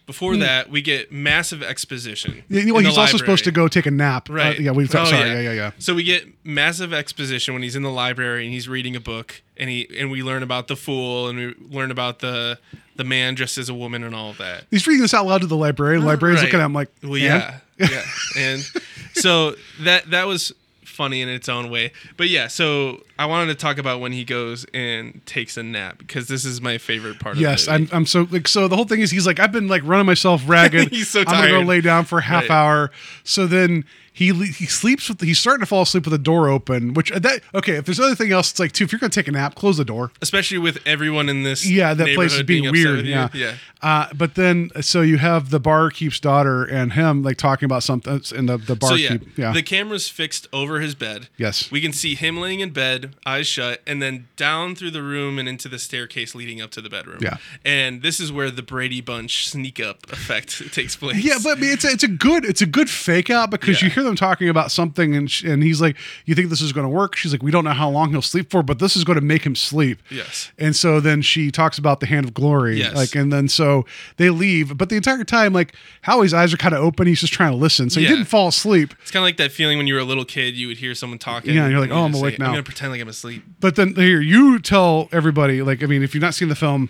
[0.10, 2.44] before that we get massive exposition.
[2.50, 4.28] Yeah, well, he's also supposed to go take a nap.
[4.28, 4.60] Uh, Right.
[4.60, 5.30] yeah, we've Oh, sorry.
[5.30, 5.40] Yeah.
[5.42, 8.96] yeah, yeah, So we get massive exposition when he's in the library and he's reading
[8.96, 12.58] a book and he and we learn about the fool and we learn about the
[12.96, 14.64] the man dressed as a woman and all of that.
[14.72, 16.02] He's reading this out loud to the librarian.
[16.02, 16.48] The librarian's Right.
[16.48, 18.04] looking at him like, Well, "And?" yeah, yeah,
[18.36, 18.66] and
[19.14, 20.52] so that that was
[21.00, 21.94] funny in its own way.
[22.18, 25.98] But yeah, so I wanted to talk about when he goes and takes a nap
[25.98, 27.38] because this is my favorite part.
[27.38, 27.92] Yes, of the movie.
[27.94, 27.98] I'm.
[28.00, 28.50] I'm so like.
[28.50, 30.90] So the whole thing is, he's like, I've been like running myself ragged.
[30.90, 31.36] He's so tired.
[31.46, 32.52] I'm gonna go lay down for a half Right.
[32.52, 32.92] hour.
[33.24, 35.22] So then he he sleeps with.
[35.22, 36.94] He's starting to fall asleep with the door open.
[36.94, 37.76] Which uh, that okay.
[37.76, 38.84] If there's anything else, it's like too.
[38.84, 40.12] If you're gonna take a nap, close the door.
[40.22, 41.66] especially with everyone in this.
[41.70, 43.06] Yeah, that place is neighborhood being, weird.
[43.06, 43.56] Yeah, yeah.
[43.82, 48.22] Uh, but then, so you have the barkeep's daughter and him like talking about something,
[48.36, 49.38] in the the So yeah, barkeep.
[49.38, 51.30] yeah, the camera's fixed over his bed.
[51.38, 51.72] Yes.
[51.72, 55.40] we can see him laying in bed, eyes shut, and then down through the room
[55.40, 57.20] and into the staircase leading up to the bedroom.
[57.22, 57.38] Yeah.
[57.64, 61.24] and this is where the Brady Bunch sneak up effect takes place.
[61.24, 63.82] Yeah, but I mean, it's a, it's a good it's a good fake out because
[63.82, 63.88] Yeah.
[63.88, 65.96] you hear them talking about something and sh- and he's like,
[66.26, 68.22] "You think this is going to work?" She's like, "We don't know how long he'll
[68.22, 70.52] sleep for, but this is going to make him sleep." Yes.
[70.58, 72.96] And so then she talks about the hand of glory, Yes.
[72.96, 73.86] like, and then so
[74.18, 77.08] they leave, but the entire time, like, Howie's eyes are kind of open.
[77.08, 78.94] He's just trying to listen, so he didn't fall asleep.
[79.02, 80.96] It's kind of like that feeling when you were a little kid, you would hear
[80.96, 81.54] someone talking.
[81.56, 83.44] Yeah, and you're like, "Oh, I'm awake say, now." I'm gonna pretend like I'm asleep.
[83.60, 86.90] But then here, you tell everybody, like, I mean, if you've not seen the film,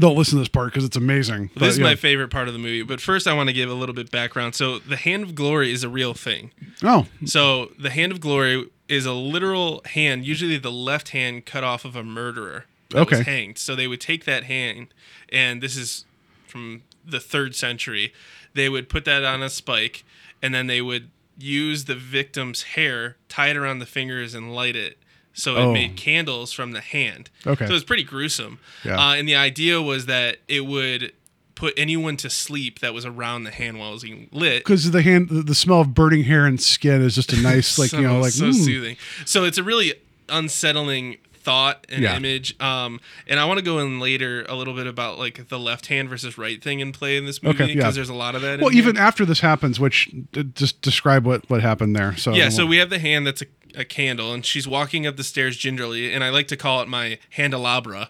[0.00, 1.50] don't listen to this part because it's amazing.
[1.54, 1.84] But, this is yeah.
[1.84, 2.82] my favorite part of the movie.
[2.82, 4.54] But first, I want to give a little bit background.
[4.54, 6.50] So, the Hand of Glory is a real thing.
[6.82, 11.64] Oh, So, the Hand of Glory is a literal hand, usually the left hand cut
[11.64, 13.30] off of a murderer that was Okay.
[13.30, 13.58] hanged.
[13.58, 14.88] So, they would take that hand,
[15.30, 16.04] and this is
[16.46, 18.12] from the third century.
[18.54, 20.04] They would put that on a spike,
[20.42, 24.76] and then they would use the victim's hair, tie it around the fingers, and light
[24.76, 24.98] it.
[25.34, 25.72] So it Oh.
[25.72, 27.30] made candles from the hand.
[27.46, 27.64] Okay.
[27.66, 28.58] So it was pretty gruesome.
[28.84, 28.98] Yeah.
[28.98, 31.12] Uh, and the idea was that it would
[31.54, 34.64] put anyone to sleep that was around the hand while it was being lit.
[34.64, 37.90] because the hand, the, smell of burning hair and skin is just a nice, like
[37.90, 38.54] so, you know, like so mm.
[38.54, 38.96] soothing.
[39.24, 39.94] So it's a really
[40.28, 42.16] unsettling thought and Yeah.
[42.16, 42.60] image.
[42.60, 45.86] Um, and I want to go in later a little bit about like the left
[45.86, 47.90] hand versus right thing in play in this movie Okay, because yeah.
[47.90, 48.60] there's a lot of that.
[48.60, 48.82] Well, in here.
[48.82, 52.16] even after this happens, which d- just describe what what happened there.
[52.16, 53.46] So yeah, so we have the hand that's a,
[53.76, 56.88] a candle, and she's walking up the stairs gingerly, and I like to call it
[56.88, 58.08] my handelabra.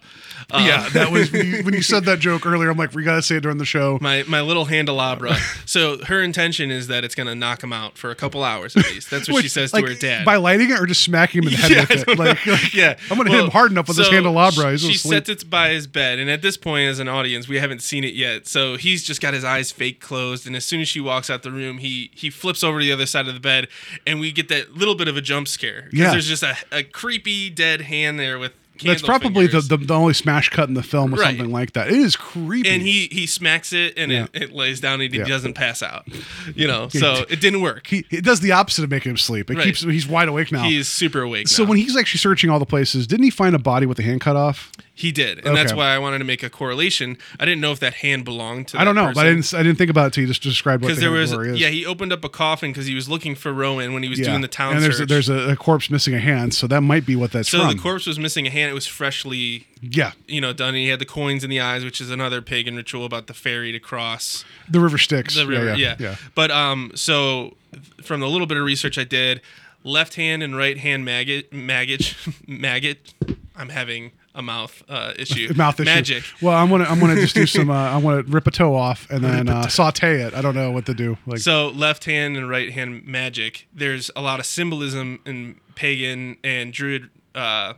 [0.51, 2.69] Um, yeah, that was when you, when you said that joke earlier.
[2.69, 3.97] I'm like, we gotta say it during the show.
[4.01, 5.35] my my little handelabra.
[5.65, 8.85] so her intention is that it's gonna knock him out for a couple hours at
[8.85, 9.09] least.
[9.09, 10.25] That's what she Which, says like, to her dad.
[10.25, 12.73] by lighting it or just smacking him in the head Yeah, with it like, like,
[12.73, 14.71] yeah i'm gonna hit him hard enough with this so candelabra.
[14.71, 17.57] He's She sets it by his bed, and at this point, as an audience, we
[17.57, 18.47] haven't seen it yet.
[18.47, 21.43] So he's just got his eyes fake closed, and as soon as she walks out
[21.43, 23.67] the room, he he flips over to the other side of the bed,
[24.05, 25.89] and we get that little bit of a jump scare.
[25.93, 26.11] Yeah.
[26.11, 28.51] there's just a, a creepy dead hand there with.
[28.83, 31.27] That's probably the, the the only smash cut in the film or Right.
[31.37, 31.89] something like that.
[31.89, 32.67] It is creepy.
[32.67, 34.23] and he he smacks it and Yeah.
[34.33, 35.25] it, it lays down and he Yeah.
[35.25, 36.07] doesn't pass out
[36.55, 39.51] you know so it didn't work he it does the opposite of making him sleep.
[39.51, 39.65] It Right.
[39.67, 40.63] keeps he's wide awake now.
[40.63, 41.69] he's super awake so now.
[41.69, 44.21] when he's actually searching all the places, didn't he find a body with the hand
[44.21, 44.71] cut off?
[45.03, 47.79] He did and that's why i wanted to make a correlation i didn't know if
[47.79, 50.07] that hand belonged to the I don't know, but I didn't I didn't think about
[50.07, 51.59] it till you just described what the there was is.
[51.59, 54.19] yeah he opened up a coffin because he was looking for rowan when he was
[54.19, 54.27] Yeah.
[54.31, 56.65] doing the town and there's search a, there's a, a corpse missing a hand, so
[56.67, 57.75] that might be what that's so from.
[57.75, 60.99] the corpse was missing a hand it was freshly yeah, you know done he had
[60.99, 64.45] the coins in the eyes which is another pagan ritual about the ferry to cross
[64.69, 65.35] the river Styx.
[65.35, 65.65] the river.
[65.75, 67.55] yeah, Yeah, yeah, But um, so
[68.01, 69.41] from the little bit of research I did,
[69.83, 72.15] left hand and right hand maggot, maggot,
[72.47, 73.13] maggot.
[73.57, 75.53] I'm having a mouth uh, issue.
[75.55, 75.85] Mouth issue.
[75.85, 76.23] Magic.
[76.41, 77.69] Well, I'm gonna I'm gonna just do some.
[77.69, 80.33] Uh, I want to rip a toe off and then uh, saute it.
[80.33, 81.17] I don't know what to do.
[81.25, 83.67] Like So left hand and right hand magic.
[83.73, 87.73] There's a lot of symbolism in pagan and druid uh,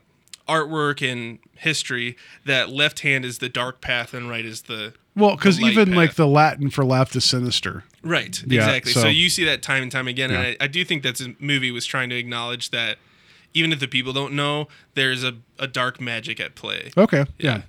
[0.48, 2.16] artwork and history
[2.46, 5.94] that left hand is the dark path and right is the well, because the even
[5.96, 7.86] like the Latin for left is sinister.
[8.04, 8.92] Right, Yeah, exactly.
[8.92, 10.40] So, so- you see that time and time again, Yeah.
[10.42, 12.98] and I, I do think that this movie was trying to acknowledge that
[13.56, 16.92] even if the people don't know, there's a, a dark magic at play.
[16.96, 17.26] Okay.
[17.40, 17.62] Yeah.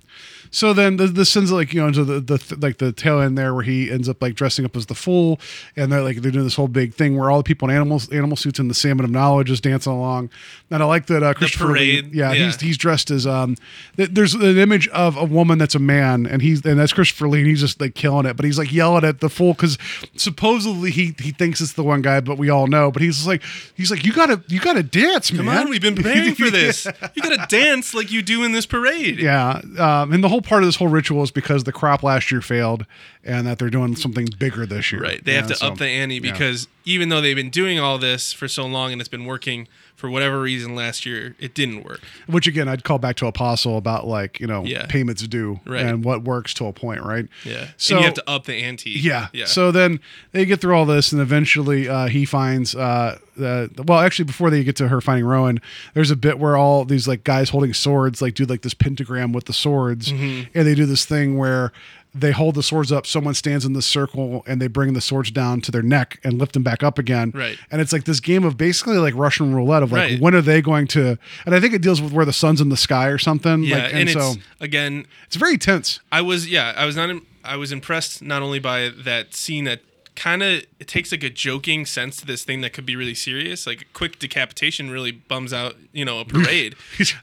[0.51, 3.37] So then the, the sends like you know into the, the like the tail end
[3.37, 5.39] there where he ends up like dressing up as the fool
[5.77, 8.11] and they're like they're doing this whole big thing where all the people in animals
[8.11, 10.31] animal suits and the salmon of knowledge is dancing along
[10.71, 12.47] and I like that uh, Christopher Lee- parade, yeah, yeah.
[12.47, 13.57] he's he's dressed as um
[13.97, 17.29] th- there's an image of a woman that's a man and he's and that's Christopher
[17.29, 19.79] Lee and he's just like killing it but he's like yelling at the fool because
[20.17, 23.29] supposedly he he thinks it's the one guy but we all know but he's just
[23.29, 23.43] like
[23.75, 26.87] he's like you gotta you gotta dance Come man on, we've been preparing for this.
[27.15, 29.19] You got to dance like you do in this parade.
[29.19, 32.31] Yeah, um, and the whole part of this whole ritual is because the crop last
[32.31, 32.87] year failed,
[33.25, 35.01] and that they're doing something bigger this year.
[35.03, 35.25] Right.
[35.25, 36.21] They have Yeah, to so- up the ante yeah.
[36.33, 39.67] because even though they've been doing all this for so long and it's been working,
[39.97, 42.01] for whatever reason last year it didn't work.
[42.27, 44.87] Which again, I'd call back to Apostle about like you know Yeah.
[44.87, 45.85] payments due Right.
[45.85, 47.27] and what works to a point, right?
[47.45, 47.69] Yeah.
[47.79, 48.91] So and you have to up the ante.
[48.91, 49.29] Yeah.
[49.33, 49.47] Yeah.
[49.47, 50.01] So then
[50.33, 52.75] they get through all this, and eventually uh, he finds.
[52.75, 55.61] Uh, the, well, actually, before they get to her finding Rowan,
[55.93, 59.33] there's a bit where all these like guys holding swords like do like this pentagram
[59.33, 60.49] with the swords, Mm-hmm.
[60.55, 61.71] and they do this thing where
[62.19, 63.07] they hold the swords up.
[63.07, 66.39] Someone stands in the circle, and they bring the swords down to their neck and
[66.39, 67.33] lift them back up again.
[67.35, 67.59] Right.
[67.71, 70.21] And it's like this game of basically like Russian roulette of like Right.
[70.21, 71.19] when are they going to?
[71.45, 73.63] And I think it deals with where the sun's in the sky or something.
[73.63, 73.77] yeah.
[73.85, 76.01] Like, and, so it's again it's very tense.
[76.11, 79.65] I was yeah, I was not im- I was impressed not only by that scene
[79.65, 79.81] that
[80.15, 83.15] kind of it takes like a joking sense to this thing that could be really
[83.15, 83.67] serious.
[83.67, 86.75] Like a quick decapitation really bums out, you know, a parade.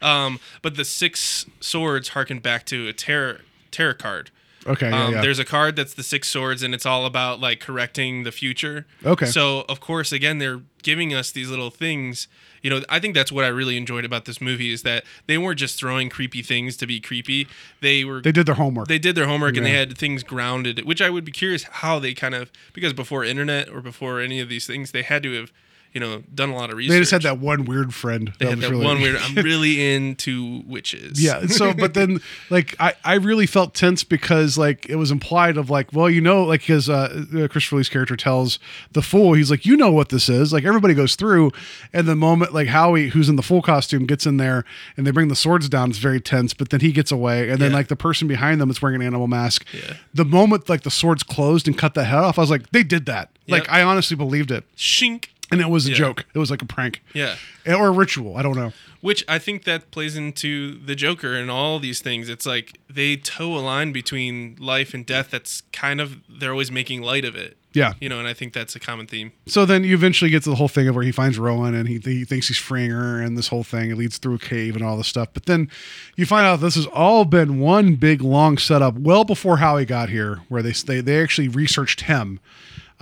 [0.02, 3.38] um, but the six swords harken back to a tarot
[3.72, 4.30] tarot card.
[4.66, 4.90] Okay.
[4.90, 5.22] Yeah, Um, yeah.
[5.22, 8.86] There's a card that's the six swords, and it's all about like correcting the future.
[9.06, 9.26] Okay.
[9.26, 12.28] So of course, again, they're giving us these little things.
[12.62, 15.38] You know, I think that's what I really enjoyed about this movie is that they
[15.38, 17.48] weren't just throwing creepy things to be creepy.
[17.82, 18.88] They were they did their homework.
[18.88, 22.00] they did their homework and they had things grounded, which I would be curious how
[22.00, 25.34] they kind of because before internet or before any of these things, they had to
[25.34, 25.52] have,
[25.94, 26.92] you know, done a lot of research.
[26.92, 28.34] they just had that one weird friend.
[28.40, 29.16] They that had that really- one weird.
[29.18, 31.24] I'm really into witches.
[31.24, 31.46] Yeah.
[31.46, 35.70] So, but then, like, I, I really felt tense because, like, it was implied of,
[35.70, 38.58] like, well, you know, like, because uh, uh, Christopher Lee's character tells
[38.94, 40.52] the fool, he's like, you know what this is.
[40.52, 41.52] Like, everybody goes through.
[41.94, 44.66] And the moment, like, Howie, who's in the full costume, gets in there
[44.98, 46.54] and they bring the swords down, it's very tense.
[46.56, 47.50] But then he gets away.
[47.50, 47.78] And then, Yeah.
[47.78, 49.64] like, the person behind them is wearing an animal mask.
[49.72, 49.98] Yeah.
[50.14, 52.82] The moment, like, the swords closed and cut the head off, I was like, they
[52.84, 53.30] did that.
[53.48, 54.64] Like, I honestly believed it.
[54.76, 55.26] Shink.
[55.52, 55.96] And it was a Yeah.
[55.96, 56.26] joke.
[56.34, 57.04] It was like a prank.
[57.14, 57.36] Yeah.
[57.68, 58.38] Or a ritual.
[58.38, 58.74] I don't know.
[59.02, 62.28] Which I think that plays into the Joker and all these things.
[62.30, 66.72] It's like they toe a line between life and death that's kind of they're always
[66.72, 67.58] making light of it.
[67.74, 67.94] Yeah.
[68.00, 69.32] You know, and I think that's a common theme.
[69.48, 71.88] So then you eventually get to the whole thing of where he finds Rowan and
[71.88, 73.90] he, he thinks he's freeing her and this whole thing.
[73.92, 75.30] It leads through a cave and all this stuff.
[75.34, 75.70] But then
[76.16, 80.10] you find out this has all been one big long setup well before Howie got
[80.10, 82.40] here, where they they, they actually researched him.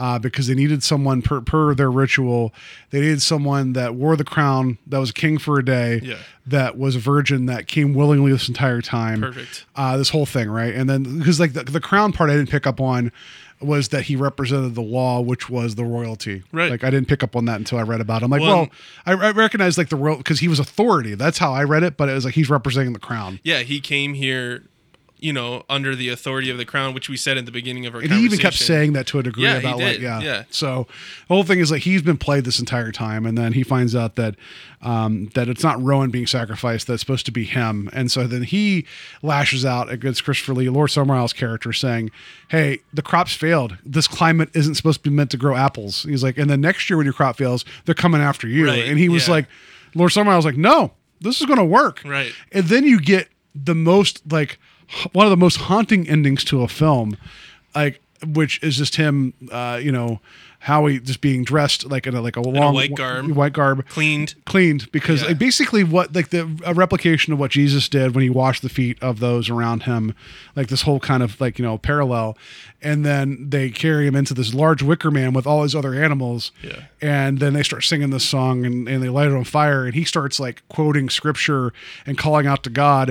[0.02, 2.52] Uh, because they needed someone per, per their ritual,
[2.90, 6.18] they needed someone that wore the crown, that was king for a day, Yeah.
[6.48, 9.22] that was a virgin, that came willingly this entire time.
[9.22, 9.66] Perfect.
[9.76, 10.74] Uh, this whole thing, right?
[10.74, 13.12] And then because like the, the crown part, I didn't pick up on
[13.62, 16.42] was that he represented the law, which was the royalty.
[16.52, 16.72] Right.
[16.72, 18.24] Like I didn't pick up on that until I read about.
[18.24, 18.32] him.
[18.32, 18.70] Like, Well- well,
[19.06, 21.14] I, I recognize like the royal because he was authority.
[21.14, 21.96] That's how I read it.
[21.96, 23.40] But it was like he's representing the crown.
[23.44, 24.64] Yeah, he came here,
[25.22, 27.94] you know, under the authority of the crown, which we said at the beginning of
[27.94, 30.20] our And he even kept saying that to a degree Yeah, about like yeah.
[30.20, 30.44] Yeah.
[30.50, 30.88] So
[31.28, 33.96] the whole thing is like he's been played this entire time, and then he finds
[33.96, 34.36] out that
[34.82, 37.88] um, that it's not Rowan being sacrificed; that's supposed to be him.
[37.94, 38.88] And so then he
[39.22, 42.10] lashes out against Christopher Lee, Lord Summerisle's character, saying,
[42.50, 43.78] "Hey, the crops failed.
[43.86, 46.90] This climate isn't supposed to be meant to grow apples." He's like, and then next
[46.90, 48.66] year when your crop fails, they're coming after you.
[48.66, 49.36] Right, And he was yeah.
[49.36, 49.46] like,
[49.94, 52.34] Lord Summerisle's like, "No, this is going to work." Right.
[52.52, 54.58] And then you get the most like
[55.14, 57.18] one of the most haunting endings to a film,
[57.76, 60.20] like which is just him, uh, you know,
[60.66, 63.32] Howie just being dressed like in a like a long white garb.
[63.32, 64.36] white garb, Cleaned.
[64.46, 65.30] cleaned because Yeah.
[65.30, 68.70] like, basically what like the a replication of what Jesus did when he washed the
[68.70, 70.14] feet of those around him,
[70.56, 72.38] like this whole kind of like you know parallel,
[72.82, 76.52] and then they carry him into this large wicker man with all his other animals,
[76.62, 76.84] Yeah.
[77.02, 79.96] and then they start singing this song and, and they light it on fire and
[79.96, 81.74] he starts like quoting scripture
[82.06, 83.10] and calling out to God,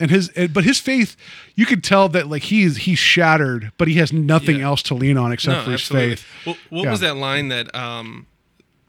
[0.00, 1.16] and his and, but his faith,
[1.58, 4.66] you could tell that like he's he's shattered, but he has nothing Yeah.
[4.66, 6.14] else to lean on except No, for his absolutely.
[6.16, 6.26] faith.
[6.46, 6.90] Well, what Yeah.
[6.92, 8.26] was that line that um,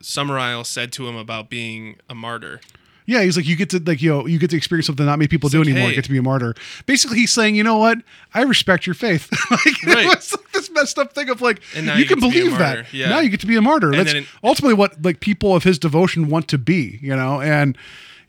[0.02, 2.62] Summerisle said to him about being a martyr?
[3.06, 5.18] Yeah, he's like, you get to like, you know, you get to experience something not
[5.18, 5.90] many people do like, anymore.
[5.90, 5.96] hey.
[5.96, 6.54] Get to be a martyr.
[6.86, 7.98] Basically, he's saying, you know what?
[8.36, 9.28] I respect your faith.
[9.52, 10.06] like, Right.
[10.06, 12.94] it was like this messed up thing of like, And you, you can believe that.
[12.94, 13.10] Yeah.
[13.10, 13.91] Now you get to be a martyr.
[13.91, 17.00] That's then it- ultimately what like people of his devotion want to be.
[17.02, 17.76] You know, and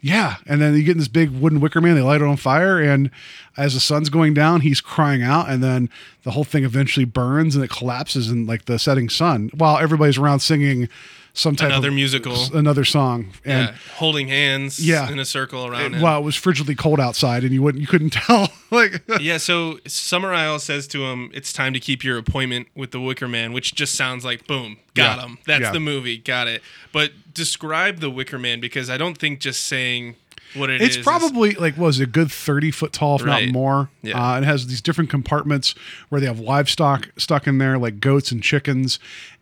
[0.01, 1.95] yeah, and then you get in this big wooden wicker man.
[1.95, 3.11] They light it on fire, and
[3.57, 5.91] as the sun's going down, he's crying out, and then
[6.23, 10.19] the whole thing eventually burns and it collapses in like the setting sun, while everybody's
[10.19, 10.89] around singing
[11.33, 12.37] some type Another of musical.
[12.55, 15.11] another song, and yeah, holding hands Yeah.
[15.11, 16.01] in a circle around him.
[16.03, 18.49] well, it was frigidly cold outside, and you wouldn't, you couldn't tell.
[18.71, 23.01] like, yeah, so Summerisle says to him, "It's time to keep your appointment with the
[23.01, 25.39] Wicker Man," which just sounds like boom, got Yeah, him.
[25.47, 25.73] That's yeah.
[25.73, 26.63] the movie, got it.
[26.93, 30.17] But describe the Wicker Man because I don't think just saying
[30.55, 33.45] what it it's is probably like was it, a good thirty foot tall, if Right.
[33.47, 33.89] not more.
[34.03, 34.21] Yeah.
[34.35, 35.77] Uh, it has these different compartments
[36.09, 38.99] where they have livestock stuck in there, like goats and chickens.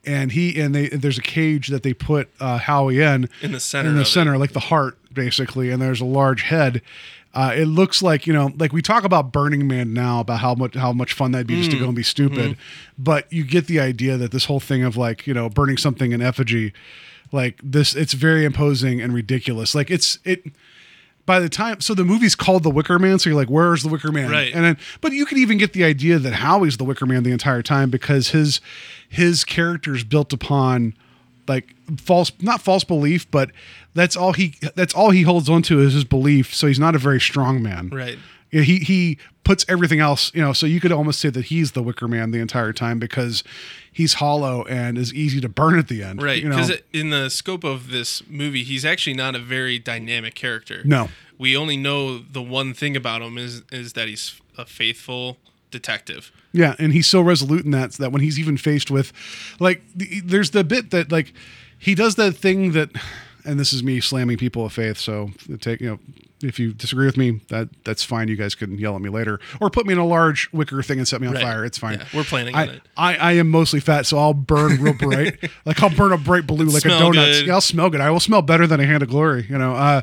[0.06, 3.60] And he and they there's a cage that they put uh, Howie in In the
[3.60, 4.10] center in the of it.
[4.10, 5.70] center, like the heart, basically.
[5.70, 6.80] And there's a large head.
[7.34, 10.54] Uh, it looks like you know, like we talk about Burning Man now about how
[10.54, 11.80] much how much fun that'd be just to Mm.
[11.80, 13.02] go and be stupid, Mm-hmm.
[13.02, 16.12] but you get the idea that this whole thing of like you know burning something
[16.12, 16.72] in effigy,
[17.30, 19.74] like this, it's very imposing and ridiculous.
[19.74, 20.42] Like it's it
[21.28, 23.88] by the time so the movie's called the wicker man so you're like where's the
[23.88, 24.52] wicker man Right.
[24.54, 27.30] and then but you could even get the idea that howie's the wicker man the
[27.32, 28.60] entire time because his
[29.08, 30.94] his character's built upon
[31.46, 33.50] like false not false belief but
[33.94, 36.94] that's all he that's all he holds on to is his belief so he's not
[36.94, 38.18] a very strong man Right.
[38.50, 41.72] Yeah, he he puts everything else you know so you could almost say that he's
[41.72, 43.42] the wicker man the entire time because
[43.90, 47.08] he's hollow and is easy to burn at the end Right, you know because in
[47.10, 50.82] the scope of this movie, he's actually not a very dynamic character.
[50.84, 51.08] No.
[51.38, 55.38] we only know the one thing about him is is that he's a faithful
[55.70, 56.32] detective.
[56.52, 59.12] Yeah, and he's so resolute in that that when he's even faced with,
[59.60, 61.32] like, the, there's the bit that like
[61.78, 62.90] he does that thing that,
[63.48, 64.98] and this is me slamming people of faith.
[64.98, 65.30] So
[65.60, 65.98] take you know,
[66.42, 68.28] if you disagree with me, that that's fine.
[68.28, 70.98] You guys can yell at me later or put me in a large wicker thing
[70.98, 71.42] and set me on Right.
[71.42, 71.64] fire.
[71.64, 71.98] It's fine.
[71.98, 72.82] Yeah, we're planning I, on it.
[72.96, 75.38] I I am mostly fat, so I'll burn real bright.
[75.64, 77.46] like I'll burn a bright blue like a donut.
[77.46, 78.00] Yeah, I'll smell good.
[78.00, 79.46] I will smell better than a hand of glory.
[79.48, 79.74] You know.
[79.74, 80.02] Uh,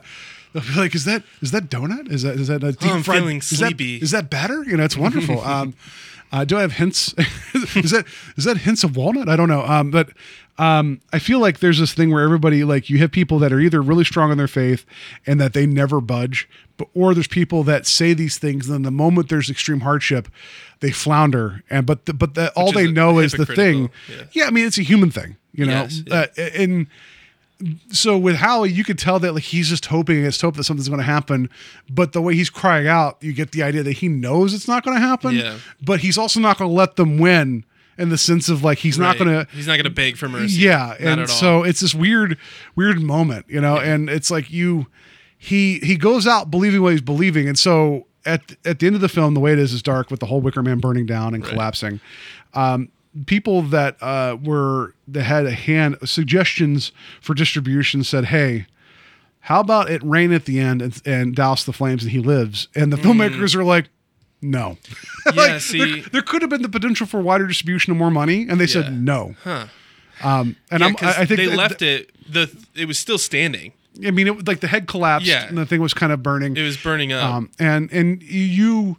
[0.54, 2.12] they'll be like, is that is that donut?
[2.12, 3.20] Is that is that a deep I'm fried?
[3.20, 3.98] feeling is that- sleepy.
[3.98, 4.64] is that batter?
[4.64, 5.40] You know, it's wonderful.
[5.46, 5.74] um,
[6.32, 7.14] uh, do I have hints?
[7.76, 8.06] is that
[8.36, 9.30] is that hints of walnut?
[9.30, 9.62] I don't know.
[9.64, 10.10] Um, but
[10.58, 13.60] um, I feel like there's this thing where everybody like you have people that are
[13.60, 14.86] either really strong in their faith
[15.28, 18.82] and that they never budge, but or there's people that say these things and then
[18.84, 20.30] the moment there's extreme hardship,
[20.80, 21.64] they flounder.
[21.70, 23.90] And but the, but the, all they know is the thing.
[24.08, 24.48] hypocritical, Yeah.
[24.48, 25.82] I mean it's a human thing, you know.
[25.84, 26.26] Yes, yeah.
[26.38, 26.88] Uh, and
[27.90, 30.88] so with Howie, you could tell that like he's just hoping against hope that something's
[30.88, 31.50] going to happen.
[31.90, 34.84] But the way he's crying out, you get the idea that he knows it's not
[34.84, 35.36] going to happen.
[35.36, 35.58] Yeah.
[35.82, 37.66] But he's also not going to let them win
[37.98, 39.48] in the sense of like he's not going to.
[39.52, 40.62] He's not to beg for mercy.
[40.62, 42.38] Yeah, Not and so it's this weird,
[42.76, 43.78] weird moment, you know.
[43.78, 44.88] And it's like you,
[45.38, 49.02] he he goes out believing what he's believing, and so at at the end of
[49.02, 51.34] the film, the way it is is dark with the whole Wicker Man burning down
[51.34, 52.00] and collapsing.
[52.54, 52.90] Um,
[53.26, 56.92] people that uh, were that had a hand suggestions
[57.22, 58.66] for distribution said, "Hey,
[59.42, 62.68] how about it rain at the end and, and douse the flames and he lives?"
[62.76, 63.90] And the filmmakers are like,
[64.46, 64.78] "No."
[65.26, 68.12] Yeah, Like, see, there, there could have been the potential for wider distribution and more
[68.12, 68.84] money, and they Yeah.
[68.84, 69.36] said no.
[69.44, 69.68] Huh.
[70.24, 72.12] Um, and yeah, I I think they that- left it.
[72.32, 73.74] The it was still standing.
[74.06, 75.48] I mean, it, like the head collapsed, Yeah.
[75.48, 76.56] and the thing was kind of burning.
[76.58, 77.24] It was burning up.
[77.34, 78.98] um, and and you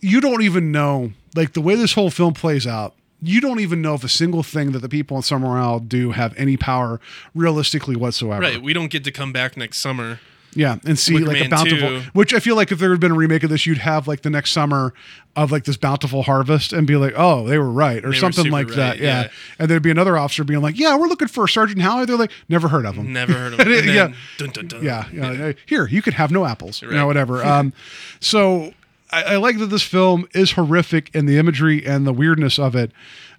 [0.00, 3.82] you don't even know like the way this whole film plays out you don't even
[3.82, 7.00] know if a single thing that the people in Summerisle do have any power
[7.34, 8.40] realistically whatsoever.
[8.40, 8.62] right.
[8.62, 10.20] We don't get to come back next summer.
[10.54, 11.88] Yeah, and see Wicker like a bountiful.
[12.00, 12.00] 2.
[12.14, 14.22] Which I feel like if there had been a remake of this, you'd have like
[14.22, 14.94] the next summer
[15.36, 18.14] of like this bountiful harvest and be like, oh, they were right, or They were
[18.14, 18.90] something super like that.
[18.92, 19.22] right, Yeah.
[19.24, 19.28] yeah.
[19.58, 22.06] and there'd be another officer being like, yeah, we're looking for Sergeant Howie.
[22.06, 23.12] They're like, never heard of him.
[23.12, 23.68] Never heard of it.
[23.84, 24.06] And yeah.
[24.06, 24.84] then, dun, dun, dun.
[24.84, 25.34] Yeah, yeah.
[25.34, 27.04] hey, Here, you could have no apples, you know, Right.
[27.04, 27.44] whatever.
[27.44, 27.72] Um,
[28.20, 28.72] so
[29.10, 32.74] I, I like that this film is horrific in the imagery and the weirdness of
[32.74, 32.90] it,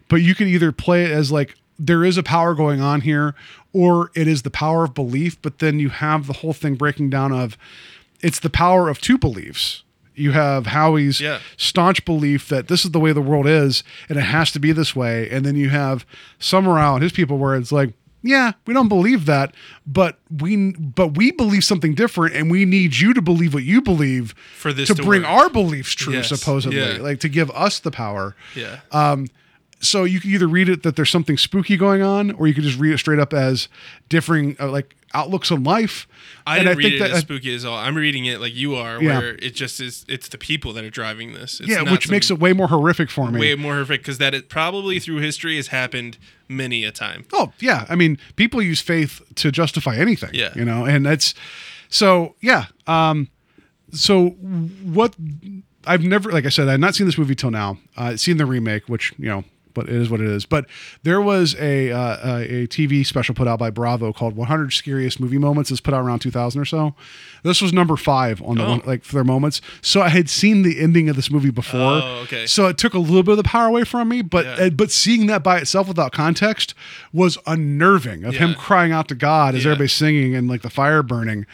[0.08, 3.36] but you can either play it as like there is a power going on here,
[3.74, 5.42] or it is the power of belief.
[5.42, 7.58] But then you have the whole thing breaking down of
[8.22, 9.84] it's the power of two beliefs.
[10.16, 11.40] You have Howie's Yeah.
[11.56, 14.74] staunch belief that this is the way the world is and it has to be
[14.74, 15.30] this way.
[15.30, 16.06] And then you have
[16.40, 19.54] Summerisle and his people where it's like, yeah, we don't believe that,
[19.88, 23.82] but we but we believe something different, and we need you to believe what you
[23.82, 25.32] believe For this to, to bring work.
[25.32, 26.98] our beliefs true, Yes, supposedly, yeah.
[27.02, 28.36] like to give us the power.
[28.56, 28.80] Yeah.
[28.92, 29.28] Um,
[29.82, 32.64] So you can either read it that there's something spooky going on, or you could
[32.66, 33.70] just read it straight up as
[34.10, 36.06] differing uh, like outlooks on life.
[36.46, 37.78] I didn't read it that- as spooky as all.
[37.78, 39.20] I'm reading it like you are, Yeah.
[39.20, 40.04] where it just is.
[40.10, 41.60] It's the people that are driving this.
[41.62, 43.40] It's yeah, which makes it way more horrific for me.
[43.40, 46.18] way more horrific because that it probably through history has happened
[46.50, 47.26] many a time.
[47.32, 50.32] Oh yeah, I mean, people use faith to justify anything.
[50.34, 50.52] Yeah.
[50.56, 51.34] you know, and that's
[51.88, 52.66] so yeah.
[52.86, 53.30] Um,
[53.94, 55.16] so what?
[55.88, 57.78] I've never, like I said, I've not seen this movie till now.
[57.96, 59.44] Uh, seen the remake, which you know,
[59.74, 60.46] but it is what it is.
[60.46, 60.66] But
[61.04, 65.38] there was a uh, a TV special put out by Bravo called 100 Scariest Movie
[65.38, 65.72] Moments.
[65.72, 66.96] It's put out around 2000 or so.
[67.44, 68.70] This was number five on the Oh.
[68.72, 69.62] one, like for their moments.
[69.82, 71.80] So I had seen the ending of this movie before.
[71.80, 72.46] Oh, okay.
[72.46, 74.66] So it took a little bit of the power away from me, but Yeah.
[74.66, 76.74] uh, but seeing that by itself without context
[77.14, 78.24] was unnerving.
[78.26, 79.72] Of him crying out to God as Yeah.
[79.72, 81.46] everybody's singing and like the fire burning.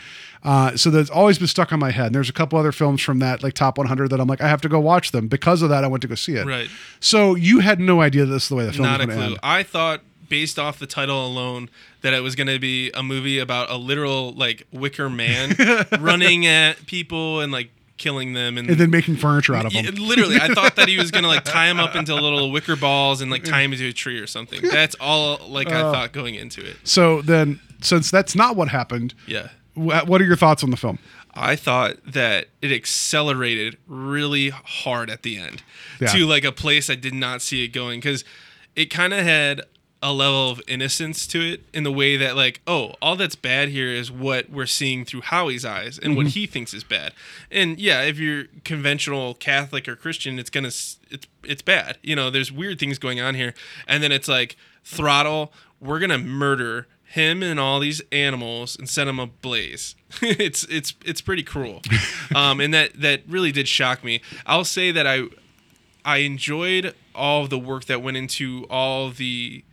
[0.46, 2.06] Uh, so that's always been stuck on my head.
[2.08, 4.48] And there's a couple other films from that like top 100 that I'm like I
[4.48, 5.84] have to go watch them because of that.
[5.84, 6.46] I went to go see it.
[6.46, 6.70] Right.
[7.00, 9.20] So you had no idea this is the way the film Not was a going
[9.20, 9.34] to clue.
[9.34, 9.40] end.
[9.44, 11.70] I thought based off the title alone
[12.02, 15.56] that it was going to be a movie about a literal like wicker man
[16.00, 19.86] running at people and like killing them and, And then making furniture out of them.
[19.96, 23.22] literally i thought that he was gonna like tie him up into little wicker balls
[23.22, 26.36] and like tie him into a tree or something that's all like i thought going
[26.36, 30.72] into it So then, since that's not what happened, yeah what are your thoughts on
[30.72, 31.00] the film?
[31.34, 35.64] I thought that it accelerated really hard at the end
[36.00, 36.08] Yeah.
[36.08, 38.24] to like a place I did not see it going because
[38.76, 39.62] it kind of had
[40.02, 43.70] a level of innocence to it in the way that like oh all that's bad
[43.70, 46.32] here is what we're seeing through Howie's eyes and what mm-hmm.
[46.32, 47.14] he thinks is bad
[47.50, 50.98] and yeah if you're conventional Catholic or Christian it's gonna it's
[51.44, 53.54] it's bad you know there's weird things going on here
[53.88, 59.06] and then it's like throttle we're gonna murder him and all these animals and set
[59.06, 59.96] them ablaze.
[60.22, 61.82] it's it's it's pretty cruel,
[62.36, 64.22] um, and that that really did shock me.
[64.46, 65.24] I'll say that I
[66.04, 69.64] I enjoyed all the work that went into all the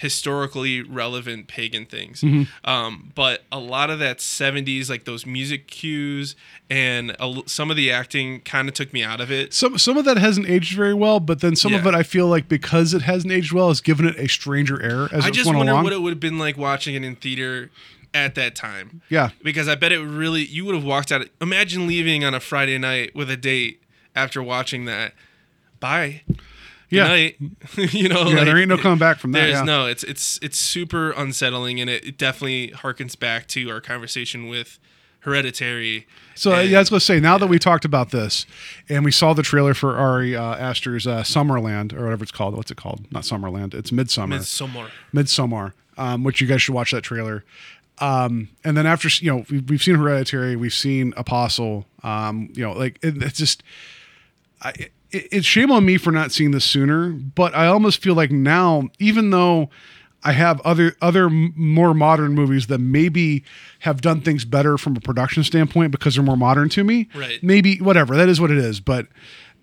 [0.00, 2.24] historically relevant pagan things.
[2.64, 6.34] Um, but a lot of that 70s, like those music cues
[6.70, 9.52] and a some of the acting kind of took me out of it.
[9.52, 12.28] Some some of that hasn't aged very well, but then some of it I feel
[12.28, 15.44] like because it hasn't aged well, has given it a stranger air as I just
[15.44, 15.84] went wonder along.
[15.84, 17.70] what it would have been like watching it in theater
[18.14, 19.02] at that time.
[19.10, 19.30] Yeah.
[19.42, 21.26] Because I bet it really you would have walked out.
[21.42, 23.82] Imagine leaving on a Friday night with a date
[24.16, 25.12] after watching that.
[25.78, 26.22] Bye.
[26.90, 27.08] Yeah.
[27.08, 27.36] Night.
[27.92, 29.62] you know, Yeah, there ain't no coming back from that, There's yeah.
[29.62, 29.86] no.
[29.86, 34.78] It's it's it's super unsettling, and it, it definitely harkens back to our conversation with
[35.20, 36.06] Hereditary.
[36.34, 38.46] So and- yeah, I was to say now that we talked about this
[38.88, 42.56] and we saw the trailer for Ari uh, Aster's uh, Summerland or whatever it's called.
[42.56, 43.10] What's it called?
[43.12, 43.74] Not Summerland.
[43.74, 44.38] It's Midsummer.
[44.38, 44.90] Midsommar.
[45.12, 45.74] Midsummer.
[45.98, 47.44] Um, which you guys should watch that trailer.
[47.98, 51.86] Um, and then after you know we've, we've seen Hereditary, we've seen Apostle.
[52.02, 53.62] Um, you know, like it, it's just.
[54.62, 58.14] I, it, it's shame on me for not seeing this sooner, but I almost feel
[58.14, 59.70] like now, even though
[60.22, 63.44] I have other other more modern movies that maybe
[63.80, 67.08] have done things better from a production standpoint because they're more modern to me.
[67.14, 67.42] Right.
[67.42, 69.06] Maybe whatever that is what it is, but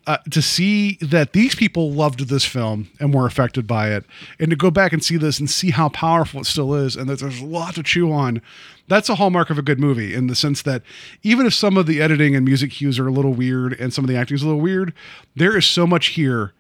[0.07, 4.05] uh, to see that these people loved this film and were affected by it,
[4.39, 7.09] and to go back and see this and see how powerful it still is, and
[7.09, 8.41] that there's a lot to chew on.
[8.87, 10.81] That's a hallmark of a good movie in the sense that
[11.21, 14.05] even if some of the editing and music cues are a little weird and some
[14.05, 14.93] of the acting is a little weird,
[15.35, 16.53] there is so much here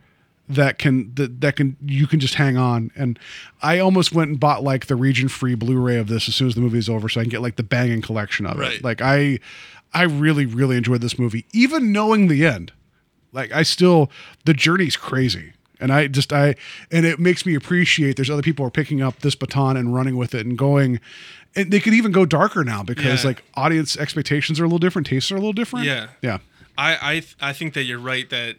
[0.49, 3.19] that can that, that can you can just hang on and
[3.61, 6.55] i almost went and bought like the region free blu-ray of this as soon as
[6.55, 8.75] the movie's over so i can get like the banging collection of Right.
[8.75, 9.39] it like i
[9.93, 12.71] i really really enjoyed this movie even knowing the end
[13.37, 14.09] like i still
[14.45, 16.53] the journey's crazy and i just i
[16.91, 20.17] and it makes me appreciate there's other people are picking up this baton and running
[20.17, 20.99] with it and going
[21.55, 23.29] and they could even go darker now because Yeah.
[23.29, 26.07] like audience expectations are a little different tastes are a little different Yeah.
[26.21, 26.39] yeah
[26.77, 28.57] I I th- I think that you're right that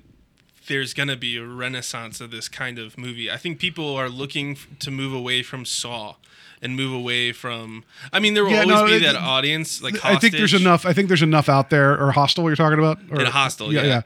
[0.66, 3.30] there's gonna be a renaissance of this kind of movie.
[3.30, 6.16] I think people are looking f- to move away from Saw
[6.60, 7.84] and move away from.
[8.12, 10.52] I mean, there will Yeah, always no, be it- that audience like I think there's
[10.52, 10.84] enough.
[10.84, 12.44] I think there's enough out there, or Hostel.
[12.50, 14.02] You're talking about, or And Hostel, yeah.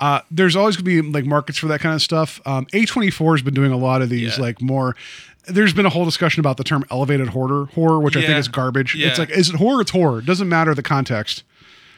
[0.00, 2.40] Uh, there's always gonna be like markets for that kind of stuff.
[2.46, 4.42] Um, A24 has been doing a lot of these, Yeah.
[4.44, 4.94] like more.
[5.46, 8.48] There's been a whole discussion about the term elevated horror, horror, which I think is
[8.48, 8.94] garbage.
[8.94, 9.08] Yeah.
[9.08, 9.80] It's like, is it horror?
[9.80, 10.18] It's horror.
[10.18, 11.44] It doesn't matter the context.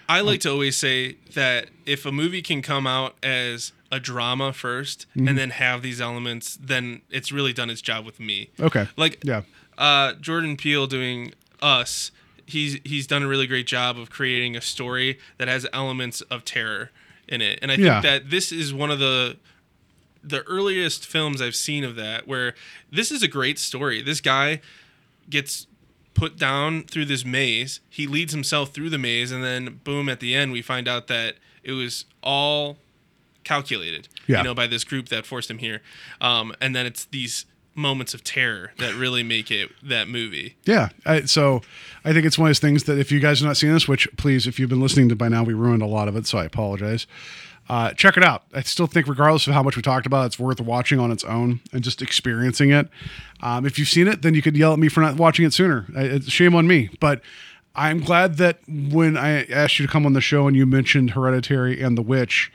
[0.08, 4.52] I like to always say that if a movie can come out as a drama
[4.52, 5.28] 1st Mhm.
[5.28, 8.50] and then have these elements, then it's really done its job with me.
[8.60, 8.86] Okay.
[8.96, 9.42] Like Yeah.
[9.78, 12.10] uh, Jordan Peele doing Us,
[12.46, 16.44] he's he's done a really great job of creating a story that has elements of
[16.44, 16.90] terror
[17.28, 18.00] in it, and I think Yeah.
[18.00, 19.36] that this is one of the
[20.24, 22.54] the earliest films I've seen of that where
[22.90, 24.02] this is a great story.
[24.02, 24.60] This guy
[25.30, 25.66] gets
[26.14, 27.80] put down through this maze.
[27.88, 31.06] He leads himself through the maze, and then boom, at the end, we find out
[31.06, 32.78] that it was all
[33.44, 34.08] calculated.
[34.26, 34.38] Yeah.
[34.38, 35.80] You know, by this group that forced him here.
[36.20, 37.46] Um, and then it's these
[37.78, 40.56] moments of terror that really make it that movie.
[40.64, 40.88] Yeah.
[41.06, 41.62] I, so
[42.04, 43.88] I think it's one of those things that if you guys have not seen this,
[43.88, 46.26] which please, if you've been listening to by now, we ruined a lot of it,
[46.26, 47.06] so I apologize.
[47.68, 48.44] Uh, check it out.
[48.54, 51.22] I still think, regardless of how much we talked about, it's worth watching on its
[51.24, 52.88] own and just experiencing it.
[53.42, 55.52] Um, if you've seen it, then you could yell at me for not watching it
[55.52, 55.86] sooner.
[55.94, 57.20] I, it's shame on me, but
[57.74, 61.10] I'm glad that when I asked you to come on the show and you mentioned
[61.10, 62.50] Hereditary and The Witch,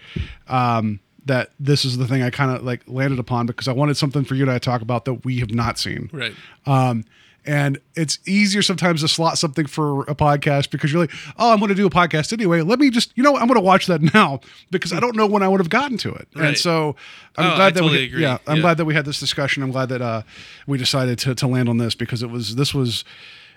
[0.48, 3.98] um, that this is the thing I kind of like landed upon because I wanted
[3.98, 6.10] something for you and I to talk about that we have not seen.
[6.12, 6.34] Right.
[6.66, 7.06] Um,
[7.46, 11.60] and it's easier sometimes to slot something for a podcast because you're like, oh, I'm
[11.60, 12.62] going to do a podcast anyway.
[12.62, 13.36] Let me just, you know.
[13.36, 14.40] I'm going to watch that now
[14.72, 16.28] because I don't know when I would have gotten to it.
[16.36, 16.96] And so
[17.38, 18.22] I'm Oh, glad I that totally we, agree.
[18.22, 18.62] yeah, I'm Yeah.
[18.62, 19.62] glad that we had this discussion.
[19.62, 20.22] I'm glad that uh,
[20.68, 23.04] we decided to to land on this because it was this was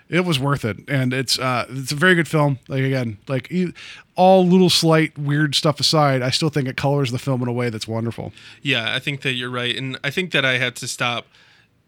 [0.09, 0.77] it was worth it.
[0.87, 2.59] And it's uh it's a very good film.
[2.67, 3.51] Like again like
[4.15, 7.53] all little slight weird stuff aside i still think it colors the film in a
[7.53, 8.33] way that's wonderful.
[8.61, 11.27] Yeah, I think that you're right, and I think that I had to stop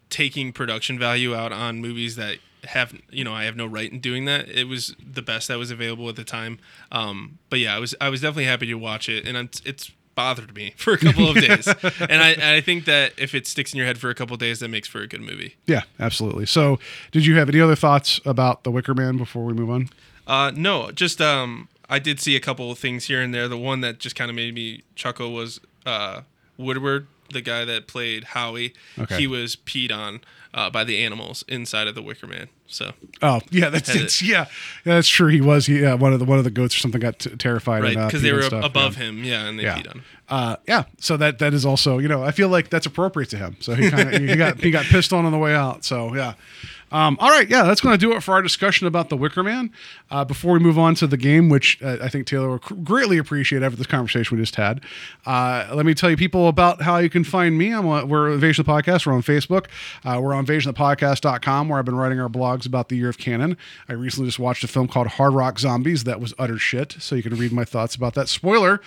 [0.08, 4.00] taking production value out on movies that have you know I have no right in
[4.00, 4.48] doing that.
[4.48, 6.58] It was the best that was available at the time.
[6.92, 9.90] Um, but yeah, I was I was definitely happy to watch it, and it's
[10.20, 11.66] bothered me for a couple of days.
[12.12, 14.34] and I and I think that if it sticks in your head for a couple
[14.34, 15.54] of days, that makes for a good movie.
[15.66, 16.78] yeah absolutely so
[17.10, 19.88] did you have any other thoughts about the wicker man before we move on
[20.26, 23.48] Uh, no, just um, I did see a couple of things here and there.
[23.48, 26.20] The one that just kind of made me chuckle was uh,
[26.56, 28.72] Woodward, the guy that played Howie.
[28.98, 29.18] Okay.
[29.18, 30.20] He was peed on
[30.54, 32.48] uh, by the animals inside of the Wicker Man.
[32.66, 34.22] So Oh yeah, that's it.
[34.22, 34.46] yeah,
[34.84, 35.28] yeah, that's true.
[35.28, 37.30] He was he, yeah one of the one of the goats or something got t-
[37.36, 39.04] terrified right and, uh, because they were stuff, above yeah.
[39.04, 39.78] him, yeah, and they Yeah.
[39.78, 40.04] peed on him.
[40.28, 43.36] Uh, yeah, so that that is also you know I feel like that's appropriate to
[43.36, 43.56] him.
[43.60, 45.84] So he kind of he got he got pissed on on the way out.
[45.84, 46.34] So yeah.
[46.92, 49.42] Um, all right, yeah, that's going to do it for our discussion about the Wicker
[49.42, 49.70] Man.
[50.10, 52.74] Uh, before we move on to the game, which uh, I think Taylor will cr-
[52.74, 54.80] greatly appreciate after this conversation we just had,
[55.26, 57.72] uh, let me tell you people about how you can find me.
[57.72, 59.06] I'm we're Invasion of the Podcast.
[59.06, 59.66] We're on Facebook.
[60.04, 63.56] Uh, we're on invasionofthepodcast.com where I've been writing our blogs about the year of Cannon.
[63.88, 67.14] I recently just watched a film called Hard Rock Zombies that was utter shit, so
[67.14, 68.28] you can read my thoughts about that.
[68.28, 68.80] Spoiler.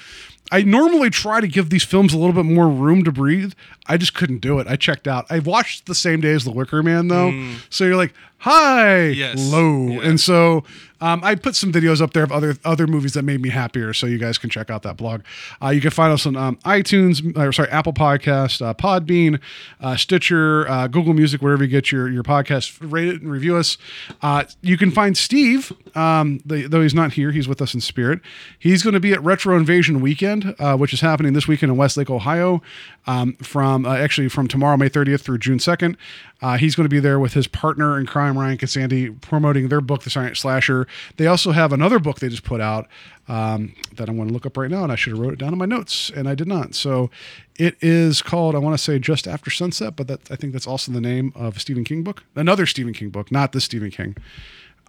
[0.52, 3.54] I normally try to give these films a little bit more room to breathe.
[3.88, 4.68] I just couldn't do it.
[4.68, 5.26] I checked out.
[5.30, 7.32] I watched the same day as The Wicker Man, though.
[7.70, 8.14] So you're like,
[8.44, 9.40] hi, Yes.
[9.40, 10.00] low.
[10.02, 10.64] And so
[11.02, 13.94] um, I put some videos up there of other other movies that made me happier,
[13.94, 15.22] so you guys can check out that blog.
[15.62, 19.42] Uh, you can find us on um, iTunes, or sorry, Apple Podcast, uh, Podbean,
[19.82, 22.78] uh, Stitcher, uh, Google Music, wherever you get your your podcast.
[22.80, 23.78] Rate it and review us.
[24.22, 27.82] Uh, you can find Steve, um, the, though he's not here, he's with us in
[27.82, 28.22] spirit.
[28.58, 31.78] He's going to be at Retro Invasion Weekend, uh, which is happening this weekend in
[31.78, 32.62] Westlake, Ohio,
[33.08, 35.98] um, from uh, actually from tomorrow, May 30th through June 2nd.
[36.42, 39.82] Uh, he's going to be there with his partner in crime, Ryan Cassandi, promoting their
[39.82, 40.88] book, The Science Slasher.
[41.18, 42.88] They also have another book they just put out
[43.28, 45.40] um, that I'm going to look up right now, and I should have wrote it
[45.40, 46.76] down in my notes, and I did not.
[46.76, 47.10] So
[47.56, 50.68] it is called, I want to say Just After Sunset, but that I think that's
[50.68, 52.24] also the name of a Stephen King book.
[52.36, 54.16] Another Stephen King book, not this Stephen King.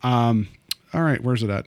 [0.03, 0.49] Um,
[0.93, 1.67] all right, where's it at?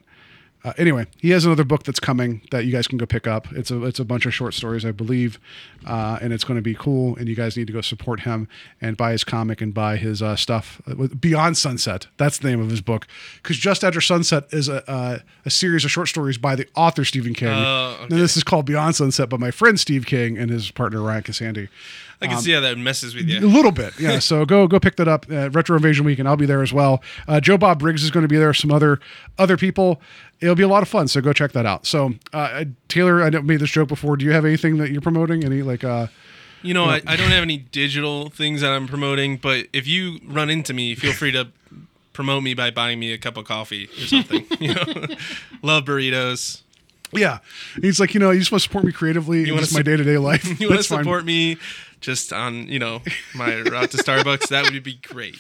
[0.64, 3.48] Uh, anyway, he has another book that's coming that you guys can go pick up.
[3.54, 5.40] It's a it's a bunch of short stories, I believe,
[5.86, 7.16] uh, and it's going to be cool.
[7.16, 8.48] And you guys need to go support him
[8.82, 10.82] and buy his comic and buy his uh, stuff.
[11.20, 13.08] Beyond Sunset, that's the name of his book.
[13.42, 17.06] Because Just After Sunset is a uh, a series of short stories by the author
[17.06, 17.50] Stephen King.
[17.50, 18.16] Oh, okay.
[18.16, 21.24] Now this is called Beyond Sunset by my friend Steve King and his partner Ryan
[21.24, 21.70] Cassandi.
[22.22, 23.40] I can see how that messes with you.
[23.40, 24.20] A little bit, yeah.
[24.20, 26.74] so go go pick that up at Retro Invasion Week, and I'll be there as
[26.74, 27.02] well.
[27.28, 28.54] Uh, Joe Bob Briggs is going to be there.
[28.54, 29.00] Some other
[29.38, 30.02] other people.
[30.40, 31.08] It'll be a lot of fun.
[31.08, 31.86] So go check that out.
[31.86, 34.18] So uh, Taylor, I made this joke before.
[34.18, 35.44] Do you have anything that you're promoting?
[35.44, 35.84] Any like?
[35.84, 36.08] uh
[36.62, 40.20] You know, I, I don't have any digital things that I'm promoting, but if you
[40.26, 41.50] run into me, feel free to
[42.14, 44.46] promote me by buying me a cup of coffee or something.
[44.60, 44.84] you know,
[45.62, 46.62] love burritos.
[47.14, 47.40] Yeah,
[47.82, 49.46] he's like, you know, you just want to support me creatively.
[49.46, 50.44] You wanna my day to day life.
[50.60, 51.04] You want to That's fine.
[51.04, 51.58] support me
[52.00, 53.02] just on you know
[53.36, 54.48] my route to Starbucks?
[54.50, 55.38] That would be great.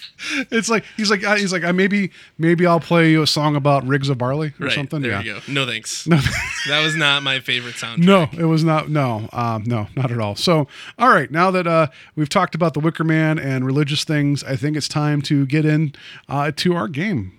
[0.52, 3.56] It's like he's like uh, he's like I maybe maybe I'll play you a song
[3.56, 5.02] about rigs of barley or Right something.
[5.02, 5.22] there yeah.
[5.22, 5.40] you go.
[5.48, 6.08] No thanks.
[6.08, 6.18] No.
[6.68, 8.00] that was not my favorite soundtrack.
[8.00, 8.90] No, it was not.
[8.90, 10.36] No, um, no, not at all.
[10.36, 10.68] So,
[10.98, 14.56] all right, now that uh, we've talked about the Wicker Man and religious things, I
[14.56, 15.94] think it's time to get in
[16.28, 17.34] uh, to our game.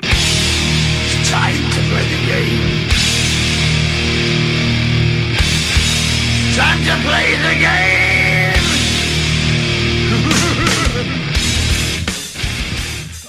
[0.00, 2.88] Time to play the game.
[6.56, 7.95] Time to play the game.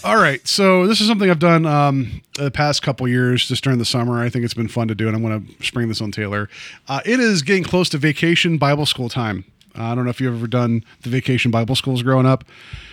[0.07, 3.77] All right, so this is something I've done um, the past couple years, just during
[3.77, 4.23] the summer.
[4.23, 6.47] I think it's been fun to do, and I'm going to spring this on Taylor.
[6.87, 9.43] Uh, it is getting close to vacation Bible school time.
[9.77, 12.45] Uh, I don't know if you've ever done the vacation Bible schools growing up,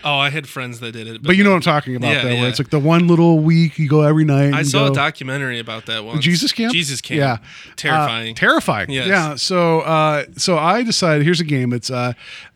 [0.03, 2.23] Oh, I had friends that did it, but you know what I'm talking about, Yeah,
[2.23, 2.49] though, where yeah.
[2.49, 4.53] it's like the one little week you go every night.
[4.53, 6.21] I and saw go- a documentary about that one.
[6.21, 6.73] Jesus camp.
[6.73, 7.19] Jesus camp.
[7.19, 7.39] Yeah,
[7.77, 8.33] Terrifying.
[8.35, 8.91] Uh, terrifying.
[8.91, 9.07] Yes.
[9.07, 9.37] Yeah.
[9.37, 11.73] So, uh, so I decided here's a game.
[11.73, 12.15] It's uh,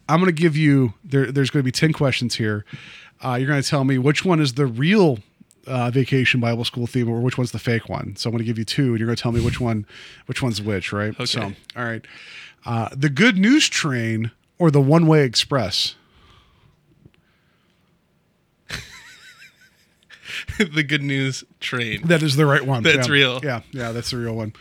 [0.08, 1.30] I'm going to give you there.
[1.30, 2.64] There's going to be ten questions here.
[3.24, 5.18] Uh, you're going to tell me which one is the real
[5.66, 8.14] uh, vacation Bible school theme or which one's the fake one.
[8.16, 9.86] So I'm going to give you two, and you're going to tell me which one,
[10.26, 10.92] which one's which.
[10.92, 11.12] Right.
[11.14, 11.24] Okay.
[11.26, 12.04] So, all right.
[12.64, 15.94] Uh, the Good News Train or the One Way Express.
[20.58, 22.06] the good news train.
[22.06, 22.82] That is the right one.
[22.82, 23.12] That's Yeah.
[23.12, 23.40] real.
[23.42, 24.52] Yeah, yeah, that's the real one.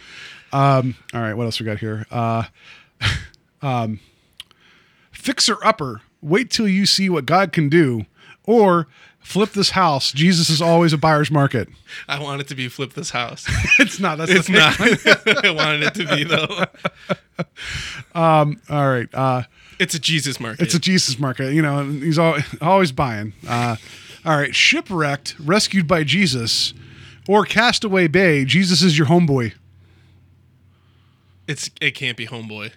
[0.54, 2.06] Um, all right, what else we got here?
[2.10, 2.44] Uh,
[3.62, 4.00] um,
[5.12, 6.02] fixer upper.
[6.22, 8.06] Wait till you see what God can do,
[8.48, 8.88] or
[9.20, 10.12] flip this house.
[10.12, 11.68] Jesus is always a buyer's market.
[12.08, 13.46] I want it to be flip this house.
[13.80, 14.18] It's not.
[14.18, 15.46] That's It's the not.
[15.46, 16.66] I wanted it to be though.
[18.20, 18.60] Um.
[18.70, 19.08] All right.
[19.14, 19.44] Uh,
[19.80, 20.62] It's a Jesus market.
[20.64, 21.54] it's a Jesus market.
[21.54, 23.34] You know, he's al- always buying.
[23.48, 23.76] Uh,
[24.26, 24.56] all right.
[24.56, 26.74] Shipwrecked, rescued by Jesus,
[27.28, 28.44] or Castaway Bay.
[28.46, 29.54] Jesus is your homeboy.
[31.48, 32.72] It's it can't be homeboy.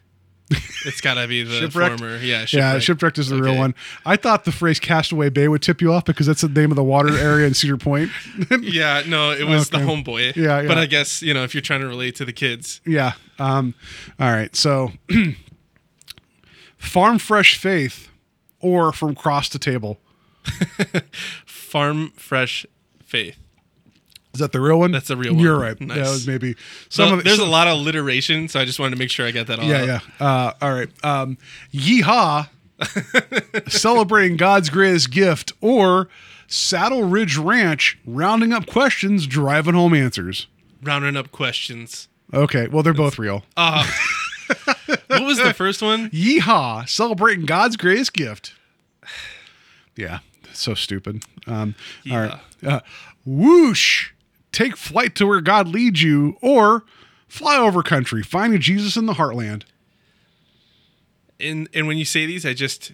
[0.84, 1.98] It's got to be the Shipwrecked?
[2.00, 2.16] former.
[2.16, 3.74] Yeah, Yeah, shipwrecked is the real one.
[4.04, 6.76] I thought the phrase "Castaway Bay" would tip you off because that's the name of
[6.76, 8.10] the water area in Cedar Point.
[8.60, 9.84] Yeah, no, it was Okay.
[9.84, 10.34] the homeboy.
[10.36, 10.68] Yeah, yeah.
[10.68, 13.12] But I guess you know if you're trying to relate to the kids, yeah.
[13.38, 13.74] Um,
[14.18, 14.54] all right.
[14.56, 14.92] So,
[16.78, 18.08] farm fresh faith,
[18.60, 19.98] or from cross to table.
[21.46, 22.66] farm fresh
[23.04, 23.36] faith.
[24.32, 24.92] Is that the real one?
[24.92, 25.42] That's the real one.
[25.42, 25.80] You're right.
[25.80, 25.96] Nice.
[25.98, 26.54] That was maybe
[26.88, 28.98] So some of the, there's some- a lot of alliteration, so I just wanted to
[28.98, 29.64] make sure I got that all.
[29.64, 29.86] Yeah, out.
[30.20, 30.26] yeah.
[30.26, 30.88] Uh, all right.
[31.04, 31.36] Um,
[31.72, 32.48] yeehaw!
[33.68, 36.08] celebrating God's greatest gift, or
[36.46, 40.46] Saddle Ridge Ranch, rounding up questions, driving home answers.
[40.82, 42.08] Rounding up questions.
[42.32, 42.68] Okay.
[42.68, 43.44] Well, they're both real.
[43.56, 43.86] Uh,
[45.06, 46.10] what was the first one?
[46.10, 46.88] Yeehaw!
[46.88, 48.54] Celebrating God's greatest gift.
[49.96, 50.20] Yeah,
[50.52, 51.24] so stupid.
[51.46, 51.74] Um,
[52.10, 52.38] all right.
[52.64, 52.80] Uh,
[53.26, 54.12] whoosh!
[54.52, 56.84] Take flight to where God leads you, or
[57.28, 59.62] fly over country, finding Jesus in the heartland.
[61.38, 62.92] And and when you say these, I just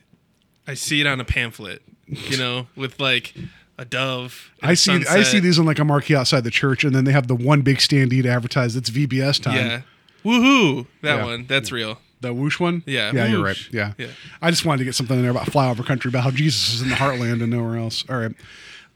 [0.67, 3.35] I see it on a pamphlet, you know, with like
[3.79, 4.51] a dove.
[4.63, 5.05] I see.
[5.09, 7.35] I see these on like a marquee outside the church, and then they have the
[7.35, 8.77] one big standee to advertise.
[8.77, 9.57] It's VBS time.
[9.57, 9.81] Yeah.
[10.25, 10.87] Woohoo!
[11.03, 11.25] That Yeah.
[11.25, 11.47] one.
[11.47, 12.01] That's real.
[12.21, 12.83] The whoosh one?
[12.87, 13.59] Yeah, Yeah, you're right.
[13.71, 13.93] Yeah.
[13.99, 14.07] Yeah.
[14.41, 16.83] I just wanted to get something in there about flyover country, about how Jesus is
[16.83, 18.05] in the heartland and nowhere else.
[18.09, 18.35] All right.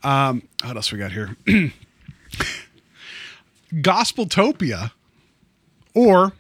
[0.03, 1.37] Um, what else we got here?
[3.75, 4.93] Gospeltopia
[5.95, 6.33] or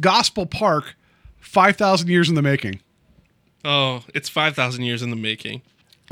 [0.00, 0.94] Gospel Park,
[1.40, 2.80] 5,000 years in the making.
[3.64, 5.62] Oh, it's five thousand years in the making.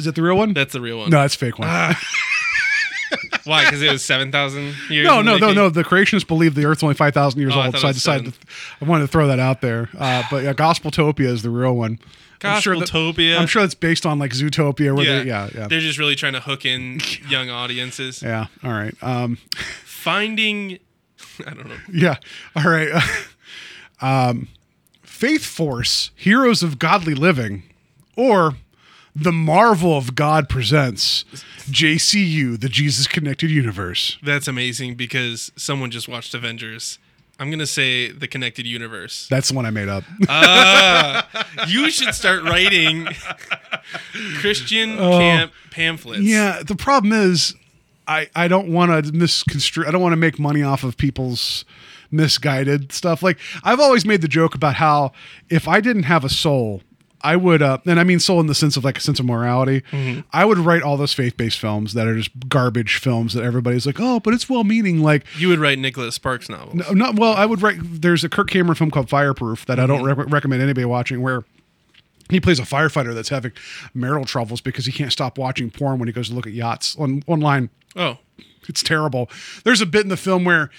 [0.00, 0.52] Is it the real one?
[0.52, 1.10] That's the real one.
[1.10, 1.68] no, that's fake one.
[3.44, 3.64] Why?
[3.64, 5.06] Because it was seven thousand years.
[5.06, 5.68] no, no, no, no.
[5.70, 8.34] The creationists believe the Earth's only 5,000 years Oh, old, thought so I decided
[8.80, 9.88] I wanted to throw that out there.
[9.96, 12.00] Uh, but yeah, Gospeltopia is the real one.
[12.44, 12.92] I'm sure that-
[13.40, 14.94] I'm sure that's based on like Zootopia.
[14.94, 15.66] Where Yeah, they, yeah, yeah.
[15.68, 18.22] They're just really trying to hook in young audiences.
[18.22, 18.46] Yeah.
[18.64, 18.94] All right.
[19.02, 19.38] Um,
[19.84, 20.78] Finding,
[21.46, 21.76] I don't know.
[21.92, 22.16] yeah.
[22.54, 22.90] All right.
[24.00, 24.48] um,
[25.02, 27.62] Faith Force, Heroes of Godly Living,
[28.16, 28.54] or
[29.14, 31.24] the marvel of God presents
[31.70, 34.18] JCU, the Jesus Connected Universe.
[34.22, 36.98] That's amazing because someone just watched Avengers.
[37.38, 39.26] I'm gonna say the connected universe.
[39.28, 40.04] That's the one I made up.
[40.28, 41.28] Ah,
[41.68, 43.06] you should start writing
[44.38, 46.20] Christian camp pamphlets.
[46.20, 46.22] Oh.
[46.22, 47.54] yeah, the problem is,
[48.08, 49.86] I I don't want to misconstrue.
[49.86, 51.64] I don't want to make money off of people's
[52.10, 53.22] misguided stuff.
[53.22, 55.12] Like I've always made the joke about how
[55.50, 56.82] if I didn't have a soul.
[57.26, 59.26] I would, uh, and I mean soul in the sense of like a sense of
[59.26, 59.82] morality.
[60.32, 63.96] I would write all those faith-based films that are just garbage films that everybody's like,
[63.98, 65.02] oh, but it's well-meaning.
[65.02, 66.74] Like, You would write Nicholas Sparks novels.
[66.74, 67.32] No, not well.
[67.32, 67.78] I would write.
[67.82, 70.32] There's a Kirk Cameron film called Fireproof that I don't Mm-hmm.
[70.32, 71.20] recommend anybody watching.
[71.22, 71.44] Where
[72.30, 73.52] he plays a firefighter that's having
[73.94, 76.96] marital troubles because he can't stop watching porn when he goes to look at yachts
[76.98, 77.70] on online.
[77.96, 78.18] Oh,
[78.68, 79.30] It's terrible.
[79.64, 80.70] There's a bit in the film where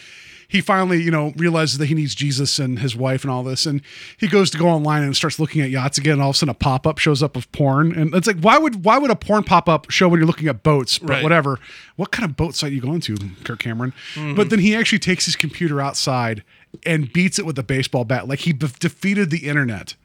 [0.49, 3.65] he finally, you know, realizes that he needs Jesus and his wife and all this,
[3.65, 3.81] and
[4.17, 6.13] he goes to go online and starts looking at yachts again.
[6.13, 8.39] And all of a sudden, a pop up shows up of porn, and it's like,
[8.39, 10.99] why would why would a porn pop up show when you're looking at boats?
[10.99, 11.23] But Right.
[11.23, 11.59] whatever.
[11.97, 13.93] What kind of boat site are you going to, Kirk Cameron?
[14.15, 14.35] Mm-hmm.
[14.35, 16.43] But then he actually takes his computer outside
[16.85, 19.95] and beats it with a baseball bat, like he be- defeated the internet.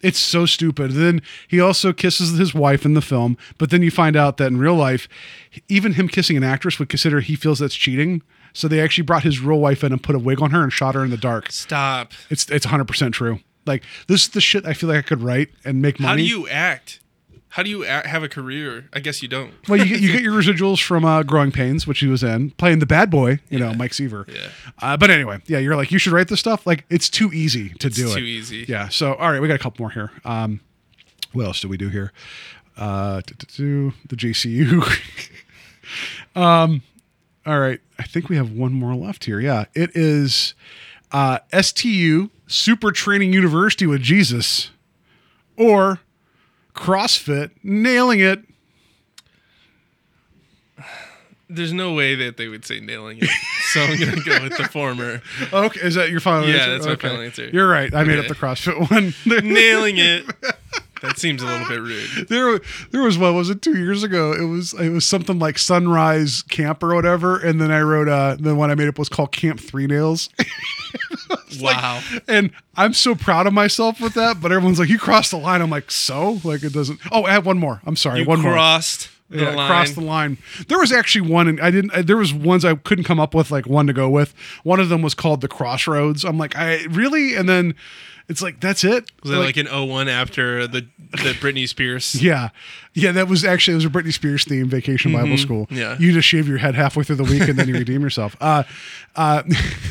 [0.00, 0.92] It's so stupid.
[0.92, 4.46] Then he also kisses his wife in the film, but then you find out that
[4.46, 5.08] in real life,
[5.68, 8.22] even him kissing an actress would consider he feels that's cheating.
[8.58, 10.72] So they actually brought his real wife in and put a wig on her and
[10.72, 11.52] shot her in the dark.
[11.52, 12.12] stop.
[12.28, 13.38] It's it's 100% true.
[13.66, 16.10] Like this is the shit I feel like I could write and make money.
[16.10, 16.98] How do you act?
[17.50, 18.88] How do you act, have a career?
[18.92, 19.52] I guess you don't.
[19.68, 22.50] Well, you get you get your residuals from uh, Growing Pains, which he was in,
[22.52, 24.26] playing the bad boy, you know, Mike Seaver.
[24.28, 24.48] Yeah.
[24.82, 26.66] Uh, but anyway, yeah, you're like you should write this stuff.
[26.66, 28.14] Like it's too easy to do it.
[28.14, 28.64] too easy.
[28.68, 28.88] Yeah.
[28.88, 30.10] So all right, we got a couple more here.
[30.24, 30.60] Um,
[31.32, 32.12] what else do we do here?
[32.76, 33.22] Uh,
[33.56, 34.82] the JCU.
[36.34, 36.82] um,
[37.46, 39.40] all right, I think we have one more left here.
[39.40, 40.54] Yeah, it is
[41.12, 44.70] uh, STU Super Training University with Jesus,
[45.56, 46.00] or
[46.74, 48.42] CrossFit nailing it.
[51.50, 53.30] There's no way that they would say nailing it.
[53.72, 55.22] so I'm gonna go with the former.
[55.50, 56.66] Okay, is that your final Yeah, answer?
[56.66, 57.08] Yeah, that's my Okay.
[57.08, 57.48] final answer.
[57.48, 57.92] You're right.
[57.94, 59.14] I made up the CrossFit one.
[59.48, 60.26] nailing it.
[61.02, 62.08] That seems a little bit rude.
[62.28, 62.60] there,
[62.90, 64.32] there was what was it two years ago?
[64.32, 68.36] It was it was something like Sunrise Camp or whatever, and then I wrote uh
[68.38, 70.28] the one I made up was called Camp Three Nails.
[71.60, 72.00] Wow.
[72.28, 75.60] and I'm so proud of myself with that, but everyone's like, "You crossed the line."
[75.60, 77.00] I'm like, "So?" Like it doesn't.
[77.10, 77.80] Oh, I have one more.
[77.84, 78.52] I'm sorry, you one more.
[78.52, 79.68] crossed the yeah, line.
[79.68, 80.38] crossed the line.
[80.68, 81.92] There was actually one, and I didn't.
[81.92, 84.34] uh, There was ones I couldn't come up with, like one to go with.
[84.62, 86.24] One of them was called the Crossroads.
[86.24, 87.74] I'm like, I really, and then
[88.28, 89.10] it's like that's it.
[89.22, 92.20] Was it like, an 01 after the the Britney Spears?
[92.28, 92.50] Yeah,
[92.92, 93.12] yeah.
[93.12, 95.66] That was actually it was a Britney Spears theme Vacation Bible School.
[95.66, 95.76] Mm-hmm.
[95.76, 95.96] yeah.
[95.98, 98.36] you just shave your head halfway through the week and then you redeem yourself.
[98.48, 98.62] Uh,
[99.16, 99.42] uh,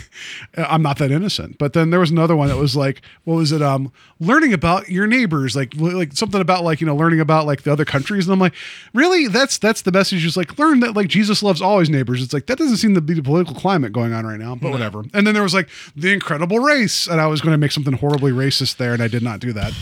[0.58, 1.58] I'm not that innocent.
[1.58, 3.62] But then there was another one that was like, what was it?
[3.62, 7.64] Um, learning about your neighbors, like like something about like you know learning about like
[7.64, 8.26] the other countries.
[8.26, 8.54] And I'm like,
[8.94, 9.28] really?
[9.28, 10.26] That's that's the message.
[10.26, 12.24] Is like learn that like Jesus loves all his neighbors.
[12.24, 14.56] It's like that doesn't seem to be the political climate going on right now.
[14.56, 15.04] But whatever.
[15.14, 17.94] And then there was like the incredible race, and I was going to make something
[17.94, 19.74] horribly racist there, and I did not do that.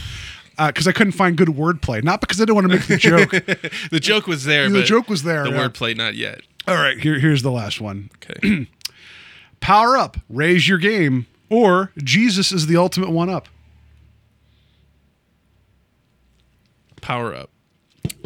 [0.57, 3.31] Because I couldn't find good wordplay, not because I didn't want to make the joke.
[3.91, 4.69] The joke was there.
[4.71, 5.67] The joke was there, The yeah.
[5.67, 6.41] wordplay not yet.
[6.67, 8.09] All right, here, here's the last one.
[8.23, 8.67] Okay.
[9.59, 13.49] Power up, raise your game, or Jesus is the ultimate one up.
[17.01, 17.49] Power up.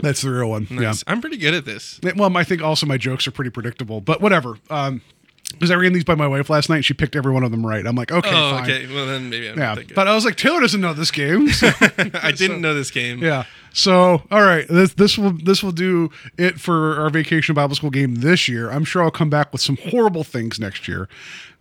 [0.02, 0.68] That's the real one.
[0.70, 1.04] Nice.
[1.08, 2.00] I'm pretty good at this.
[2.16, 4.56] Well, I think also my jokes are pretty predictable, but whatever.
[4.70, 5.02] Um,
[5.50, 7.52] because I ran these by my wife last night, and she picked every one of
[7.52, 7.86] them right.
[7.86, 8.64] I'm like, okay, oh, fine.
[8.70, 8.94] okay.
[8.94, 9.96] Well, then maybe I'm Yeah, not that good.
[9.96, 11.50] but I was like, Taylor doesn't know this game.
[11.50, 11.72] so-
[12.22, 13.20] I didn't know this game.
[13.20, 13.44] yeah.
[13.72, 16.10] So, all right, this this will this will do
[16.40, 18.70] it for our vacation Bible school game this year.
[18.72, 21.08] I'm sure I'll come back with some horrible things next year,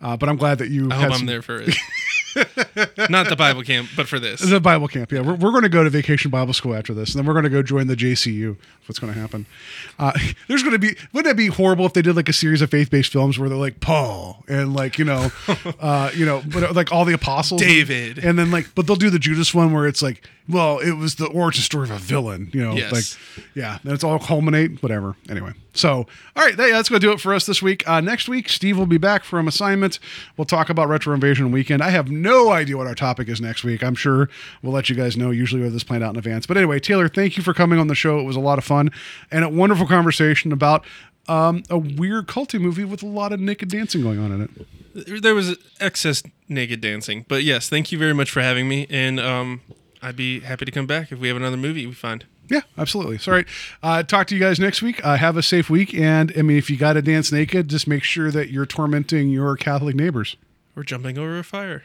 [0.00, 0.90] uh, but I'm glad that you.
[0.90, 1.76] I had hope I'm some- there for it.
[3.10, 4.40] not the Bible camp, but for this.
[4.40, 5.20] The Bible camp, yeah.
[5.20, 7.44] We're, we're going to go to Vacation Bible School after this, and then we're going
[7.44, 8.56] to go join the JCU.
[8.58, 9.46] That's what's going to happen.
[9.98, 10.12] Uh,
[10.48, 12.70] there's going to be, wouldn't that be horrible if they did like a series of
[12.70, 15.30] faith based films where they're like Paul and like you know,
[15.80, 18.18] uh, you know, but like all the apostles, David.
[18.18, 21.16] and then like, but they'll do the Judas one where it's like, well, it was
[21.16, 22.92] the origin story of a villain, you know, Yes.
[22.92, 25.14] like yeah, then it's all culminate, whatever.
[25.28, 26.06] Anyway, so
[26.36, 27.88] all right, that- that's going to do it for us this week.
[27.88, 29.98] Uh, next week, Steve will be back from assignment.
[30.36, 31.82] We'll talk about Retro Invasion Weekend.
[31.82, 33.82] I have no idea what our topic is next week.
[33.82, 34.28] I'm sure
[34.62, 35.30] we'll let you guys know.
[35.30, 36.46] Usually, we have this planned out in advance.
[36.46, 38.18] But anyway, Taylor, thank you for coming on the show.
[38.18, 38.90] It was a lot of fun
[39.30, 40.84] and a wonderful conversation about
[41.28, 45.22] um, a weird culty movie with a lot of naked dancing going on in it.
[45.22, 49.20] There was excess naked dancing, but yes, thank you very much for having me, and
[49.20, 49.60] um,
[50.02, 52.24] I'd be happy to come back if we have another movie we find.
[52.48, 53.18] Yeah, absolutely.
[53.18, 53.46] So, all right.
[53.82, 55.04] Uh, talk to you guys next week.
[55.04, 55.94] Uh, have a safe week.
[55.94, 59.28] And I mean, if you got to dance naked, just make sure that you're tormenting
[59.30, 60.36] your Catholic neighbors.
[60.74, 61.84] We're jumping over a fire.